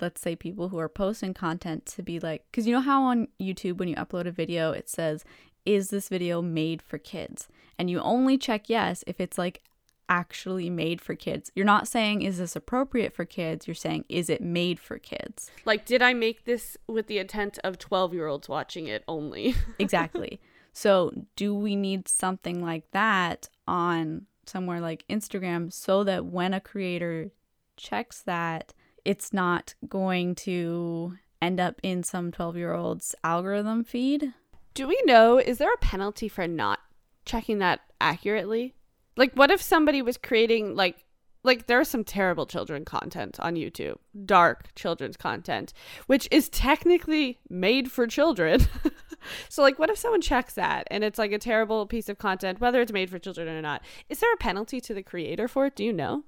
let's 0.00 0.20
say 0.20 0.34
people 0.34 0.70
who 0.70 0.78
are 0.78 0.88
posting 0.88 1.34
content 1.34 1.84
to 1.86 2.02
be 2.02 2.18
like 2.18 2.44
cuz 2.52 2.66
you 2.66 2.72
know 2.72 2.80
how 2.80 3.02
on 3.02 3.28
YouTube 3.40 3.78
when 3.78 3.88
you 3.88 3.96
upload 3.96 4.26
a 4.26 4.30
video 4.30 4.72
it 4.72 4.88
says 4.88 5.24
is 5.64 5.90
this 5.90 6.08
video 6.08 6.42
made 6.42 6.82
for 6.82 6.98
kids? 6.98 7.48
And 7.78 7.90
you 7.90 8.00
only 8.00 8.38
check 8.38 8.68
yes 8.68 9.04
if 9.06 9.20
it's 9.20 9.38
like 9.38 9.62
actually 10.08 10.70
made 10.70 11.00
for 11.00 11.14
kids. 11.14 11.50
You're 11.54 11.66
not 11.66 11.88
saying 11.88 12.22
is 12.22 12.38
this 12.38 12.56
appropriate 12.56 13.12
for 13.12 13.24
kids, 13.24 13.66
you're 13.66 13.74
saying 13.74 14.04
is 14.08 14.28
it 14.28 14.40
made 14.40 14.78
for 14.78 14.98
kids? 14.98 15.50
Like, 15.64 15.84
did 15.84 16.02
I 16.02 16.14
make 16.14 16.44
this 16.44 16.76
with 16.86 17.06
the 17.06 17.18
intent 17.18 17.58
of 17.64 17.78
12 17.78 18.14
year 18.14 18.26
olds 18.26 18.48
watching 18.48 18.86
it 18.86 19.04
only? 19.08 19.54
exactly. 19.78 20.40
So, 20.72 21.12
do 21.36 21.54
we 21.54 21.76
need 21.76 22.08
something 22.08 22.62
like 22.62 22.90
that 22.92 23.48
on 23.68 24.26
somewhere 24.46 24.80
like 24.80 25.04
Instagram 25.08 25.72
so 25.72 26.02
that 26.04 26.26
when 26.26 26.54
a 26.54 26.60
creator 26.60 27.30
checks 27.76 28.22
that, 28.22 28.72
it's 29.04 29.32
not 29.32 29.74
going 29.88 30.34
to 30.34 31.18
end 31.40 31.60
up 31.60 31.80
in 31.82 32.02
some 32.02 32.30
12 32.30 32.56
year 32.56 32.72
old's 32.72 33.14
algorithm 33.24 33.84
feed? 33.84 34.32
Do 34.74 34.86
we 34.86 35.00
know, 35.04 35.38
is 35.38 35.58
there 35.58 35.72
a 35.72 35.78
penalty 35.78 36.28
for 36.28 36.46
not 36.46 36.78
checking 37.24 37.58
that 37.58 37.80
accurately? 38.00 38.74
Like, 39.16 39.32
what 39.34 39.50
if 39.50 39.60
somebody 39.60 40.02
was 40.02 40.16
creating, 40.16 40.74
like, 40.74 41.04
like 41.44 41.66
there's 41.66 41.88
some 41.88 42.04
terrible 42.04 42.46
children 42.46 42.84
content 42.84 43.38
on 43.40 43.54
YouTube, 43.54 43.96
dark 44.24 44.74
children's 44.74 45.16
content, 45.16 45.72
which 46.06 46.28
is 46.30 46.48
technically 46.48 47.38
made 47.48 47.90
for 47.90 48.06
children. 48.06 48.66
so 49.48 49.62
like 49.62 49.78
what 49.78 49.90
if 49.90 49.98
someone 49.98 50.20
checks 50.20 50.54
that 50.54 50.86
and 50.90 51.02
it's 51.02 51.18
like 51.18 51.32
a 51.32 51.38
terrible 51.38 51.86
piece 51.86 52.08
of 52.08 52.18
content 52.18 52.60
whether 52.60 52.80
it's 52.80 52.92
made 52.92 53.10
for 53.10 53.18
children 53.18 53.48
or 53.48 53.62
not? 53.62 53.82
Is 54.08 54.20
there 54.20 54.32
a 54.32 54.38
penalty 54.38 54.80
to 54.82 54.94
the 54.94 55.02
creator 55.02 55.48
for 55.48 55.66
it? 55.66 55.76
Do 55.76 55.84
you 55.84 55.92
know? 55.92 56.24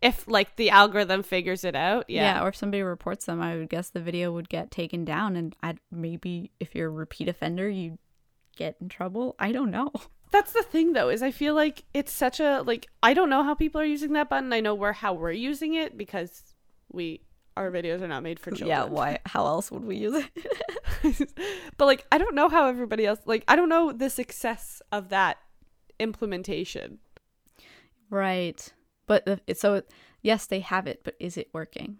If 0.00 0.28
like 0.28 0.56
the 0.56 0.70
algorithm 0.70 1.22
figures 1.22 1.64
it 1.64 1.74
out? 1.74 2.08
Yeah. 2.08 2.42
or 2.42 2.48
if 2.48 2.56
somebody 2.56 2.82
reports 2.82 3.26
them, 3.26 3.40
I 3.40 3.56
would 3.56 3.68
guess 3.68 3.90
the 3.90 4.00
video 4.00 4.32
would 4.32 4.48
get 4.48 4.70
taken 4.70 5.04
down 5.04 5.36
and 5.36 5.56
I'd 5.62 5.78
maybe 5.90 6.50
if 6.58 6.74
you're 6.74 6.88
a 6.88 6.90
repeat 6.90 7.28
offender, 7.28 7.68
you 7.68 7.98
get 8.56 8.76
in 8.80 8.88
trouble. 8.88 9.36
I 9.38 9.52
don't 9.52 9.70
know. 9.70 9.92
That's 10.30 10.52
the 10.52 10.62
thing 10.62 10.92
though, 10.92 11.08
is 11.08 11.22
I 11.22 11.30
feel 11.30 11.54
like 11.54 11.84
it's 11.94 12.12
such 12.12 12.40
a 12.40 12.62
like 12.66 12.88
I 13.02 13.14
don't 13.14 13.30
know 13.30 13.42
how 13.42 13.54
people 13.54 13.80
are 13.80 13.84
using 13.84 14.12
that 14.12 14.28
button. 14.28 14.52
I 14.52 14.60
know 14.60 14.74
we're 14.74 14.92
how 14.92 15.14
we're 15.14 15.32
using 15.32 15.74
it 15.74 15.96
because 15.96 16.54
we 16.92 17.22
our 17.56 17.70
videos 17.70 18.02
are 18.02 18.08
not 18.08 18.22
made 18.22 18.38
for 18.38 18.50
children. 18.50 18.68
Yeah, 18.68 18.84
why 18.84 19.18
how 19.26 19.46
else 19.46 19.70
would 19.70 19.84
we 19.84 19.96
use 19.96 20.24
it? 21.02 21.32
but 21.76 21.86
like 21.86 22.06
I 22.12 22.18
don't 22.18 22.34
know 22.34 22.48
how 22.48 22.66
everybody 22.68 23.06
else 23.06 23.20
like 23.24 23.44
I 23.48 23.56
don't 23.56 23.68
know 23.68 23.92
the 23.92 24.10
success 24.10 24.82
of 24.92 25.08
that 25.08 25.38
implementation. 25.98 26.98
right. 28.10 28.72
But 29.06 29.26
uh, 29.26 29.36
the, 29.46 29.54
so 29.54 29.82
yes, 30.22 30.46
they 30.46 30.60
have 30.60 30.86
it, 30.86 31.00
but 31.04 31.14
is 31.18 31.36
it 31.36 31.48
working? 31.52 31.98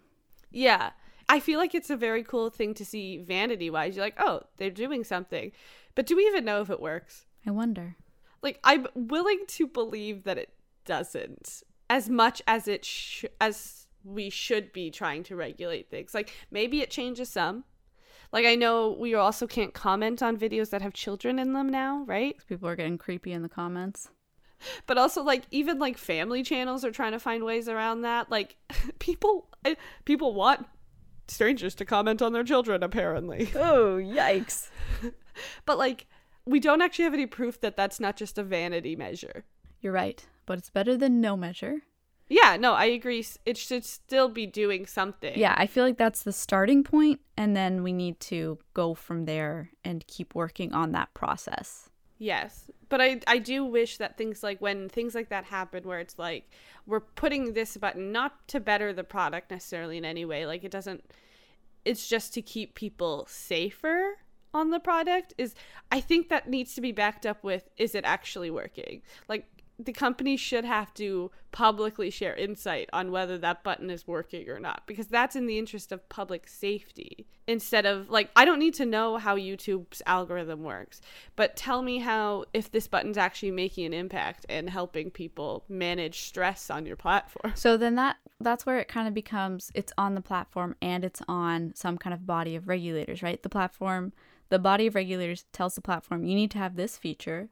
Yeah. 0.51 0.91
I 1.27 1.39
feel 1.39 1.59
like 1.59 1.75
it's 1.75 1.91
a 1.91 1.95
very 1.95 2.23
cool 2.23 2.49
thing 2.49 2.73
to 2.75 2.85
see 2.85 3.17
vanity 3.17 3.69
wise. 3.69 3.95
You're 3.95 4.05
like, 4.05 4.19
oh, 4.19 4.41
they're 4.57 4.71
doing 4.71 5.03
something. 5.03 5.51
But 5.93 6.07
do 6.07 6.15
we 6.15 6.25
even 6.25 6.45
know 6.45 6.61
if 6.61 6.69
it 6.69 6.79
works? 6.79 7.25
I 7.45 7.51
wonder. 7.51 7.95
Like, 8.41 8.59
I'm 8.63 8.87
willing 8.95 9.43
to 9.47 9.67
believe 9.67 10.23
that 10.23 10.37
it 10.37 10.53
doesn't 10.85 11.63
as 11.89 12.09
much 12.09 12.41
as 12.47 12.67
it 12.67 12.85
sh- 12.85 13.25
as 13.41 13.87
we 14.03 14.29
should 14.29 14.71
be 14.71 14.89
trying 14.91 15.23
to 15.23 15.35
regulate 15.35 15.89
things. 15.89 16.13
Like, 16.13 16.31
maybe 16.51 16.81
it 16.81 16.89
changes 16.89 17.29
some. 17.29 17.63
Like, 18.31 18.45
I 18.45 18.55
know 18.55 18.91
we 18.91 19.15
also 19.15 19.47
can't 19.47 19.73
comment 19.73 20.21
on 20.21 20.37
videos 20.37 20.69
that 20.69 20.81
have 20.81 20.93
children 20.93 21.39
in 21.39 21.53
them 21.53 21.69
now, 21.69 22.03
right? 22.07 22.35
People 22.47 22.69
are 22.69 22.75
getting 22.75 22.97
creepy 22.97 23.31
in 23.33 23.41
the 23.41 23.49
comments. 23.49 24.09
but 24.87 24.97
also 24.97 25.23
like 25.23 25.43
even 25.51 25.79
like 25.79 25.97
family 25.97 26.43
channels 26.43 26.83
are 26.83 26.91
trying 26.91 27.13
to 27.13 27.19
find 27.19 27.45
ways 27.45 27.69
around 27.69 28.01
that 28.01 28.29
like 28.29 28.57
people 28.99 29.47
eh, 29.63 29.75
people 30.03 30.33
want 30.33 30.67
strangers 31.29 31.73
to 31.75 31.85
comment 31.85 32.21
on 32.21 32.33
their 32.33 32.43
children 32.43 32.83
apparently 32.83 33.49
Oh, 33.55 33.95
yikes. 33.95 34.69
but 35.65 35.77
like 35.77 36.07
we 36.45 36.59
don't 36.59 36.81
actually 36.81 37.05
have 37.05 37.13
any 37.13 37.25
proof 37.25 37.59
that 37.61 37.75
that's 37.77 37.99
not 37.99 38.15
just 38.15 38.37
a 38.37 38.43
vanity 38.43 38.95
measure 38.95 39.43
You're 39.81 39.93
right, 39.93 40.25
but 40.45 40.57
it's 40.57 40.69
better 40.69 40.97
than 40.97 41.21
no 41.21 41.35
measure. 41.37 41.81
yeah 42.27 42.57
no 42.59 42.73
i 42.73 42.85
agree 42.85 43.25
it 43.45 43.57
should 43.57 43.85
still 43.85 44.29
be 44.29 44.45
doing 44.45 44.85
something 44.85 45.37
Yeah, 45.37 45.55
I 45.57 45.67
feel 45.67 45.83
like 45.83 45.97
that's 45.97 46.23
the 46.23 46.31
starting 46.33 46.83
point, 46.83 47.19
and 47.37 47.55
then 47.55 47.83
we 47.83 47.93
need 47.93 48.19
to 48.31 48.59
go 48.73 48.93
from 48.93 49.25
there 49.25 49.71
and 49.83 50.05
keep 50.07 50.35
working 50.35 50.73
on 50.73 50.91
that 50.93 51.13
process. 51.13 51.89
Yes. 52.21 52.69
But 52.89 52.99
I 53.01 53.21
I 53.27 53.37
do 53.39 53.63
wish 53.63 53.97
that 53.97 54.17
things 54.17 54.43
like 54.43 54.59
when 54.59 54.89
things 54.89 55.15
like 55.15 55.29
that 55.29 55.45
happen 55.45 55.83
where 55.87 55.99
it's 55.99 56.19
like 56.19 56.49
we're 56.85 56.99
putting 57.21 57.53
this 57.53 57.77
button 57.77 58.11
not 58.11 58.31
to 58.49 58.59
better 58.59 58.91
the 58.93 59.03
product 59.05 59.49
necessarily 59.51 59.97
in 59.97 60.03
any 60.05 60.25
way, 60.25 60.45
like 60.45 60.63
it 60.65 60.71
doesn't 60.71 61.01
it's 61.85 62.09
just 62.09 62.33
to 62.33 62.41
keep 62.41 62.75
people 62.75 63.25
safer 63.29 64.17
on 64.53 64.71
the 64.71 64.79
product 64.79 65.33
is 65.37 65.55
I 65.91 66.01
think 66.01 66.29
that 66.29 66.49
needs 66.49 66.73
to 66.75 66.81
be 66.81 66.91
backed 66.91 67.25
up 67.25 67.43
with 67.43 67.69
is 67.77 67.95
it 67.95 68.05
actually 68.05 68.49
working? 68.49 69.01
Like 69.27 69.47
the 69.79 69.93
company 69.93 70.35
should 70.35 70.65
have 70.65 70.93
to 70.93 71.31
publicly 71.51 72.09
share 72.09 72.35
insight 72.35 72.89
on 72.91 73.11
whether 73.11 73.37
that 73.37 73.63
button 73.63 73.89
is 73.89 74.05
working 74.05 74.47
or 74.49 74.59
not 74.59 74.83
because 74.85 75.07
that's 75.07 75.35
in 75.35 75.47
the 75.47 75.57
interest 75.57 75.91
of 75.91 76.07
public 76.09 76.47
safety 76.47 77.25
instead 77.47 77.85
of 77.85 78.09
like 78.09 78.29
I 78.35 78.45
don't 78.45 78.59
need 78.59 78.73
to 78.75 78.85
know 78.85 79.17
how 79.17 79.37
YouTube's 79.37 80.01
algorithm 80.05 80.63
works 80.63 80.99
but 81.37 81.55
tell 81.55 81.81
me 81.81 81.99
how 81.99 82.45
if 82.53 82.69
this 82.69 82.87
button's 82.87 83.17
actually 83.17 83.51
making 83.51 83.85
an 83.85 83.93
impact 83.93 84.45
and 84.49 84.69
helping 84.69 85.09
people 85.09 85.63
manage 85.69 86.21
stress 86.23 86.69
on 86.69 86.85
your 86.85 86.97
platform. 86.97 87.53
So 87.55 87.77
then 87.77 87.95
that 87.95 88.17
that's 88.41 88.65
where 88.65 88.79
it 88.79 88.89
kind 88.89 89.07
of 89.07 89.13
becomes 89.13 89.71
it's 89.73 89.93
on 89.97 90.13
the 90.13 90.21
platform 90.21 90.75
and 90.81 91.05
it's 91.05 91.21
on 91.27 91.71
some 91.73 91.97
kind 91.97 92.13
of 92.13 92.27
body 92.27 92.55
of 92.55 92.67
regulators, 92.67 93.23
right? 93.23 93.41
The 93.41 93.49
platform 93.49 94.11
the 94.49 94.59
body 94.59 94.87
of 94.87 94.95
regulators 94.95 95.45
tells 95.53 95.75
the 95.75 95.81
platform 95.81 96.23
you 96.25 96.35
need 96.35 96.51
to 96.51 96.57
have 96.57 96.75
this 96.75 96.97
feature 96.97 97.49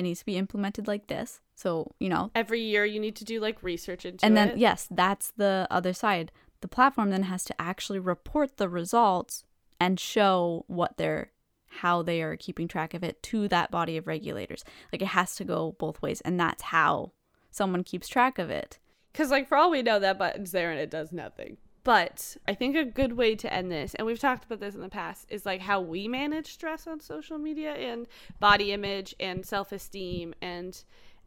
it 0.00 0.04
needs 0.04 0.20
to 0.20 0.24
be 0.24 0.38
implemented 0.38 0.88
like 0.88 1.08
this. 1.08 1.40
So, 1.54 1.92
you 2.00 2.08
know, 2.08 2.30
every 2.34 2.62
year 2.62 2.86
you 2.86 2.98
need 2.98 3.16
to 3.16 3.24
do 3.24 3.38
like 3.38 3.62
research 3.62 4.06
into 4.06 4.24
and 4.24 4.34
then 4.34 4.50
it. 4.50 4.56
yes, 4.56 4.88
that's 4.90 5.30
the 5.36 5.68
other 5.70 5.92
side. 5.92 6.32
The 6.62 6.68
platform 6.68 7.10
then 7.10 7.24
has 7.24 7.44
to 7.44 7.60
actually 7.60 7.98
report 7.98 8.56
the 8.56 8.70
results 8.70 9.44
and 9.78 10.00
show 10.00 10.64
what 10.68 10.96
they're 10.96 11.32
how 11.66 12.02
they 12.02 12.22
are 12.22 12.34
keeping 12.36 12.66
track 12.66 12.94
of 12.94 13.04
it 13.04 13.22
to 13.24 13.46
that 13.48 13.70
body 13.70 13.98
of 13.98 14.06
regulators. 14.06 14.64
Like 14.90 15.02
it 15.02 15.08
has 15.08 15.36
to 15.36 15.44
go 15.44 15.76
both 15.78 16.00
ways 16.00 16.22
and 16.22 16.40
that's 16.40 16.62
how 16.62 17.12
someone 17.50 17.84
keeps 17.84 18.08
track 18.08 18.38
of 18.38 18.48
it. 18.48 18.78
Cuz 19.12 19.30
like 19.30 19.48
for 19.48 19.58
all 19.58 19.70
we 19.70 19.82
know 19.82 19.98
that 19.98 20.18
button's 20.18 20.50
there 20.50 20.70
and 20.70 20.80
it 20.80 20.90
does 20.90 21.12
nothing. 21.12 21.58
But 21.82 22.36
I 22.46 22.54
think 22.54 22.76
a 22.76 22.84
good 22.84 23.14
way 23.14 23.34
to 23.36 23.52
end 23.52 23.72
this, 23.72 23.94
and 23.94 24.06
we've 24.06 24.18
talked 24.18 24.44
about 24.44 24.60
this 24.60 24.74
in 24.74 24.82
the 24.82 24.88
past, 24.88 25.26
is 25.30 25.46
like 25.46 25.62
how 25.62 25.80
we 25.80 26.08
manage 26.08 26.52
stress 26.52 26.86
on 26.86 27.00
social 27.00 27.38
media 27.38 27.74
and 27.74 28.06
body 28.38 28.72
image 28.72 29.14
and 29.18 29.46
self 29.46 29.72
esteem 29.72 30.34
and 30.42 30.82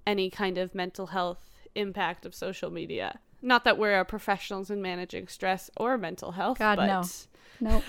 any 0.05 0.29
kind 0.29 0.57
of 0.57 0.75
mental 0.75 1.07
health 1.07 1.67
impact 1.75 2.25
of 2.25 2.35
social 2.35 2.69
media. 2.69 3.19
Not 3.41 3.63
that 3.65 3.77
we're 3.77 4.03
professionals 4.05 4.69
in 4.69 4.81
managing 4.81 5.27
stress 5.27 5.69
or 5.75 5.97
mental 5.97 6.31
health. 6.31 6.59
God, 6.59 6.77
but... 6.77 6.87
no. 6.87 7.03
No. 7.59 7.83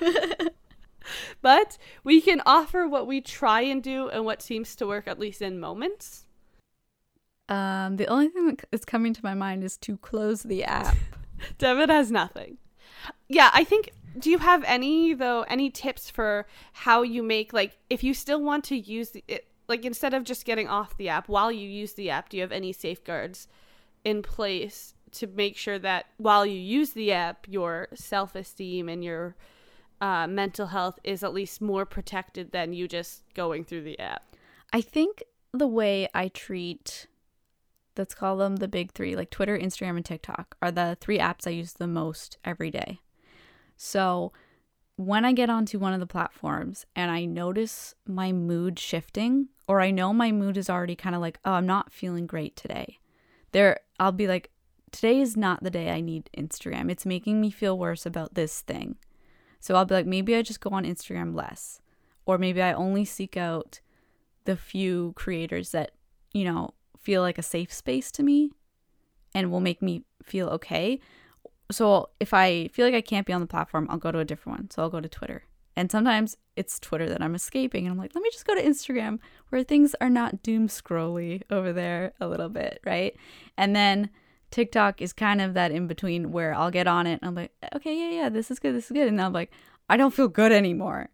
but 1.42 1.78
we 2.04 2.20
can 2.20 2.40
offer 2.46 2.86
what 2.86 3.06
we 3.06 3.20
try 3.20 3.62
and 3.62 3.82
do 3.82 4.08
and 4.08 4.24
what 4.24 4.42
seems 4.42 4.76
to 4.76 4.86
work, 4.86 5.06
at 5.06 5.18
least 5.18 5.42
in 5.42 5.58
moments. 5.58 6.26
Um, 7.48 7.96
the 7.96 8.06
only 8.06 8.28
thing 8.28 8.46
that 8.46 8.64
is 8.72 8.84
coming 8.84 9.14
to 9.14 9.20
my 9.22 9.34
mind 9.34 9.64
is 9.64 9.76
to 9.78 9.96
close 9.98 10.42
the 10.42 10.64
app. 10.64 10.96
Devin 11.58 11.88
has 11.88 12.10
nothing. 12.10 12.58
Yeah, 13.28 13.50
I 13.52 13.64
think. 13.64 13.90
Do 14.18 14.30
you 14.30 14.38
have 14.38 14.64
any 14.64 15.12
though? 15.12 15.42
Any 15.42 15.70
tips 15.70 16.08
for 16.08 16.46
how 16.72 17.02
you 17.02 17.22
make 17.22 17.52
like 17.52 17.76
if 17.90 18.02
you 18.02 18.14
still 18.14 18.42
want 18.42 18.64
to 18.64 18.76
use 18.76 19.10
the, 19.10 19.22
it, 19.28 19.46
like 19.68 19.84
instead 19.84 20.14
of 20.14 20.24
just 20.24 20.44
getting 20.44 20.68
off 20.68 20.96
the 20.96 21.08
app 21.08 21.28
while 21.28 21.52
you 21.52 21.68
use 21.68 21.92
the 21.92 22.10
app? 22.10 22.30
Do 22.30 22.36
you 22.36 22.42
have 22.42 22.52
any 22.52 22.72
safeguards 22.72 23.48
in 24.04 24.22
place 24.22 24.94
to 25.12 25.26
make 25.26 25.56
sure 25.56 25.78
that 25.78 26.06
while 26.16 26.46
you 26.46 26.58
use 26.58 26.90
the 26.90 27.12
app, 27.12 27.46
your 27.48 27.88
self 27.94 28.34
esteem 28.34 28.88
and 28.88 29.04
your 29.04 29.36
uh, 30.00 30.26
mental 30.26 30.66
health 30.66 30.98
is 31.04 31.22
at 31.22 31.34
least 31.34 31.60
more 31.60 31.84
protected 31.84 32.52
than 32.52 32.72
you 32.72 32.86
just 32.88 33.22
going 33.34 33.64
through 33.64 33.82
the 33.82 33.98
app? 33.98 34.22
I 34.72 34.80
think 34.80 35.22
the 35.52 35.66
way 35.66 36.08
I 36.14 36.28
treat 36.28 37.06
let's 37.96 38.14
call 38.14 38.36
them 38.36 38.56
the 38.56 38.68
big 38.68 38.92
three 38.92 39.16
like 39.16 39.30
Twitter, 39.30 39.58
Instagram, 39.58 39.96
and 39.96 40.04
TikTok 40.04 40.56
are 40.62 40.70
the 40.70 40.96
three 41.00 41.18
apps 41.18 41.46
I 41.46 41.50
use 41.50 41.74
the 41.74 41.86
most 41.86 42.38
every 42.44 42.70
day. 42.70 43.00
So 43.76 44.32
when 44.96 45.24
I 45.24 45.32
get 45.32 45.50
onto 45.50 45.78
one 45.78 45.92
of 45.92 46.00
the 46.00 46.06
platforms 46.06 46.86
and 46.94 47.10
I 47.10 47.24
notice 47.26 47.94
my 48.06 48.32
mood 48.32 48.78
shifting, 48.78 49.48
or 49.68 49.80
I 49.80 49.90
know 49.90 50.12
my 50.12 50.32
mood 50.32 50.56
is 50.56 50.70
already 50.70 50.96
kind 50.96 51.14
of 51.14 51.20
like, 51.20 51.38
oh, 51.44 51.52
I'm 51.52 51.66
not 51.66 51.92
feeling 51.92 52.26
great 52.26 52.56
today, 52.56 52.98
there, 53.52 53.80
I'll 54.00 54.12
be 54.12 54.26
like, 54.26 54.50
today 54.90 55.20
is 55.20 55.36
not 55.36 55.62
the 55.62 55.70
day 55.70 55.90
I 55.90 56.00
need 56.00 56.30
Instagram. 56.36 56.90
It's 56.90 57.04
making 57.04 57.40
me 57.40 57.50
feel 57.50 57.78
worse 57.78 58.06
about 58.06 58.34
this 58.34 58.60
thing. 58.60 58.96
So 59.60 59.74
I'll 59.74 59.84
be 59.84 59.94
like, 59.94 60.06
maybe 60.06 60.34
I 60.34 60.42
just 60.42 60.60
go 60.60 60.70
on 60.70 60.84
Instagram 60.84 61.34
less, 61.34 61.80
or 62.24 62.38
maybe 62.38 62.62
I 62.62 62.72
only 62.72 63.04
seek 63.04 63.36
out 63.36 63.80
the 64.44 64.56
few 64.56 65.12
creators 65.16 65.72
that, 65.72 65.92
you 66.32 66.44
know, 66.44 66.70
feel 67.06 67.22
like 67.22 67.38
a 67.38 67.42
safe 67.42 67.72
space 67.72 68.10
to 68.10 68.24
me 68.24 68.50
and 69.32 69.52
will 69.52 69.60
make 69.60 69.80
me 69.80 70.02
feel 70.24 70.48
okay. 70.48 70.98
So 71.70 72.10
if 72.18 72.34
I 72.34 72.66
feel 72.68 72.84
like 72.84 72.96
I 72.96 73.00
can't 73.00 73.28
be 73.28 73.32
on 73.32 73.40
the 73.40 73.46
platform, 73.46 73.86
I'll 73.88 73.96
go 73.96 74.10
to 74.10 74.18
a 74.18 74.24
different 74.24 74.58
one. 74.58 74.70
So 74.70 74.82
I'll 74.82 74.90
go 74.90 75.00
to 75.00 75.08
Twitter. 75.08 75.44
And 75.76 75.88
sometimes 75.88 76.36
it's 76.56 76.80
Twitter 76.80 77.08
that 77.08 77.22
I'm 77.22 77.36
escaping. 77.36 77.86
And 77.86 77.92
I'm 77.92 77.98
like, 77.98 78.16
let 78.16 78.22
me 78.22 78.30
just 78.32 78.44
go 78.44 78.56
to 78.56 78.62
Instagram 78.62 79.20
where 79.50 79.62
things 79.62 79.94
are 80.00 80.10
not 80.10 80.42
doom 80.42 80.66
scrolly 80.66 81.42
over 81.48 81.72
there 81.72 82.12
a 82.18 82.26
little 82.26 82.48
bit, 82.48 82.80
right? 82.84 83.14
And 83.56 83.76
then 83.76 84.10
TikTok 84.50 85.00
is 85.00 85.12
kind 85.12 85.40
of 85.40 85.54
that 85.54 85.70
in 85.70 85.86
between 85.86 86.32
where 86.32 86.54
I'll 86.54 86.72
get 86.72 86.88
on 86.88 87.06
it 87.06 87.20
and 87.22 87.28
I'm 87.28 87.36
like, 87.36 87.52
okay, 87.76 87.96
yeah, 87.96 88.22
yeah, 88.22 88.28
this 88.30 88.50
is 88.50 88.58
good, 88.58 88.74
this 88.74 88.86
is 88.86 88.92
good. 88.92 89.06
And 89.06 89.20
I'm 89.20 89.32
like, 89.32 89.52
I 89.88 89.96
don't 89.96 90.14
feel 90.14 90.28
good 90.28 90.50
anymore. 90.50 91.10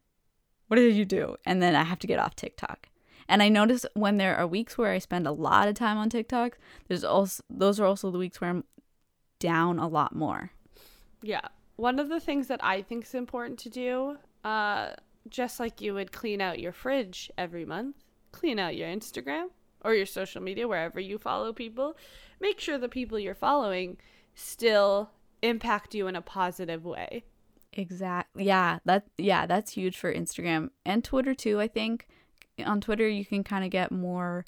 What 0.68 0.76
did 0.76 0.96
you 0.96 1.04
do? 1.04 1.36
And 1.44 1.60
then 1.60 1.74
I 1.74 1.82
have 1.82 1.98
to 1.98 2.06
get 2.06 2.18
off 2.18 2.34
TikTok. 2.34 2.88
And 3.32 3.42
I 3.42 3.48
notice 3.48 3.86
when 3.94 4.18
there 4.18 4.36
are 4.36 4.46
weeks 4.46 4.76
where 4.76 4.92
I 4.92 4.98
spend 4.98 5.26
a 5.26 5.32
lot 5.32 5.66
of 5.66 5.74
time 5.74 5.96
on 5.96 6.10
TikTok, 6.10 6.58
there's 6.88 7.02
also 7.02 7.42
those 7.48 7.80
are 7.80 7.86
also 7.86 8.10
the 8.10 8.18
weeks 8.18 8.42
where 8.42 8.50
I'm 8.50 8.64
down 9.38 9.78
a 9.78 9.88
lot 9.88 10.14
more. 10.14 10.50
Yeah. 11.22 11.40
One 11.76 11.98
of 11.98 12.10
the 12.10 12.20
things 12.20 12.48
that 12.48 12.62
I 12.62 12.82
think 12.82 13.04
is 13.04 13.14
important 13.14 13.58
to 13.60 13.70
do, 13.70 14.18
uh, 14.44 14.90
just 15.30 15.58
like 15.58 15.80
you 15.80 15.94
would 15.94 16.12
clean 16.12 16.42
out 16.42 16.58
your 16.58 16.72
fridge 16.72 17.30
every 17.38 17.64
month, 17.64 17.96
clean 18.32 18.58
out 18.58 18.76
your 18.76 18.88
Instagram 18.90 19.46
or 19.82 19.94
your 19.94 20.04
social 20.04 20.42
media 20.42 20.68
wherever 20.68 21.00
you 21.00 21.16
follow 21.16 21.54
people, 21.54 21.96
make 22.38 22.60
sure 22.60 22.76
the 22.76 22.86
people 22.86 23.18
you're 23.18 23.34
following 23.34 23.96
still 24.34 25.08
impact 25.40 25.94
you 25.94 26.06
in 26.06 26.16
a 26.16 26.20
positive 26.20 26.84
way. 26.84 27.24
Exactly. 27.72 28.44
Yeah, 28.44 28.80
that 28.84 29.06
yeah, 29.16 29.46
that's 29.46 29.72
huge 29.72 29.96
for 29.96 30.12
Instagram 30.12 30.68
and 30.84 31.02
Twitter 31.02 31.34
too, 31.34 31.58
I 31.60 31.68
think 31.68 32.06
on 32.64 32.80
Twitter, 32.80 33.08
you 33.08 33.24
can 33.24 33.44
kind 33.44 33.64
of 33.64 33.70
get 33.70 33.92
more 33.92 34.44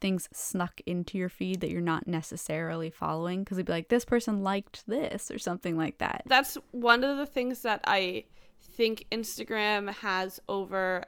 things 0.00 0.28
snuck 0.32 0.80
into 0.86 1.16
your 1.16 1.28
feed 1.28 1.60
that 1.60 1.70
you're 1.70 1.80
not 1.80 2.06
necessarily 2.06 2.90
following 2.90 3.42
because 3.42 3.56
it'd 3.56 3.66
be 3.66 3.72
like, 3.72 3.88
this 3.88 4.04
person 4.04 4.42
liked 4.42 4.86
this 4.86 5.30
or 5.30 5.38
something 5.38 5.76
like 5.76 5.98
that. 5.98 6.22
That's 6.26 6.58
one 6.72 7.04
of 7.04 7.16
the 7.16 7.26
things 7.26 7.62
that 7.62 7.80
I 7.84 8.24
think 8.60 9.06
Instagram 9.10 9.92
has 9.94 10.40
over 10.48 11.04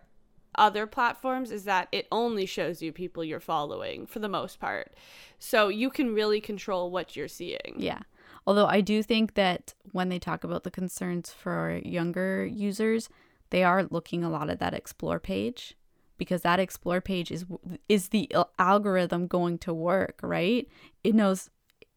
other 0.55 0.87
platforms 0.87 1.51
is 1.51 1.65
that 1.65 1.89
it 1.93 2.07
only 2.11 2.47
shows 2.47 2.81
you 2.81 2.93
people 2.93 3.23
you're 3.23 3.41
following 3.41 4.07
for 4.07 4.21
the 4.21 4.29
most 4.29 4.59
part. 4.59 4.95
So 5.39 5.69
you 5.69 5.91
can 5.91 6.15
really 6.15 6.41
control 6.41 6.91
what 6.91 7.15
you're 7.17 7.29
seeing. 7.29 7.75
Yeah. 7.77 8.01
Although 8.47 8.67
I 8.67 8.81
do 8.81 9.03
think 9.03 9.35
that 9.35 9.75
when 9.93 10.09
they 10.09 10.19
talk 10.19 10.45
about 10.45 10.65
the 10.65 10.71
concerns 10.71 11.31
for 11.31 11.81
younger 11.85 12.47
users, 12.47 13.09
they 13.51 13.63
are 13.63 13.85
looking 13.91 14.25
a 14.25 14.31
lot 14.31 14.49
at 14.49 14.61
that 14.61 14.73
explore 14.73 15.19
page 15.19 15.77
because 16.19 16.43
that 16.43 16.61
explore 16.61 17.01
page 17.01 17.31
is 17.31 17.45
is 17.89 18.09
the 18.09 18.31
uh, 18.35 18.45
algorithm 18.59 19.27
going 19.27 19.59
to 19.59 19.75
work, 19.75 20.21
right? 20.23 20.69
It 21.05 21.15
knows 21.15 21.51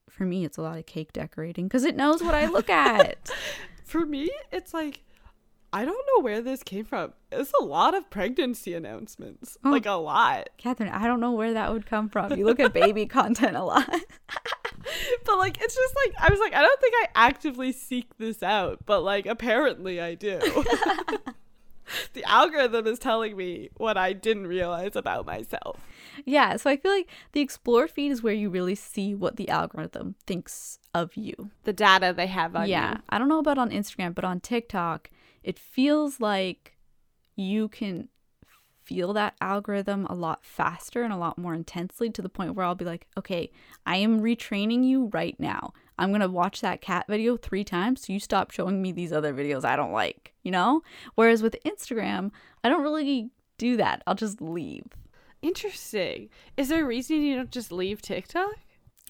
for 0.09 0.25
me 0.25 0.45
it's 0.45 0.57
a 0.57 0.61
lot 0.61 0.77
of 0.77 0.85
cake 0.85 1.13
decorating 1.13 1.67
because 1.67 1.83
it 1.83 1.95
knows 1.95 2.21
what 2.21 2.35
I 2.35 2.47
look 2.47 2.69
at. 2.69 3.29
for 3.83 4.05
me, 4.05 4.29
it's 4.51 4.73
like 4.73 5.01
I 5.71 5.85
don't 5.85 6.05
know 6.15 6.23
where 6.23 6.41
this 6.41 6.63
came 6.63 6.83
from. 6.83 7.13
It's 7.31 7.51
a 7.59 7.63
lot 7.63 7.93
of 7.93 8.09
pregnancy 8.09 8.73
announcements. 8.73 9.57
Oh, 9.63 9.69
like 9.69 9.85
a 9.85 9.91
lot. 9.91 10.49
Catherine, 10.57 10.89
I 10.89 11.05
don't 11.05 11.19
know 11.19 11.33
where 11.33 11.53
that 11.53 11.71
would 11.71 11.85
come 11.85 12.09
from. 12.09 12.33
You 12.33 12.45
look 12.45 12.59
at 12.59 12.73
baby 12.73 13.05
content 13.07 13.55
a 13.55 13.63
lot. 13.63 13.87
but 15.25 15.37
like 15.37 15.61
it's 15.61 15.75
just 15.75 15.95
like 15.95 16.13
I 16.19 16.31
was 16.31 16.39
like, 16.39 16.53
I 16.53 16.63
don't 16.63 16.81
think 16.81 16.95
I 16.97 17.07
actively 17.15 17.71
seek 17.71 18.17
this 18.17 18.41
out, 18.41 18.79
but 18.85 19.01
like 19.01 19.27
apparently 19.27 20.01
I 20.01 20.15
do. 20.15 20.39
the 22.13 22.23
algorithm 22.23 22.87
is 22.87 22.99
telling 22.99 23.35
me 23.35 23.69
what 23.77 23.97
I 23.97 24.13
didn't 24.13 24.47
realize 24.47 24.95
about 24.95 25.25
myself. 25.25 25.79
Yeah, 26.25 26.57
so 26.57 26.69
I 26.69 26.77
feel 26.77 26.91
like 26.91 27.09
the 27.31 27.41
explore 27.41 27.87
feed 27.87 28.11
is 28.11 28.23
where 28.23 28.33
you 28.33 28.49
really 28.49 28.75
see 28.75 29.15
what 29.15 29.37
the 29.37 29.49
algorithm 29.49 30.15
thinks 30.25 30.79
of 30.93 31.15
you. 31.15 31.51
The 31.63 31.73
data 31.73 32.13
they 32.15 32.27
have 32.27 32.55
on 32.55 32.67
yeah, 32.67 32.89
you. 32.89 32.95
Yeah. 32.95 33.01
I 33.09 33.17
don't 33.17 33.29
know 33.29 33.39
about 33.39 33.57
on 33.57 33.69
Instagram, 33.69 34.15
but 34.15 34.25
on 34.25 34.39
TikTok, 34.39 35.09
it 35.43 35.57
feels 35.57 36.19
like 36.19 36.77
you 37.35 37.69
can 37.69 38.09
feel 38.83 39.13
that 39.13 39.35
algorithm 39.39 40.05
a 40.07 40.15
lot 40.15 40.43
faster 40.43 41.03
and 41.03 41.13
a 41.13 41.17
lot 41.17 41.37
more 41.37 41.53
intensely 41.53 42.09
to 42.09 42.23
the 42.23 42.29
point 42.29 42.55
where 42.55 42.65
I'll 42.65 42.73
be 42.73 42.85
like, 42.85 43.05
okay, 43.15 43.51
I 43.85 43.97
am 43.97 44.19
retraining 44.19 44.83
you 44.83 45.11
right 45.13 45.39
now. 45.39 45.73
I'm 45.99 46.11
going 46.11 46.21
to 46.21 46.29
watch 46.29 46.61
that 46.61 46.79
cat 46.79 47.05
video 47.09 47.35
three 47.35 47.65
times 47.65 48.05
so 48.07 48.13
you 48.13 48.21
stop 48.21 48.51
showing 48.51 48.81
me 48.81 48.93
these 48.93 49.11
other 49.11 49.33
videos 49.33 49.65
I 49.65 49.75
don't 49.75 49.91
like, 49.91 50.33
you 50.43 50.51
know? 50.51 50.81
Whereas 51.15 51.43
with 51.43 51.57
Instagram, 51.65 52.31
I 52.63 52.69
don't 52.69 52.83
really 52.83 53.31
do 53.57 53.75
that. 53.75 54.01
I'll 54.07 54.15
just 54.15 54.41
leave. 54.41 54.85
Interesting. 55.41 56.29
Is 56.55 56.69
there 56.69 56.83
a 56.83 56.87
reason 56.87 57.21
you 57.21 57.35
don't 57.35 57.51
just 57.51 57.71
leave 57.71 58.01
TikTok? 58.01 58.55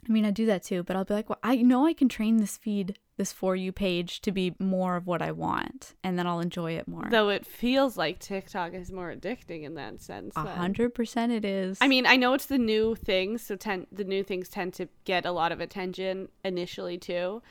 I 0.07 0.11
mean, 0.11 0.25
I 0.25 0.31
do 0.31 0.45
that 0.47 0.63
too, 0.63 0.83
but 0.83 0.95
I'll 0.95 1.05
be 1.05 1.13
like, 1.13 1.29
well, 1.29 1.39
I 1.43 1.57
know 1.57 1.85
I 1.85 1.93
can 1.93 2.09
train 2.09 2.37
this 2.37 2.57
feed, 2.57 2.97
this 3.17 3.31
For 3.31 3.55
You 3.55 3.71
page 3.71 4.21
to 4.21 4.31
be 4.31 4.55
more 4.59 4.95
of 4.95 5.07
what 5.07 5.21
I 5.21 5.31
want, 5.31 5.93
and 6.03 6.17
then 6.17 6.25
I'll 6.25 6.39
enjoy 6.39 6.73
it 6.73 6.87
more. 6.87 7.05
Though 7.09 7.29
it 7.29 7.45
feels 7.45 7.97
like 7.97 8.19
TikTok 8.19 8.73
is 8.73 8.91
more 8.91 9.13
addicting 9.13 9.63
in 9.63 9.75
that 9.75 10.01
sense. 10.01 10.35
A 10.35 10.45
hundred 10.47 10.95
percent 10.95 11.31
it 11.31 11.45
is. 11.45 11.77
I 11.81 11.87
mean, 11.87 12.05
I 12.05 12.15
know 12.15 12.33
it's 12.33 12.45
the 12.47 12.57
new 12.57 12.95
things, 12.95 13.41
so 13.41 13.55
ten- 13.55 13.87
the 13.91 14.03
new 14.03 14.23
things 14.23 14.49
tend 14.49 14.73
to 14.75 14.87
get 15.03 15.25
a 15.25 15.31
lot 15.31 15.51
of 15.51 15.59
attention 15.59 16.29
initially 16.43 16.97
too, 16.97 17.41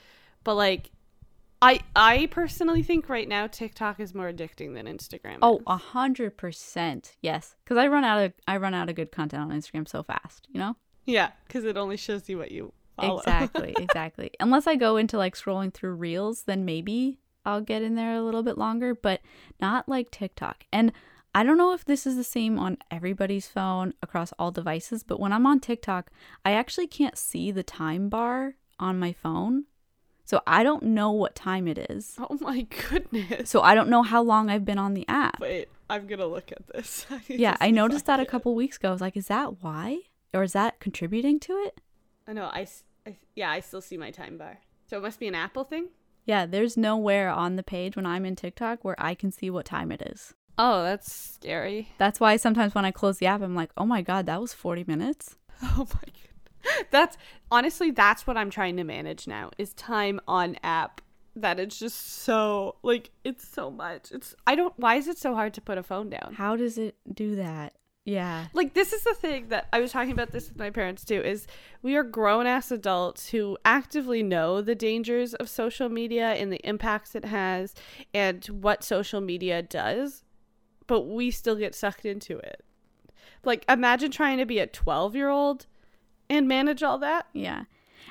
but 0.42 0.54
like, 0.54 0.90
I 1.60 1.80
I 1.94 2.26
personally 2.30 2.82
think 2.82 3.08
right 3.08 3.28
now 3.28 3.46
TikTok 3.46 4.00
is 4.00 4.14
more 4.14 4.32
addicting 4.32 4.74
than 4.74 4.86
Instagram. 4.86 5.38
Oh, 5.42 5.60
a 5.66 5.76
hundred 5.76 6.36
percent. 6.36 7.16
Yes. 7.20 7.56
Because 7.64 7.76
I 7.76 7.88
run 7.88 8.04
out 8.04 8.22
of 8.22 8.32
I 8.46 8.56
run 8.58 8.74
out 8.74 8.88
of 8.88 8.94
good 8.94 9.12
content 9.12 9.42
on 9.42 9.50
Instagram 9.50 9.88
so 9.88 10.02
fast, 10.02 10.46
you 10.50 10.60
know? 10.60 10.76
Yeah, 11.08 11.30
because 11.46 11.64
it 11.64 11.76
only 11.76 11.96
shows 11.96 12.28
you 12.28 12.38
what 12.38 12.52
you 12.52 12.72
follow. 12.96 13.18
Exactly, 13.18 13.74
exactly. 13.80 14.30
Unless 14.40 14.66
I 14.66 14.76
go 14.76 14.96
into 14.96 15.16
like 15.16 15.34
scrolling 15.34 15.72
through 15.72 15.94
reels, 15.94 16.42
then 16.42 16.64
maybe 16.64 17.18
I'll 17.44 17.62
get 17.62 17.82
in 17.82 17.94
there 17.94 18.14
a 18.14 18.22
little 18.22 18.42
bit 18.42 18.58
longer, 18.58 18.94
but 18.94 19.20
not 19.60 19.88
like 19.88 20.10
TikTok. 20.10 20.64
And 20.72 20.92
I 21.34 21.44
don't 21.44 21.56
know 21.58 21.72
if 21.72 21.84
this 21.84 22.06
is 22.06 22.16
the 22.16 22.24
same 22.24 22.58
on 22.58 22.76
everybody's 22.90 23.48
phone 23.48 23.94
across 24.02 24.32
all 24.38 24.50
devices, 24.50 25.02
but 25.02 25.18
when 25.18 25.32
I'm 25.32 25.46
on 25.46 25.60
TikTok, 25.60 26.10
I 26.44 26.52
actually 26.52 26.86
can't 26.86 27.16
see 27.16 27.50
the 27.50 27.62
time 27.62 28.08
bar 28.08 28.56
on 28.78 28.98
my 28.98 29.12
phone. 29.12 29.64
So 30.24 30.42
I 30.46 30.62
don't 30.62 30.82
know 30.82 31.10
what 31.10 31.34
time 31.34 31.66
it 31.66 31.78
is. 31.90 32.16
oh 32.18 32.36
my 32.40 32.66
goodness! 32.90 33.48
So 33.48 33.62
I 33.62 33.74
don't 33.74 33.88
know 33.88 34.02
how 34.02 34.22
long 34.22 34.50
I've 34.50 34.66
been 34.66 34.76
on 34.76 34.92
the 34.92 35.06
app. 35.08 35.40
Wait, 35.40 35.68
I'm 35.88 36.06
gonna 36.06 36.26
look 36.26 36.52
at 36.52 36.66
this. 36.66 37.06
Yeah, 37.28 37.56
I 37.60 37.66
see 37.66 37.70
if 37.70 37.74
noticed 37.76 38.06
that 38.06 38.20
a 38.20 38.26
couple 38.26 38.54
weeks 38.54 38.76
ago. 38.76 38.90
I 38.90 38.92
was 38.92 39.00
like, 39.00 39.16
is 39.16 39.28
that 39.28 39.62
why? 39.62 40.00
Or 40.34 40.42
is 40.42 40.52
that 40.52 40.80
contributing 40.80 41.40
to 41.40 41.52
it? 41.52 41.80
Oh, 42.26 42.30
I 42.30 42.32
know. 42.34 42.44
I 42.44 42.66
yeah, 43.34 43.50
I 43.50 43.60
still 43.60 43.80
see 43.80 43.96
my 43.96 44.10
time 44.10 44.36
bar. 44.36 44.58
So 44.86 44.98
it 44.98 45.02
must 45.02 45.20
be 45.20 45.28
an 45.28 45.34
Apple 45.34 45.64
thing. 45.64 45.88
Yeah, 46.26 46.44
there's 46.44 46.76
nowhere 46.76 47.30
on 47.30 47.56
the 47.56 47.62
page 47.62 47.96
when 47.96 48.04
I'm 48.04 48.26
in 48.26 48.36
TikTok 48.36 48.84
where 48.84 48.96
I 48.98 49.14
can 49.14 49.32
see 49.32 49.48
what 49.48 49.64
time 49.64 49.90
it 49.90 50.02
is. 50.02 50.34
Oh, 50.58 50.82
that's 50.82 51.10
scary. 51.12 51.88
That's 51.98 52.20
why 52.20 52.36
sometimes 52.36 52.74
when 52.74 52.84
I 52.84 52.90
close 52.90 53.18
the 53.18 53.26
app, 53.26 53.40
I'm 53.42 53.54
like, 53.54 53.70
oh 53.76 53.86
my 53.86 54.02
God, 54.02 54.26
that 54.26 54.40
was 54.40 54.52
40 54.52 54.84
minutes. 54.86 55.36
Oh 55.62 55.88
my 55.92 56.00
god. 56.02 56.86
That's 56.90 57.16
honestly 57.50 57.90
that's 57.90 58.26
what 58.26 58.36
I'm 58.36 58.50
trying 58.50 58.76
to 58.76 58.84
manage 58.84 59.26
now 59.26 59.50
is 59.58 59.72
time 59.74 60.20
on 60.28 60.56
app. 60.62 61.00
That 61.34 61.58
it's 61.58 61.78
just 61.78 61.96
so 62.22 62.76
like 62.82 63.10
it's 63.24 63.46
so 63.46 63.70
much. 63.70 64.12
It's 64.12 64.34
I 64.46 64.54
don't 64.54 64.72
why 64.76 64.96
is 64.96 65.08
it 65.08 65.18
so 65.18 65.34
hard 65.34 65.54
to 65.54 65.60
put 65.60 65.78
a 65.78 65.82
phone 65.82 66.10
down? 66.10 66.34
How 66.36 66.54
does 66.56 66.78
it 66.78 66.96
do 67.12 67.36
that? 67.36 67.74
Yeah. 68.08 68.46
Like 68.54 68.72
this 68.72 68.94
is 68.94 69.04
the 69.04 69.14
thing 69.14 69.48
that 69.48 69.68
I 69.72 69.80
was 69.80 69.92
talking 69.92 70.12
about 70.12 70.32
this 70.32 70.48
with 70.48 70.58
my 70.58 70.70
parents 70.70 71.04
too 71.04 71.20
is 71.20 71.46
we 71.82 71.94
are 71.94 72.02
grown 72.02 72.46
ass 72.46 72.70
adults 72.70 73.28
who 73.28 73.58
actively 73.64 74.22
know 74.22 74.62
the 74.62 74.74
dangers 74.74 75.34
of 75.34 75.48
social 75.48 75.90
media 75.90 76.28
and 76.30 76.50
the 76.50 76.66
impacts 76.66 77.14
it 77.14 77.26
has 77.26 77.74
and 78.14 78.46
what 78.46 78.82
social 78.82 79.20
media 79.20 79.60
does, 79.60 80.24
but 80.86 81.02
we 81.02 81.30
still 81.30 81.56
get 81.56 81.74
sucked 81.74 82.06
into 82.06 82.38
it. 82.38 82.64
Like 83.44 83.64
imagine 83.68 84.10
trying 84.10 84.38
to 84.38 84.46
be 84.46 84.58
a 84.58 84.66
12-year-old 84.66 85.66
and 86.30 86.48
manage 86.48 86.82
all 86.82 86.98
that. 86.98 87.26
Yeah. 87.34 87.64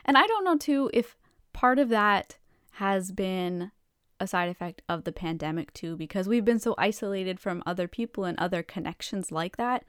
And 0.06 0.18
I 0.18 0.28
don't 0.28 0.46
know, 0.46 0.58
too, 0.58 0.92
if 0.94 1.18
part 1.54 1.80
of 1.80 1.90
that 1.90 2.38
has 2.74 3.12
been 3.12 3.72
a 4.20 4.28
side 4.28 4.50
effect 4.50 4.82
of 4.90 5.04
the 5.04 5.12
pandemic, 5.12 5.74
too, 5.74 5.96
because 5.96 6.28
we've 6.28 6.46
been 6.46 6.60
so 6.60 6.76
isolated 6.78 7.40
from 7.40 7.64
other 7.66 7.88
people 7.88 8.26
and 8.26 8.38
other 8.40 8.64
connections 8.64 9.32
like 9.32 9.58
that. 9.58 9.84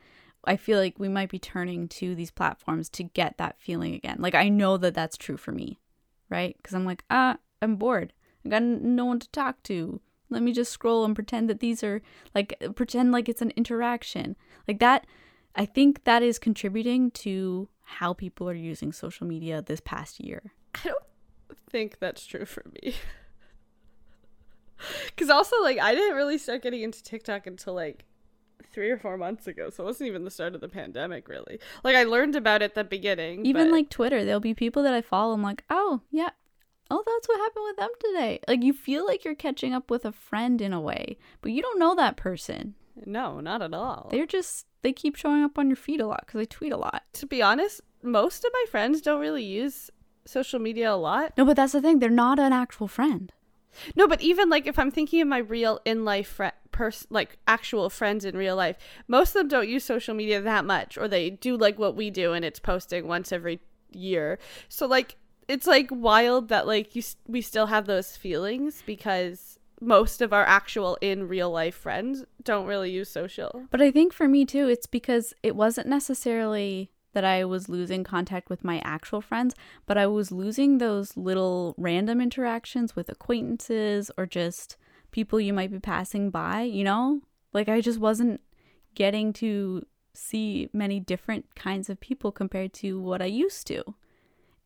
I 0.44 0.56
feel 0.56 0.78
like 0.78 0.98
we 0.98 1.08
might 1.08 1.30
be 1.30 1.38
turning 1.38 1.88
to 1.88 2.14
these 2.14 2.30
platforms 2.30 2.88
to 2.90 3.02
get 3.02 3.38
that 3.38 3.60
feeling 3.60 3.94
again. 3.94 4.16
Like, 4.20 4.34
I 4.34 4.48
know 4.48 4.76
that 4.76 4.94
that's 4.94 5.16
true 5.16 5.36
for 5.36 5.52
me, 5.52 5.80
right? 6.28 6.56
Because 6.56 6.74
I'm 6.74 6.84
like, 6.84 7.04
ah, 7.10 7.38
I'm 7.60 7.76
bored. 7.76 8.12
I 8.44 8.48
got 8.50 8.62
no 8.62 9.04
one 9.04 9.20
to 9.20 9.28
talk 9.30 9.62
to. 9.64 10.00
Let 10.30 10.42
me 10.42 10.52
just 10.52 10.72
scroll 10.72 11.04
and 11.04 11.14
pretend 11.14 11.50
that 11.50 11.60
these 11.60 11.82
are 11.82 12.02
like, 12.34 12.54
pretend 12.76 13.12
like 13.12 13.28
it's 13.28 13.42
an 13.42 13.52
interaction. 13.56 14.36
Like 14.66 14.78
that, 14.78 15.06
I 15.54 15.66
think 15.66 16.04
that 16.04 16.22
is 16.22 16.38
contributing 16.38 17.10
to 17.12 17.68
how 17.82 18.12
people 18.12 18.48
are 18.48 18.54
using 18.54 18.92
social 18.92 19.26
media 19.26 19.62
this 19.62 19.80
past 19.80 20.20
year. 20.20 20.52
I 20.74 20.80
don't 20.84 21.02
think 21.70 21.98
that's 21.98 22.24
true 22.26 22.44
for 22.44 22.64
me. 22.74 22.94
Cause 25.16 25.30
also 25.30 25.60
like 25.62 25.78
I 25.78 25.94
didn't 25.94 26.16
really 26.16 26.38
start 26.38 26.62
getting 26.62 26.82
into 26.82 27.02
TikTok 27.02 27.46
until 27.46 27.74
like 27.74 28.04
three 28.72 28.90
or 28.90 28.98
four 28.98 29.16
months 29.16 29.46
ago, 29.46 29.70
so 29.70 29.82
it 29.82 29.86
wasn't 29.86 30.08
even 30.08 30.24
the 30.24 30.30
start 30.30 30.54
of 30.54 30.60
the 30.60 30.68
pandemic 30.68 31.28
really. 31.28 31.58
Like 31.84 31.96
I 31.96 32.04
learned 32.04 32.36
about 32.36 32.62
it 32.62 32.66
at 32.66 32.74
the 32.74 32.84
beginning. 32.84 33.44
Even 33.46 33.68
but- 33.68 33.72
like 33.72 33.90
Twitter, 33.90 34.24
there'll 34.24 34.40
be 34.40 34.54
people 34.54 34.82
that 34.82 34.94
I 34.94 35.00
follow. 35.02 35.34
I'm 35.34 35.42
like, 35.42 35.64
oh, 35.70 36.02
yeah. 36.10 36.30
Oh, 36.90 37.02
that's 37.06 37.28
what 37.28 37.38
happened 37.38 37.64
with 37.66 37.76
them 37.76 37.90
today. 38.00 38.40
Like, 38.48 38.62
you 38.62 38.72
feel 38.72 39.04
like 39.04 39.22
you're 39.22 39.34
catching 39.34 39.74
up 39.74 39.90
with 39.90 40.06
a 40.06 40.12
friend 40.12 40.58
in 40.62 40.72
a 40.72 40.80
way, 40.80 41.18
but 41.42 41.52
you 41.52 41.60
don't 41.60 41.78
know 41.78 41.94
that 41.94 42.16
person. 42.16 42.76
no, 43.04 43.40
not 43.40 43.60
at 43.60 43.74
all. 43.74 44.08
They're 44.10 44.24
just, 44.26 44.64
they 44.80 44.94
keep 44.94 45.14
showing 45.14 45.44
up 45.44 45.58
on 45.58 45.68
your 45.68 45.76
feed 45.76 46.00
a 46.00 46.06
lot 46.06 46.24
because 46.24 46.38
they 46.38 46.46
tweet 46.46 46.72
a 46.72 46.78
lot. 46.78 47.02
to 47.14 47.26
be 47.26 47.42
honest, 47.42 47.82
most 48.02 48.42
of 48.42 48.50
my 48.54 48.64
friends 48.70 49.02
don't 49.02 49.20
really 49.20 49.44
use 49.44 49.90
social 50.24 50.58
media 50.60 50.90
a 50.90 50.96
lot. 50.96 51.34
No, 51.36 51.44
but 51.44 51.56
that's 51.56 51.72
the 51.74 51.82
thing. 51.82 51.98
They're 51.98 52.08
not 52.10 52.38
an 52.38 52.54
actual 52.54 52.88
friend. 52.88 53.32
No, 53.94 54.06
but 54.06 54.20
even 54.20 54.48
like 54.48 54.66
if 54.66 54.78
I'm 54.78 54.90
thinking 54.90 55.20
of 55.20 55.28
my 55.28 55.38
real 55.38 55.80
in 55.84 56.04
life 56.04 56.28
fri 56.28 56.50
pers- 56.72 57.06
like 57.10 57.38
actual 57.46 57.90
friends 57.90 58.24
in 58.24 58.36
real 58.36 58.56
life, 58.56 58.76
most 59.06 59.30
of 59.30 59.40
them 59.40 59.48
don't 59.48 59.68
use 59.68 59.84
social 59.84 60.14
media 60.14 60.40
that 60.40 60.64
much, 60.64 60.96
or 60.96 61.08
they 61.08 61.30
do 61.30 61.56
like 61.56 61.78
what 61.78 61.96
we 61.96 62.10
do, 62.10 62.32
and 62.32 62.44
it's 62.44 62.60
posting 62.60 63.06
once 63.06 63.32
every 63.32 63.60
year. 63.92 64.38
So 64.68 64.86
like 64.86 65.16
it's 65.48 65.66
like 65.66 65.88
wild 65.90 66.48
that 66.48 66.66
like 66.66 66.94
you 66.94 67.02
we 67.26 67.40
still 67.40 67.66
have 67.66 67.86
those 67.86 68.16
feelings 68.16 68.82
because 68.86 69.58
most 69.80 70.20
of 70.20 70.32
our 70.32 70.44
actual 70.44 70.98
in 71.00 71.28
real 71.28 71.50
life 71.50 71.74
friends 71.74 72.24
don't 72.42 72.66
really 72.66 72.90
use 72.90 73.08
social. 73.08 73.64
But 73.70 73.80
I 73.80 73.90
think 73.90 74.12
for 74.12 74.28
me 74.28 74.44
too, 74.44 74.68
it's 74.68 74.86
because 74.86 75.34
it 75.42 75.54
wasn't 75.56 75.86
necessarily 75.86 76.90
that 77.12 77.24
I 77.24 77.44
was 77.44 77.68
losing 77.68 78.04
contact 78.04 78.50
with 78.50 78.64
my 78.64 78.80
actual 78.84 79.20
friends, 79.20 79.54
but 79.86 79.98
I 79.98 80.06
was 80.06 80.30
losing 80.30 80.78
those 80.78 81.16
little 81.16 81.74
random 81.78 82.20
interactions 82.20 82.94
with 82.94 83.08
acquaintances 83.08 84.10
or 84.16 84.26
just 84.26 84.76
people 85.10 85.40
you 85.40 85.52
might 85.52 85.70
be 85.70 85.80
passing 85.80 86.30
by, 86.30 86.62
you 86.62 86.84
know? 86.84 87.20
Like 87.52 87.68
I 87.68 87.80
just 87.80 87.98
wasn't 87.98 88.40
getting 88.94 89.32
to 89.34 89.86
see 90.12 90.68
many 90.72 91.00
different 91.00 91.54
kinds 91.54 91.88
of 91.88 92.00
people 92.00 92.32
compared 92.32 92.72
to 92.74 93.00
what 93.00 93.22
I 93.22 93.26
used 93.26 93.66
to. 93.68 93.82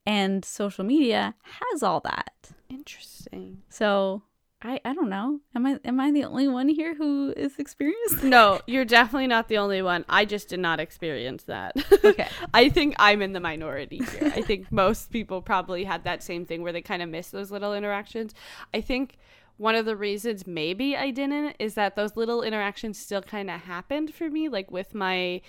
And 0.05 0.45
social 0.45 0.85
media 0.85 1.35
has 1.43 1.83
all 1.83 2.01
that. 2.01 2.51
Interesting. 2.69 3.63
So 3.69 4.23
I, 4.65 4.81
I 4.85 4.95
don't 4.95 5.09
know. 5.09 5.41
Am 5.55 5.67
I 5.67 5.79
am 5.85 5.99
I 5.99 6.13
the 6.13 6.25
only 6.25 6.47
one 6.47 6.69
here 6.69 6.95
who 6.95 7.35
is 7.37 7.59
experienced? 7.59 8.23
No, 8.23 8.61
you're 8.67 8.85
definitely 8.85 9.27
not 9.27 9.49
the 9.49 9.59
only 9.59 9.83
one. 9.83 10.05
I 10.09 10.25
just 10.25 10.49
did 10.49 10.61
not 10.61 10.79
experience 10.79 11.45
that. 11.45 11.75
Okay. 12.05 12.29
I 12.55 12.69
think 12.69 12.95
I'm 12.99 13.23
in 13.23 13.33
the 13.33 13.41
minority 13.41 13.99
here. 13.99 14.33
I 14.35 14.43
think 14.43 14.71
most 14.73 15.11
people 15.11 15.43
probably 15.43 15.85
had 15.85 16.05
that 16.05 16.23
same 16.23 16.47
thing 16.47 16.63
where 16.63 16.73
they 16.73 16.83
kind 16.83 17.03
of 17.03 17.09
miss 17.09 17.31
those 17.31 17.51
little 17.51 17.75
interactions. 17.75 18.35
I 18.73 18.81
think 18.81 19.19
one 19.57 19.75
of 19.75 19.85
the 19.85 19.97
reasons 19.97 20.47
maybe 20.47 20.97
I 20.97 21.11
didn't 21.11 21.57
is 21.59 21.75
that 21.75 21.97
those 21.97 22.17
little 22.17 22.43
interactions 22.43 22.99
still 22.99 23.23
kind 23.23 23.51
of 23.51 23.63
happened 23.63 24.15
for 24.15 24.31
me 24.31 24.49
like 24.49 24.71
with 24.71 24.95
my 24.95 25.41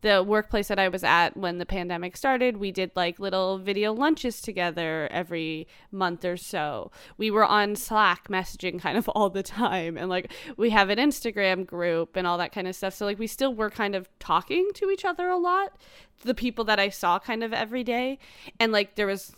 the 0.00 0.22
workplace 0.22 0.68
that 0.68 0.78
I 0.78 0.88
was 0.88 1.02
at 1.02 1.36
when 1.36 1.58
the 1.58 1.66
pandemic 1.66 2.16
started, 2.16 2.58
we 2.58 2.70
did 2.70 2.92
like 2.94 3.18
little 3.18 3.58
video 3.58 3.92
lunches 3.92 4.40
together 4.40 5.08
every 5.10 5.66
month 5.90 6.24
or 6.24 6.36
so. 6.36 6.92
We 7.16 7.30
were 7.30 7.44
on 7.44 7.74
Slack 7.74 8.28
messaging 8.28 8.80
kind 8.80 8.96
of 8.96 9.08
all 9.08 9.28
the 9.28 9.42
time 9.42 9.96
and 9.96 10.08
like 10.08 10.32
we 10.56 10.70
have 10.70 10.88
an 10.90 10.98
Instagram 10.98 11.66
group 11.66 12.16
and 12.16 12.26
all 12.26 12.38
that 12.38 12.52
kind 12.52 12.68
of 12.68 12.76
stuff. 12.76 12.94
So 12.94 13.06
like 13.06 13.18
we 13.18 13.26
still 13.26 13.52
were 13.52 13.70
kind 13.70 13.96
of 13.96 14.08
talking 14.20 14.70
to 14.74 14.90
each 14.90 15.04
other 15.04 15.28
a 15.28 15.38
lot. 15.38 15.76
The 16.22 16.34
people 16.34 16.64
that 16.66 16.78
I 16.78 16.90
saw 16.90 17.18
kind 17.18 17.42
of 17.42 17.52
every 17.52 17.82
day 17.82 18.18
and 18.60 18.70
like 18.70 18.94
there 18.94 19.06
was 19.06 19.32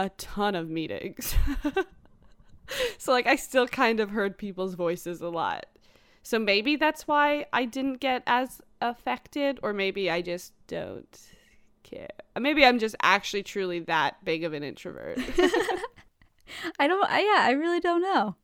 a 0.00 0.08
ton 0.10 0.56
of 0.56 0.68
meetings. 0.68 1.36
so 2.98 3.12
like 3.12 3.28
I 3.28 3.36
still 3.36 3.68
kind 3.68 4.00
of 4.00 4.10
heard 4.10 4.38
people's 4.38 4.74
voices 4.74 5.20
a 5.20 5.28
lot. 5.28 5.66
So 6.22 6.38
maybe 6.38 6.76
that's 6.76 7.06
why 7.06 7.46
I 7.52 7.64
didn't 7.64 8.00
get 8.00 8.22
as 8.26 8.60
affected, 8.80 9.58
or 9.62 9.72
maybe 9.72 10.10
I 10.10 10.22
just 10.22 10.52
don't 10.66 11.18
care. 11.82 12.08
Maybe 12.38 12.64
I'm 12.64 12.78
just 12.78 12.96
actually 13.02 13.42
truly 13.42 13.80
that 13.80 14.24
big 14.24 14.44
of 14.44 14.52
an 14.52 14.62
introvert. 14.62 15.18
I 16.78 16.86
don't. 16.86 17.08
I, 17.10 17.20
yeah, 17.20 17.46
I 17.46 17.52
really 17.52 17.80
don't 17.80 18.02
know. 18.02 18.36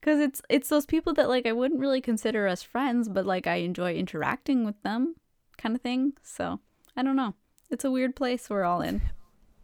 Cause 0.00 0.20
it's 0.20 0.40
it's 0.48 0.68
those 0.68 0.86
people 0.86 1.12
that 1.14 1.28
like 1.28 1.44
I 1.46 1.52
wouldn't 1.52 1.80
really 1.80 2.00
consider 2.00 2.46
as 2.46 2.62
friends, 2.62 3.08
but 3.08 3.26
like 3.26 3.46
I 3.46 3.56
enjoy 3.56 3.94
interacting 3.94 4.64
with 4.64 4.80
them, 4.82 5.16
kind 5.56 5.74
of 5.74 5.82
thing. 5.82 6.12
So 6.22 6.60
I 6.96 7.02
don't 7.02 7.16
know. 7.16 7.34
It's 7.70 7.84
a 7.84 7.90
weird 7.90 8.14
place 8.16 8.48
we're 8.48 8.64
all 8.64 8.80
in. 8.80 9.02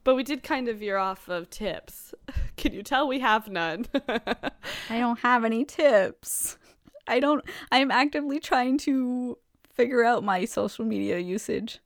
but 0.02 0.14
we 0.16 0.22
did 0.24 0.42
kind 0.42 0.68
of 0.68 0.78
veer 0.78 0.96
off 0.96 1.28
of 1.28 1.50
tips. 1.50 2.14
Can 2.56 2.72
you 2.74 2.82
tell 2.82 3.06
we 3.06 3.20
have 3.20 3.48
none? 3.48 3.86
I 4.08 4.98
don't 4.98 5.20
have 5.20 5.44
any 5.44 5.64
tips. 5.64 6.58
I 7.06 7.20
don't. 7.20 7.44
I'm 7.70 7.90
actively 7.90 8.40
trying 8.40 8.76
to 8.78 9.38
figure 9.74 10.04
out 10.04 10.24
my 10.24 10.44
social 10.44 10.84
media 10.84 11.18
usage. 11.18 11.80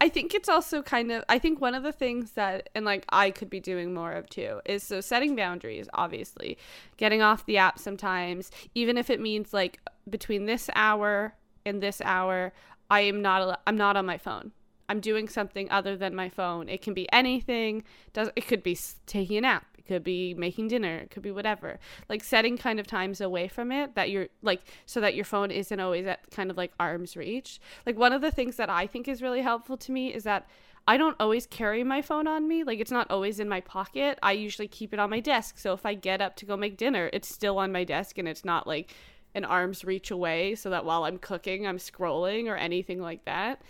I 0.00 0.08
think 0.08 0.34
it's 0.34 0.48
also 0.48 0.82
kind 0.82 1.10
of 1.12 1.24
I 1.28 1.38
think 1.38 1.60
one 1.60 1.74
of 1.74 1.82
the 1.82 1.92
things 1.92 2.32
that 2.32 2.68
and 2.74 2.84
like 2.84 3.04
I 3.08 3.30
could 3.30 3.48
be 3.48 3.60
doing 3.60 3.94
more 3.94 4.12
of 4.12 4.28
too 4.28 4.60
is 4.64 4.82
so 4.82 5.00
setting 5.00 5.34
boundaries 5.36 5.88
obviously. 5.94 6.58
Getting 6.96 7.22
off 7.22 7.46
the 7.46 7.58
app 7.58 7.78
sometimes 7.78 8.50
even 8.74 8.98
if 8.98 9.08
it 9.08 9.20
means 9.20 9.54
like 9.54 9.80
between 10.08 10.46
this 10.46 10.68
hour 10.74 11.34
and 11.64 11.82
this 11.82 12.02
hour 12.04 12.52
I 12.90 13.00
am 13.00 13.22
not 13.22 13.60
I'm 13.66 13.76
not 13.76 13.96
on 13.96 14.04
my 14.04 14.18
phone. 14.18 14.52
I'm 14.88 15.00
doing 15.00 15.28
something 15.28 15.70
other 15.70 15.96
than 15.96 16.14
my 16.14 16.28
phone. 16.28 16.68
It 16.68 16.82
can 16.82 16.92
be 16.92 17.10
anything. 17.10 17.84
Does 18.12 18.30
it 18.36 18.46
could 18.46 18.62
be 18.62 18.76
taking 19.06 19.38
a 19.38 19.42
nap. 19.42 19.64
It 19.84 19.88
could 19.88 20.04
be 20.04 20.34
making 20.34 20.68
dinner. 20.68 20.96
It 20.96 21.10
could 21.10 21.22
be 21.22 21.30
whatever. 21.30 21.78
Like 22.08 22.24
setting 22.24 22.56
kind 22.56 22.80
of 22.80 22.86
times 22.86 23.20
away 23.20 23.48
from 23.48 23.70
it 23.70 23.94
that 23.94 24.10
you're 24.10 24.28
like 24.42 24.62
so 24.86 25.00
that 25.00 25.14
your 25.14 25.24
phone 25.24 25.50
isn't 25.50 25.80
always 25.80 26.06
at 26.06 26.30
kind 26.30 26.50
of 26.50 26.56
like 26.56 26.72
arm's 26.80 27.16
reach. 27.16 27.60
Like 27.86 27.98
one 27.98 28.12
of 28.12 28.20
the 28.22 28.30
things 28.30 28.56
that 28.56 28.70
I 28.70 28.86
think 28.86 29.08
is 29.08 29.22
really 29.22 29.42
helpful 29.42 29.76
to 29.76 29.92
me 29.92 30.12
is 30.14 30.24
that 30.24 30.46
I 30.86 30.96
don't 30.96 31.16
always 31.18 31.46
carry 31.46 31.82
my 31.82 32.02
phone 32.02 32.26
on 32.26 32.46
me. 32.46 32.62
Like 32.62 32.78
it's 32.78 32.90
not 32.90 33.10
always 33.10 33.40
in 33.40 33.48
my 33.48 33.60
pocket. 33.60 34.18
I 34.22 34.32
usually 34.32 34.68
keep 34.68 34.92
it 34.92 34.98
on 34.98 35.10
my 35.10 35.20
desk. 35.20 35.58
So 35.58 35.72
if 35.72 35.86
I 35.86 35.94
get 35.94 36.20
up 36.20 36.36
to 36.36 36.46
go 36.46 36.56
make 36.56 36.76
dinner, 36.76 37.10
it's 37.12 37.28
still 37.28 37.58
on 37.58 37.72
my 37.72 37.84
desk 37.84 38.18
and 38.18 38.28
it's 38.28 38.44
not 38.44 38.66
like 38.66 38.94
an 39.34 39.44
arm's 39.44 39.84
reach 39.84 40.10
away 40.10 40.54
so 40.54 40.70
that 40.70 40.84
while 40.84 41.04
I'm 41.04 41.18
cooking, 41.18 41.66
I'm 41.66 41.78
scrolling 41.78 42.46
or 42.46 42.56
anything 42.56 43.00
like 43.00 43.24
that. 43.24 43.62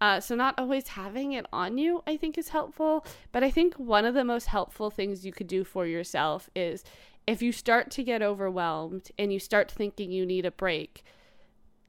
Uh, 0.00 0.20
so, 0.20 0.34
not 0.34 0.54
always 0.58 0.88
having 0.88 1.32
it 1.32 1.46
on 1.52 1.76
you, 1.76 2.02
I 2.06 2.16
think, 2.16 2.38
is 2.38 2.50
helpful. 2.50 3.04
But 3.32 3.42
I 3.42 3.50
think 3.50 3.74
one 3.74 4.04
of 4.04 4.14
the 4.14 4.24
most 4.24 4.46
helpful 4.46 4.90
things 4.90 5.26
you 5.26 5.32
could 5.32 5.48
do 5.48 5.64
for 5.64 5.86
yourself 5.86 6.48
is 6.54 6.84
if 7.26 7.42
you 7.42 7.52
start 7.52 7.90
to 7.92 8.02
get 8.02 8.22
overwhelmed 8.22 9.10
and 9.18 9.32
you 9.32 9.38
start 9.38 9.70
thinking 9.70 10.10
you 10.10 10.24
need 10.24 10.46
a 10.46 10.50
break, 10.50 11.02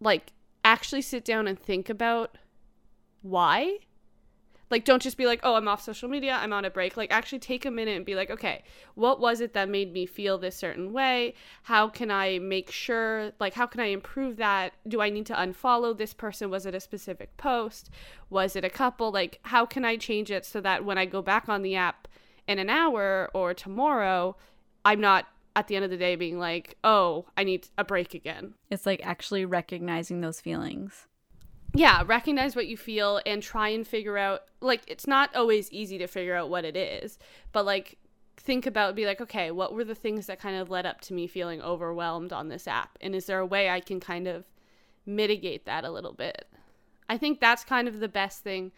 like 0.02 0.34
actually 0.66 1.02
sit 1.02 1.24
down 1.24 1.48
and 1.48 1.60
think 1.60 1.90
about 1.90 2.38
why 3.22 3.78
like, 4.70 4.86
don't 4.86 5.02
just 5.02 5.18
be 5.18 5.26
like, 5.26 5.40
oh, 5.44 5.56
I'm 5.56 5.68
off 5.68 5.82
social 5.82 6.10
media, 6.10 6.34
I'm 6.34 6.54
on 6.54 6.66
a 6.66 6.70
break. 6.70 6.96
Like, 6.96 7.12
actually 7.12 7.40
take 7.40 7.66
a 7.66 7.72
minute 7.72 7.96
and 7.96 8.06
be 8.06 8.16
like, 8.16 8.30
okay, 8.30 8.64
what 8.96 9.20
was 9.20 9.42
it 9.42 9.54
that 9.54 9.70
made 9.70 9.92
me 9.94 10.06
feel 10.06 10.38
this 10.38 10.56
certain 10.56 10.94
way? 10.94 11.34
How 11.64 11.88
can 11.88 12.12
I 12.12 12.40
make 12.40 12.72
sure, 12.72 13.32
like, 13.40 13.54
how 13.54 13.66
can 13.66 13.82
I 13.82 13.88
improve 13.88 14.38
that? 14.38 14.74
Do 14.88 15.02
I 15.02 15.10
need 15.10 15.26
to 15.28 15.34
unfollow 15.34 15.98
this 15.98 16.14
person? 16.14 16.50
Was 16.50 16.66
it 16.66 16.76
a 16.76 16.80
specific 16.80 17.36
post? 17.38 17.90
Was 18.30 18.56
it 18.56 18.64
a 18.64 18.70
couple? 18.70 19.12
Like, 19.12 19.40
how 19.44 19.66
can 19.66 19.86
I 19.86 19.98
change 19.98 20.30
it 20.30 20.46
so 20.46 20.62
that 20.62 20.86
when 20.86 20.98
I 20.98 21.06
go 21.06 21.22
back 21.22 21.50
on 21.50 21.64
the 21.64 21.76
app 21.76 22.08
in 22.48 22.60
an 22.60 22.70
hour 22.70 23.30
or 23.34 23.54
tomorrow, 23.54 24.36
I'm 24.86 25.02
not 25.02 25.26
at 25.56 25.68
the 25.68 25.76
end 25.76 25.86
of 25.86 25.92
the 25.92 25.98
day 25.98 26.16
being 26.16 26.38
like, 26.38 26.78
oh, 26.84 27.26
I 27.36 27.44
need 27.44 27.68
a 27.78 27.84
break 27.84 28.14
again? 28.14 28.54
It's 28.70 28.86
like 28.86 29.02
actually 29.04 29.46
recognizing 29.46 30.22
those 30.22 30.40
feelings 30.40 31.08
yeah, 31.74 32.04
recognize 32.06 32.56
what 32.56 32.68
you 32.68 32.78
feel 32.78 33.22
and 33.26 33.44
try 33.44 33.70
and 33.70 33.88
figure 33.88 34.18
out 34.18 34.42
like 34.62 34.82
it's 34.88 35.08
not 35.08 35.36
always 35.36 35.72
easy 35.72 35.98
to 35.98 36.08
figure 36.08 36.36
out 36.36 36.50
what 36.50 36.66
it 36.66 36.76
is, 36.76 37.20
but 37.52 37.66
like 37.66 37.98
think 38.38 38.66
about 38.66 38.96
be 38.96 39.06
like, 39.06 39.22
okay, 39.22 39.52
what 39.52 39.74
were 39.74 39.84
the 39.84 39.96
things 39.96 40.28
that 40.28 40.40
kind 40.40 40.56
of 40.56 40.70
led 40.70 40.86
up 40.86 41.02
to 41.02 41.14
me 41.14 41.28
feeling 41.28 41.62
overwhelmed 41.62 42.34
on 42.34 42.48
this 42.48 42.68
app? 42.68 42.98
And 43.02 43.14
is 43.14 43.26
there 43.26 43.40
a 43.40 43.46
way 43.46 43.70
I 43.70 43.80
can 43.80 44.00
kind 44.00 44.28
of 44.28 44.46
mitigate 45.06 45.66
that 45.66 45.84
a 45.84 45.92
little 45.92 46.14
bit? 46.14 46.48
I 47.08 47.18
think 47.18 47.40
that's 47.40 47.64
kind 47.64 47.88
of 47.88 48.00
the 48.00 48.08
best 48.08 48.44
thing 48.44 48.72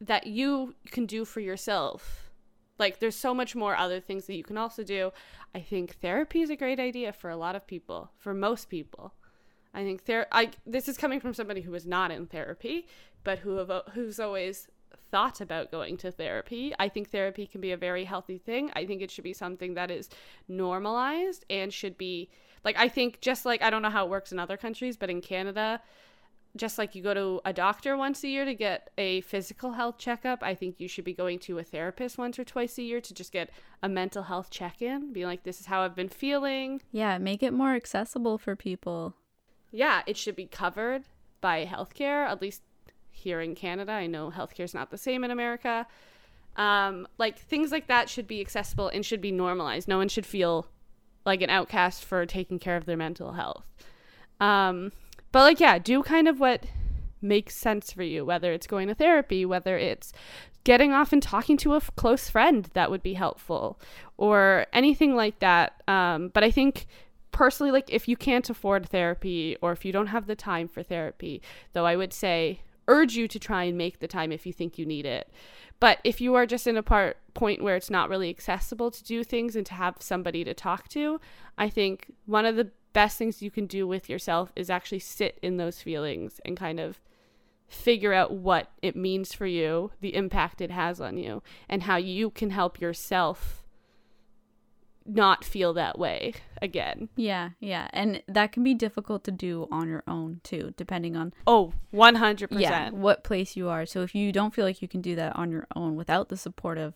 that 0.00 0.26
you 0.26 0.74
can 0.86 1.06
do 1.06 1.24
for 1.24 1.40
yourself. 1.40 2.30
Like 2.78 2.98
there's 2.98 3.16
so 3.16 3.34
much 3.34 3.54
more 3.54 3.76
other 3.76 4.00
things 4.00 4.26
that 4.26 4.36
you 4.36 4.44
can 4.44 4.56
also 4.56 4.82
do. 4.82 5.12
I 5.54 5.60
think 5.60 5.96
therapy 6.00 6.40
is 6.40 6.48
a 6.48 6.56
great 6.56 6.80
idea 6.80 7.12
for 7.12 7.28
a 7.28 7.36
lot 7.36 7.54
of 7.54 7.66
people, 7.66 8.10
for 8.16 8.32
most 8.32 8.70
people. 8.70 9.12
I 9.72 9.84
think 9.84 10.04
there. 10.04 10.26
I 10.32 10.50
this 10.66 10.88
is 10.88 10.96
coming 10.96 11.20
from 11.20 11.34
somebody 11.34 11.60
who 11.60 11.74
is 11.74 11.86
not 11.86 12.10
in 12.10 12.26
therapy, 12.26 12.86
but 13.24 13.40
who 13.40 13.56
have 13.56 13.70
uh, 13.70 13.82
who's 13.94 14.18
always 14.18 14.68
thought 15.10 15.40
about 15.40 15.70
going 15.70 15.96
to 15.98 16.10
therapy. 16.10 16.74
I 16.78 16.88
think 16.88 17.10
therapy 17.10 17.46
can 17.46 17.60
be 17.60 17.72
a 17.72 17.76
very 17.76 18.04
healthy 18.04 18.38
thing. 18.38 18.70
I 18.74 18.86
think 18.86 19.02
it 19.02 19.10
should 19.10 19.24
be 19.24 19.32
something 19.32 19.74
that 19.74 19.90
is 19.90 20.08
normalized 20.48 21.44
and 21.50 21.72
should 21.72 21.98
be 21.98 22.30
like 22.64 22.76
I 22.78 22.88
think 22.88 23.20
just 23.20 23.46
like 23.46 23.62
I 23.62 23.70
don't 23.70 23.82
know 23.82 23.90
how 23.90 24.04
it 24.06 24.10
works 24.10 24.32
in 24.32 24.38
other 24.38 24.56
countries, 24.56 24.96
but 24.96 25.10
in 25.10 25.20
Canada, 25.20 25.80
just 26.56 26.76
like 26.76 26.96
you 26.96 27.02
go 27.02 27.14
to 27.14 27.40
a 27.44 27.52
doctor 27.52 27.96
once 27.96 28.24
a 28.24 28.28
year 28.28 28.44
to 28.44 28.54
get 28.54 28.90
a 28.98 29.20
physical 29.22 29.72
health 29.72 29.98
checkup, 29.98 30.42
I 30.42 30.56
think 30.56 30.76
you 30.78 30.88
should 30.88 31.04
be 31.04 31.14
going 31.14 31.38
to 31.40 31.58
a 31.58 31.62
therapist 31.62 32.18
once 32.18 32.38
or 32.40 32.44
twice 32.44 32.76
a 32.78 32.82
year 32.82 33.00
to 33.00 33.14
just 33.14 33.32
get 33.32 33.50
a 33.82 33.88
mental 33.88 34.24
health 34.24 34.50
check 34.50 34.82
in, 34.82 35.12
be 35.12 35.24
like, 35.24 35.44
this 35.44 35.60
is 35.60 35.66
how 35.66 35.82
I've 35.82 35.94
been 35.94 36.08
feeling. 36.08 36.82
Yeah, 36.90 37.18
make 37.18 37.44
it 37.44 37.52
more 37.52 37.74
accessible 37.74 38.36
for 38.36 38.56
people 38.56 39.14
yeah, 39.70 40.02
it 40.06 40.16
should 40.16 40.36
be 40.36 40.46
covered 40.46 41.04
by 41.40 41.64
healthcare, 41.64 42.26
at 42.26 42.42
least 42.42 42.62
here 43.10 43.40
in 43.40 43.54
Canada. 43.54 43.92
I 43.92 44.06
know 44.06 44.30
healthcare 44.30 44.64
is 44.64 44.74
not 44.74 44.90
the 44.90 44.98
same 44.98 45.24
in 45.24 45.30
America. 45.30 45.86
Um, 46.56 47.06
like 47.18 47.38
things 47.38 47.70
like 47.70 47.86
that 47.86 48.08
should 48.08 48.26
be 48.26 48.40
accessible 48.40 48.88
and 48.88 49.04
should 49.04 49.20
be 49.20 49.32
normalized. 49.32 49.88
No 49.88 49.98
one 49.98 50.08
should 50.08 50.26
feel 50.26 50.66
like 51.24 51.42
an 51.42 51.50
outcast 51.50 52.04
for 52.04 52.26
taking 52.26 52.58
care 52.58 52.76
of 52.76 52.86
their 52.86 52.96
mental 52.96 53.32
health. 53.32 53.64
Um, 54.40 54.92
but 55.32 55.40
like, 55.40 55.60
yeah, 55.60 55.78
do 55.78 56.02
kind 56.02 56.28
of 56.28 56.40
what 56.40 56.64
makes 57.22 57.54
sense 57.54 57.92
for 57.92 58.02
you, 58.02 58.24
whether 58.24 58.52
it's 58.52 58.66
going 58.66 58.88
to 58.88 58.94
therapy, 58.94 59.44
whether 59.44 59.76
it's 59.76 60.12
getting 60.64 60.92
off 60.92 61.12
and 61.12 61.22
talking 61.22 61.56
to 61.58 61.74
a 61.74 61.76
f- 61.76 61.90
close 61.96 62.28
friend 62.28 62.68
that 62.72 62.90
would 62.90 63.02
be 63.02 63.14
helpful, 63.14 63.78
or 64.16 64.66
anything 64.72 65.14
like 65.14 65.38
that. 65.38 65.82
Um, 65.86 66.28
but 66.28 66.42
I 66.42 66.50
think 66.50 66.86
personally 67.32 67.72
like 67.72 67.88
if 67.90 68.08
you 68.08 68.16
can't 68.16 68.50
afford 68.50 68.88
therapy 68.88 69.56
or 69.62 69.72
if 69.72 69.84
you 69.84 69.92
don't 69.92 70.08
have 70.08 70.26
the 70.26 70.36
time 70.36 70.66
for 70.68 70.82
therapy 70.82 71.40
though 71.72 71.86
i 71.86 71.96
would 71.96 72.12
say 72.12 72.60
urge 72.90 73.14
you 73.14 73.28
to 73.28 73.38
try 73.38 73.64
and 73.64 73.78
make 73.78 74.00
the 74.00 74.08
time 74.08 74.32
if 74.32 74.44
you 74.44 74.52
think 74.52 74.76
you 74.76 74.84
need 74.84 75.06
it. 75.06 75.30
But 75.78 75.98
if 76.04 76.20
you 76.20 76.34
are 76.34 76.44
just 76.44 76.66
in 76.66 76.76
a 76.76 76.82
part 76.82 77.16
point 77.32 77.62
where 77.62 77.76
it's 77.76 77.88
not 77.88 78.10
really 78.10 78.28
accessible 78.28 78.90
to 78.90 79.04
do 79.04 79.22
things 79.22 79.54
and 79.54 79.64
to 79.64 79.74
have 79.74 79.96
somebody 80.00 80.42
to 80.42 80.52
talk 80.52 80.88
to 80.88 81.20
i 81.56 81.68
think 81.68 82.12
one 82.26 82.44
of 82.44 82.56
the 82.56 82.68
best 82.92 83.16
things 83.16 83.40
you 83.40 83.52
can 83.52 83.66
do 83.66 83.86
with 83.86 84.10
yourself 84.10 84.52
is 84.56 84.68
actually 84.68 84.98
sit 84.98 85.38
in 85.40 85.56
those 85.56 85.80
feelings 85.80 86.40
and 86.44 86.56
kind 86.56 86.80
of 86.80 87.00
figure 87.68 88.12
out 88.12 88.32
what 88.32 88.72
it 88.82 88.96
means 88.96 89.32
for 89.32 89.46
you 89.46 89.92
the 90.00 90.16
impact 90.16 90.60
it 90.60 90.72
has 90.72 91.00
on 91.00 91.16
you 91.16 91.40
and 91.68 91.84
how 91.84 91.96
you 91.96 92.30
can 92.30 92.50
help 92.50 92.80
yourself 92.80 93.64
not 95.14 95.44
feel 95.44 95.72
that 95.74 95.98
way 95.98 96.34
again. 96.62 97.08
Yeah, 97.16 97.50
yeah. 97.58 97.88
And 97.92 98.22
that 98.28 98.52
can 98.52 98.62
be 98.62 98.74
difficult 98.74 99.24
to 99.24 99.30
do 99.30 99.68
on 99.70 99.88
your 99.88 100.02
own 100.06 100.40
too, 100.44 100.74
depending 100.76 101.16
on 101.16 101.32
Oh, 101.46 101.72
100%. 101.92 102.48
Yeah, 102.60 102.90
what 102.90 103.24
place 103.24 103.56
you 103.56 103.68
are. 103.68 103.86
So 103.86 104.02
if 104.02 104.14
you 104.14 104.32
don't 104.32 104.54
feel 104.54 104.64
like 104.64 104.82
you 104.82 104.88
can 104.88 105.00
do 105.00 105.16
that 105.16 105.36
on 105.36 105.50
your 105.50 105.66
own 105.74 105.96
without 105.96 106.28
the 106.28 106.36
support 106.36 106.78
of 106.78 106.94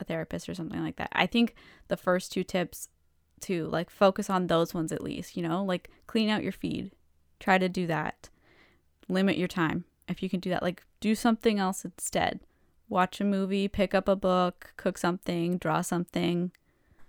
a 0.00 0.04
therapist 0.04 0.48
or 0.48 0.54
something 0.54 0.82
like 0.82 0.96
that. 0.96 1.10
I 1.12 1.26
think 1.26 1.54
the 1.88 1.96
first 1.96 2.32
two 2.32 2.44
tips 2.44 2.88
to 3.40 3.66
like 3.66 3.90
focus 3.90 4.30
on 4.30 4.46
those 4.46 4.74
ones 4.74 4.92
at 4.92 5.02
least, 5.02 5.36
you 5.36 5.42
know, 5.42 5.64
like 5.64 5.90
clean 6.06 6.28
out 6.28 6.42
your 6.42 6.52
feed. 6.52 6.92
Try 7.40 7.58
to 7.58 7.68
do 7.68 7.86
that. 7.86 8.30
Limit 9.08 9.36
your 9.36 9.48
time. 9.48 9.84
If 10.08 10.22
you 10.22 10.28
can 10.28 10.40
do 10.40 10.50
that, 10.50 10.62
like 10.62 10.82
do 11.00 11.14
something 11.14 11.58
else 11.58 11.84
instead. 11.84 12.40
Watch 12.88 13.20
a 13.20 13.24
movie, 13.24 13.68
pick 13.68 13.94
up 13.94 14.08
a 14.08 14.16
book, 14.16 14.72
cook 14.76 14.96
something, 14.96 15.58
draw 15.58 15.82
something 15.82 16.52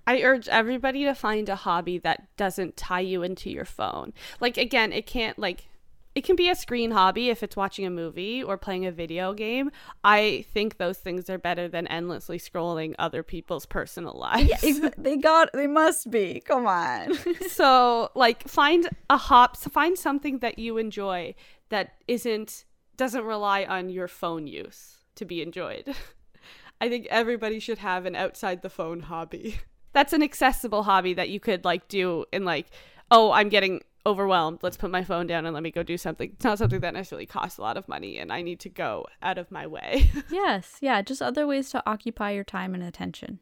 I 0.10 0.24
urge 0.24 0.48
everybody 0.48 1.04
to 1.04 1.14
find 1.14 1.48
a 1.50 1.56
hobby 1.56 2.00
that 2.00 2.36
doesn't 2.36 2.76
tie 2.76 3.02
you 3.02 3.22
into 3.22 3.52
your 3.52 3.64
phone. 3.64 4.12
Like 4.40 4.58
again, 4.58 4.92
it 4.92 5.06
can't 5.06 5.38
like 5.38 5.68
it 6.16 6.24
can 6.24 6.36
be 6.36 6.50
a 6.50 6.56
screen 6.56 6.90
hobby 6.90 7.30
if 7.30 7.44
it's 7.44 7.56
watching 7.56 7.86
a 7.86 7.92
movie 7.92 8.42
or 8.42 8.58
playing 8.58 8.88
a 8.88 8.92
video 8.92 9.36
game. 9.36 9.70
I 10.04 10.46
think 10.52 10.78
those 10.78 10.98
things 10.98 11.30
are 11.30 11.38
better 11.38 11.68
than 11.68 11.86
endlessly 11.86 12.40
scrolling 12.40 12.96
other 12.98 13.22
people's 13.22 13.68
personal 13.68 14.14
lives. 14.14 14.50
Yeah, 14.64 14.90
they 14.98 15.16
got 15.16 15.52
they 15.54 15.68
must 15.68 16.10
be. 16.10 16.42
Come 16.44 16.66
on. 16.66 17.14
so, 17.48 18.10
like 18.16 18.48
find 18.48 18.90
a 19.12 19.18
hop 19.18 19.58
find 19.58 19.96
something 19.96 20.40
that 20.40 20.58
you 20.58 20.80
enjoy 20.80 21.36
that 21.70 21.92
isn't 22.08 22.66
doesn't 22.98 23.26
rely 23.26 23.64
on 23.64 23.92
your 23.92 24.08
phone 24.08 24.48
use 24.48 25.06
to 25.14 25.24
be 25.24 25.44
enjoyed. 25.44 25.94
I 26.82 26.90
think 26.90 27.06
everybody 27.12 27.60
should 27.60 27.78
have 27.78 28.08
an 28.08 28.16
outside 28.16 28.64
the 28.64 28.72
phone 28.72 29.02
hobby 29.02 29.60
that's 30.00 30.14
an 30.14 30.24
accessible 30.24 30.84
hobby 30.84 31.14
that 31.14 31.28
you 31.28 31.42
could 31.42 31.66
like 31.66 31.90
do 31.90 32.24
in 32.32 32.46
like 32.46 32.68
oh 33.12 33.34
i'm 33.34 33.50
getting 33.50 33.82
overwhelmed. 34.06 34.60
Let's 34.64 34.78
put 34.78 34.90
my 34.90 35.04
phone 35.04 35.28
down 35.28 35.46
and 35.46 35.54
let 35.54 35.62
me 35.62 35.72
go 35.72 35.84
do 35.84 35.98
something. 35.98 36.32
It's 36.32 36.46
not 36.46 36.58
something 36.58 36.80
that 36.80 36.94
necessarily 36.94 37.26
costs 37.26 37.58
a 37.58 37.62
lot 37.62 37.76
of 37.76 37.88
money 37.90 38.18
and 38.18 38.32
i 38.32 38.42
need 38.42 38.62
to 38.62 38.70
go 38.70 39.06
out 39.22 39.38
of 39.38 39.52
my 39.52 39.68
way. 39.68 40.10
Yes. 40.32 40.78
Yeah 40.80 41.02
just 41.02 41.22
other 41.22 41.46
ways 41.46 41.70
to 41.72 41.84
occupy 41.86 42.32
your 42.32 42.46
time 42.46 42.74
and 42.74 42.82
attention. 42.82 43.40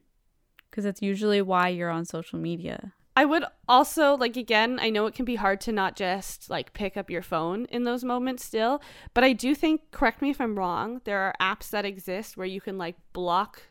Because 0.69 0.83
it's 0.83 1.01
usually 1.01 1.43
why 1.43 1.69
you're 1.69 1.91
on 1.91 2.05
social 2.05 2.39
media. 2.39 2.93
I 3.15 3.25
would 3.25 3.45
also 3.67 4.17
like 4.17 4.35
again, 4.35 4.79
I 4.81 4.89
know 4.89 5.05
it 5.05 5.13
can 5.13 5.25
be 5.25 5.35
hard 5.35 5.61
to 5.61 5.71
not 5.71 5.95
just 5.95 6.49
like 6.49 6.73
pick 6.73 6.97
up 6.97 7.11
your 7.11 7.21
phone 7.21 7.65
in 7.65 7.83
those 7.83 8.03
moments 8.03 8.43
still, 8.43 8.81
but 9.13 9.23
I 9.23 9.33
do 9.33 9.53
think 9.53 9.91
correct 9.91 10.23
me 10.23 10.31
if 10.31 10.41
I'm 10.41 10.57
wrong, 10.57 11.01
there 11.03 11.19
are 11.19 11.35
apps 11.39 11.69
that 11.69 11.85
exist 11.85 12.35
where 12.35 12.47
you 12.47 12.61
can 12.61 12.79
like 12.79 12.95
block 13.13 13.61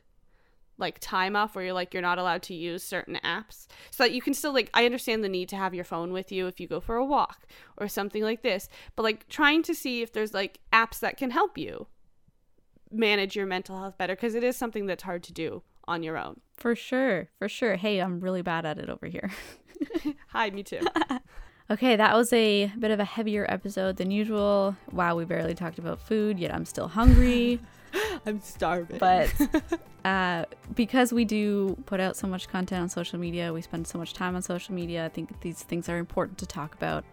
like 0.79 0.99
time 1.01 1.35
off 1.37 1.55
where 1.55 1.64
you're 1.64 1.72
like 1.72 1.95
you're 1.95 2.03
not 2.03 2.18
allowed 2.18 2.43
to 2.43 2.55
use 2.55 2.83
certain 2.83 3.18
apps 3.24 3.66
so 3.91 4.03
that 4.05 4.12
you 4.12 4.20
can 4.20 4.35
still 4.35 4.53
like 4.53 4.70
I 4.74 4.85
understand 4.85 5.24
the 5.24 5.29
need 5.29 5.49
to 5.51 5.57
have 5.57 5.74
your 5.74 5.85
phone 5.85 6.12
with 6.12 6.31
you 6.31 6.47
if 6.47 6.61
you 6.61 6.68
go 6.68 6.81
for 6.81 6.97
a 6.97 7.05
walk 7.05 7.47
or 7.77 7.89
something 7.89 8.22
like 8.22 8.43
this 8.43 8.68
but 8.95 9.03
like 9.03 9.29
trying 9.29 9.62
to 9.64 9.74
see 9.74 10.03
if 10.03 10.12
there's 10.12 10.35
like 10.35 10.61
apps 10.72 11.01
that 11.01 11.16
can 11.16 11.31
help 11.31 11.57
you 11.57 11.87
manage 12.91 13.37
your 13.37 13.47
mental 13.47 13.79
health 13.79 13.99
better 13.99 14.14
because 14.14 14.35
it 14.35 14.45
is 14.45 14.57
something 14.57 14.87
that's 14.87 15.03
hard 15.03 15.22
to 15.24 15.33
do 15.33 15.62
on 15.89 16.03
your 16.03 16.18
own. 16.18 16.41
For 16.57 16.74
sure. 16.74 17.29
For 17.39 17.49
sure. 17.49 17.77
Hey, 17.77 18.01
I'm 18.01 18.20
really 18.20 18.43
bad 18.43 18.66
at 18.66 18.79
it 18.79 18.89
over 18.89 19.07
here. 19.07 19.31
Hi, 20.29 20.51
me 20.51 20.62
too. 20.62 20.81
Okay, 21.68 21.97
that 21.97 22.14
was 22.14 22.33
a 22.33 22.66
bit 22.79 22.93
of 22.93 23.01
a 23.01 23.05
heavier 23.05 23.45
episode 23.49 23.97
than 23.97 24.12
usual. 24.12 24.77
Wow, 24.93 25.16
we 25.16 25.24
barely 25.24 25.53
talked 25.53 25.81
about 25.81 25.99
food, 25.99 26.39
yet 26.39 26.55
I'm 26.55 26.64
still 26.64 26.87
hungry. 26.87 27.59
I'm 28.26 28.40
starving. 28.40 28.99
But 28.99 29.32
uh, 30.05 30.44
because 30.74 31.12
we 31.12 31.24
do 31.24 31.76
put 31.86 32.01
out 32.01 32.16
so 32.16 32.26
much 32.26 32.49
content 32.49 32.82
on 32.82 32.88
social 32.88 33.18
media, 33.18 33.53
we 33.53 33.62
spend 33.62 33.86
so 33.86 33.99
much 33.99 34.12
time 34.12 34.36
on 34.36 34.42
social 34.42 34.74
media, 34.74 35.05
I 35.05 35.09
think 35.09 35.40
these 35.40 35.62
things 35.62 35.88
are 35.88 35.99
important 35.99 36.38
to 36.38 36.47
talk 36.47 36.74
about 36.74 37.05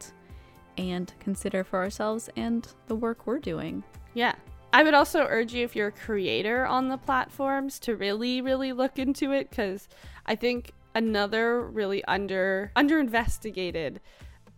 and 0.77 1.13
consider 1.19 1.63
for 1.63 1.79
ourselves 1.79 2.29
and 2.36 2.67
the 2.88 2.95
work 2.95 3.27
we're 3.27 3.39
doing. 3.39 3.84
Yeah. 4.13 4.36
I 4.73 4.81
would 4.81 4.95
also 4.95 5.27
urge 5.29 5.53
you, 5.53 5.63
if 5.63 5.75
you're 5.75 5.89
a 5.89 5.91
creator 5.91 6.65
on 6.65 6.88
the 6.89 6.97
platforms, 6.97 7.77
to 7.79 7.95
really, 7.95 8.41
really 8.41 8.73
look 8.73 8.97
into 8.97 9.31
it 9.31 9.51
because 9.51 9.88
I 10.25 10.36
think 10.36 10.71
another 10.95 11.61
really 11.61 12.03
under 12.05 12.71
under 12.75 12.99
investigated 12.99 13.99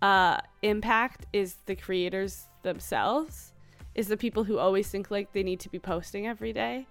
uh, 0.02 0.38
impact 0.62 1.26
is 1.34 1.58
the 1.66 1.76
creators 1.76 2.48
themselves, 2.64 3.54
is 3.96 4.08
the 4.08 4.18
people 4.18 4.44
who 4.44 4.60
always 4.60 4.88
think 4.88 5.10
like 5.10 5.32
they 5.34 5.44
need 5.44 5.60
to 5.62 5.70
be 5.70 5.80
posting 5.80 6.28
every 6.28 6.54
day. 6.54 6.88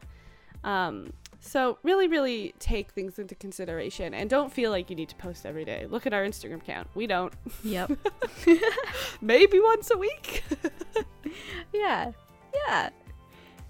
Um, 0.65 1.13
so 1.41 1.79
really, 1.83 2.09
really 2.09 2.55
take 2.59 2.93
things 2.93 3.19
into 3.19 3.35
consideration 3.35 4.15
and 4.15 4.31
don't 4.31 4.51
feel 4.51 4.71
like 4.71 4.89
you 4.89 4.97
need 4.97 5.11
to 5.11 5.17
post 5.17 5.45
every 5.45 5.65
day. 5.65 5.87
Look 5.89 6.07
at 6.07 6.15
our 6.15 6.25
Instagram 6.25 6.57
account. 6.57 6.89
We 6.95 7.07
don't. 7.07 7.35
Yep. 7.63 7.93
Maybe 9.21 9.61
once 9.61 9.91
a 9.91 9.99
week. 9.99 10.43
yeah. 11.73 12.13
Yeah. 12.67 12.91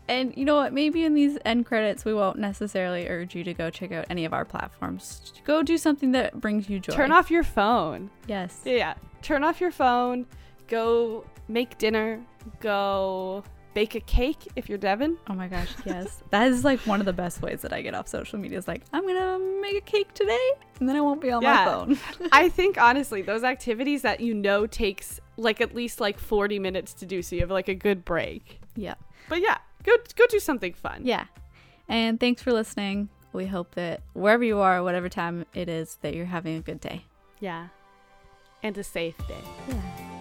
And 0.06 0.36
you 0.36 0.44
know 0.44 0.54
what? 0.54 0.72
Maybe 0.72 1.04
in 1.04 1.14
these 1.14 1.36
end 1.44 1.66
credits, 1.66 2.04
we 2.04 2.14
won't 2.14 2.38
necessarily 2.38 3.08
urge 3.08 3.34
you 3.34 3.42
to 3.42 3.54
go 3.54 3.70
check 3.70 3.90
out 3.90 4.06
any 4.08 4.24
of 4.24 4.32
our 4.32 4.44
platforms. 4.44 5.32
Go 5.44 5.62
do 5.62 5.76
something 5.76 6.12
that 6.12 6.40
brings 6.40 6.68
you 6.68 6.78
joy. 6.78 6.92
Turn 6.92 7.10
off 7.10 7.30
your 7.30 7.42
phone. 7.42 8.10
Yes. 8.28 8.60
Yeah. 8.64 8.94
Turn 9.22 9.42
off 9.42 9.60
your 9.60 9.72
phone. 9.72 10.26
Go 10.68 11.24
make 11.48 11.78
dinner. 11.78 12.20
Go 12.60 13.42
bake 13.74 13.94
a 13.96 14.00
cake 14.00 14.46
if 14.54 14.68
you're 14.68 14.78
Devin. 14.78 15.18
Oh 15.28 15.34
my 15.34 15.48
gosh, 15.48 15.68
yes. 15.84 16.22
that 16.30 16.46
is 16.48 16.64
like 16.64 16.78
one 16.80 17.00
of 17.00 17.06
the 17.06 17.12
best 17.12 17.42
ways 17.42 17.60
that 17.62 17.72
I 17.72 17.82
get 17.82 17.94
off 17.94 18.06
social 18.06 18.38
media. 18.38 18.58
Is 18.58 18.68
like, 18.68 18.82
I'm 18.92 19.06
to 19.06 19.60
make 19.60 19.76
a 19.76 19.80
cake 19.80 20.12
today 20.14 20.50
and 20.78 20.88
then 20.88 20.94
I 20.96 21.00
won't 21.00 21.20
be 21.20 21.30
on 21.32 21.42
Yeah. 21.42 21.64
my 21.64 21.64
phone. 21.64 21.98
I 22.32 22.48
think 22.48 22.78
honestly, 22.80 23.22
those 23.22 23.42
activities 23.44 24.02
that 24.02 24.20
you 24.20 24.32
know 24.34 24.66
takes 24.66 25.20
like 25.36 25.60
at 25.60 25.74
least 25.74 26.00
like 26.00 26.18
40 26.18 26.58
minutes 26.60 26.94
to 26.94 27.06
do 27.06 27.20
so 27.22 27.34
you 27.34 27.40
have 27.42 27.50
like 27.50 27.68
a 27.68 27.74
good 27.74 28.04
break. 28.04 28.60
yeah. 28.76 28.94
But 29.28 29.40
yeah, 29.40 29.56
go 29.82 29.92
go 30.16 30.24
do 30.28 30.38
something 30.38 30.74
fun. 30.74 31.00
Yeah. 31.04 31.24
And 31.88 32.20
thanks 32.20 32.42
for 32.42 32.52
listening. 32.52 33.08
We 33.32 33.46
hope 33.46 33.74
that 33.74 34.02
wherever 34.12 34.44
you 34.44 34.58
are, 34.60 34.82
whatever 34.84 35.08
time 35.08 35.44
it 35.54 35.68
is, 35.68 35.98
that 36.02 36.14
you're 36.14 36.26
having 36.26 36.56
a 36.56 36.60
good 36.60 36.80
day. 36.80 37.06
Yeah. 37.40 37.68
And 38.62 38.78
a 38.78 38.84
safe 38.84 39.16
day. 39.26 39.42
Yeah. 39.68 40.13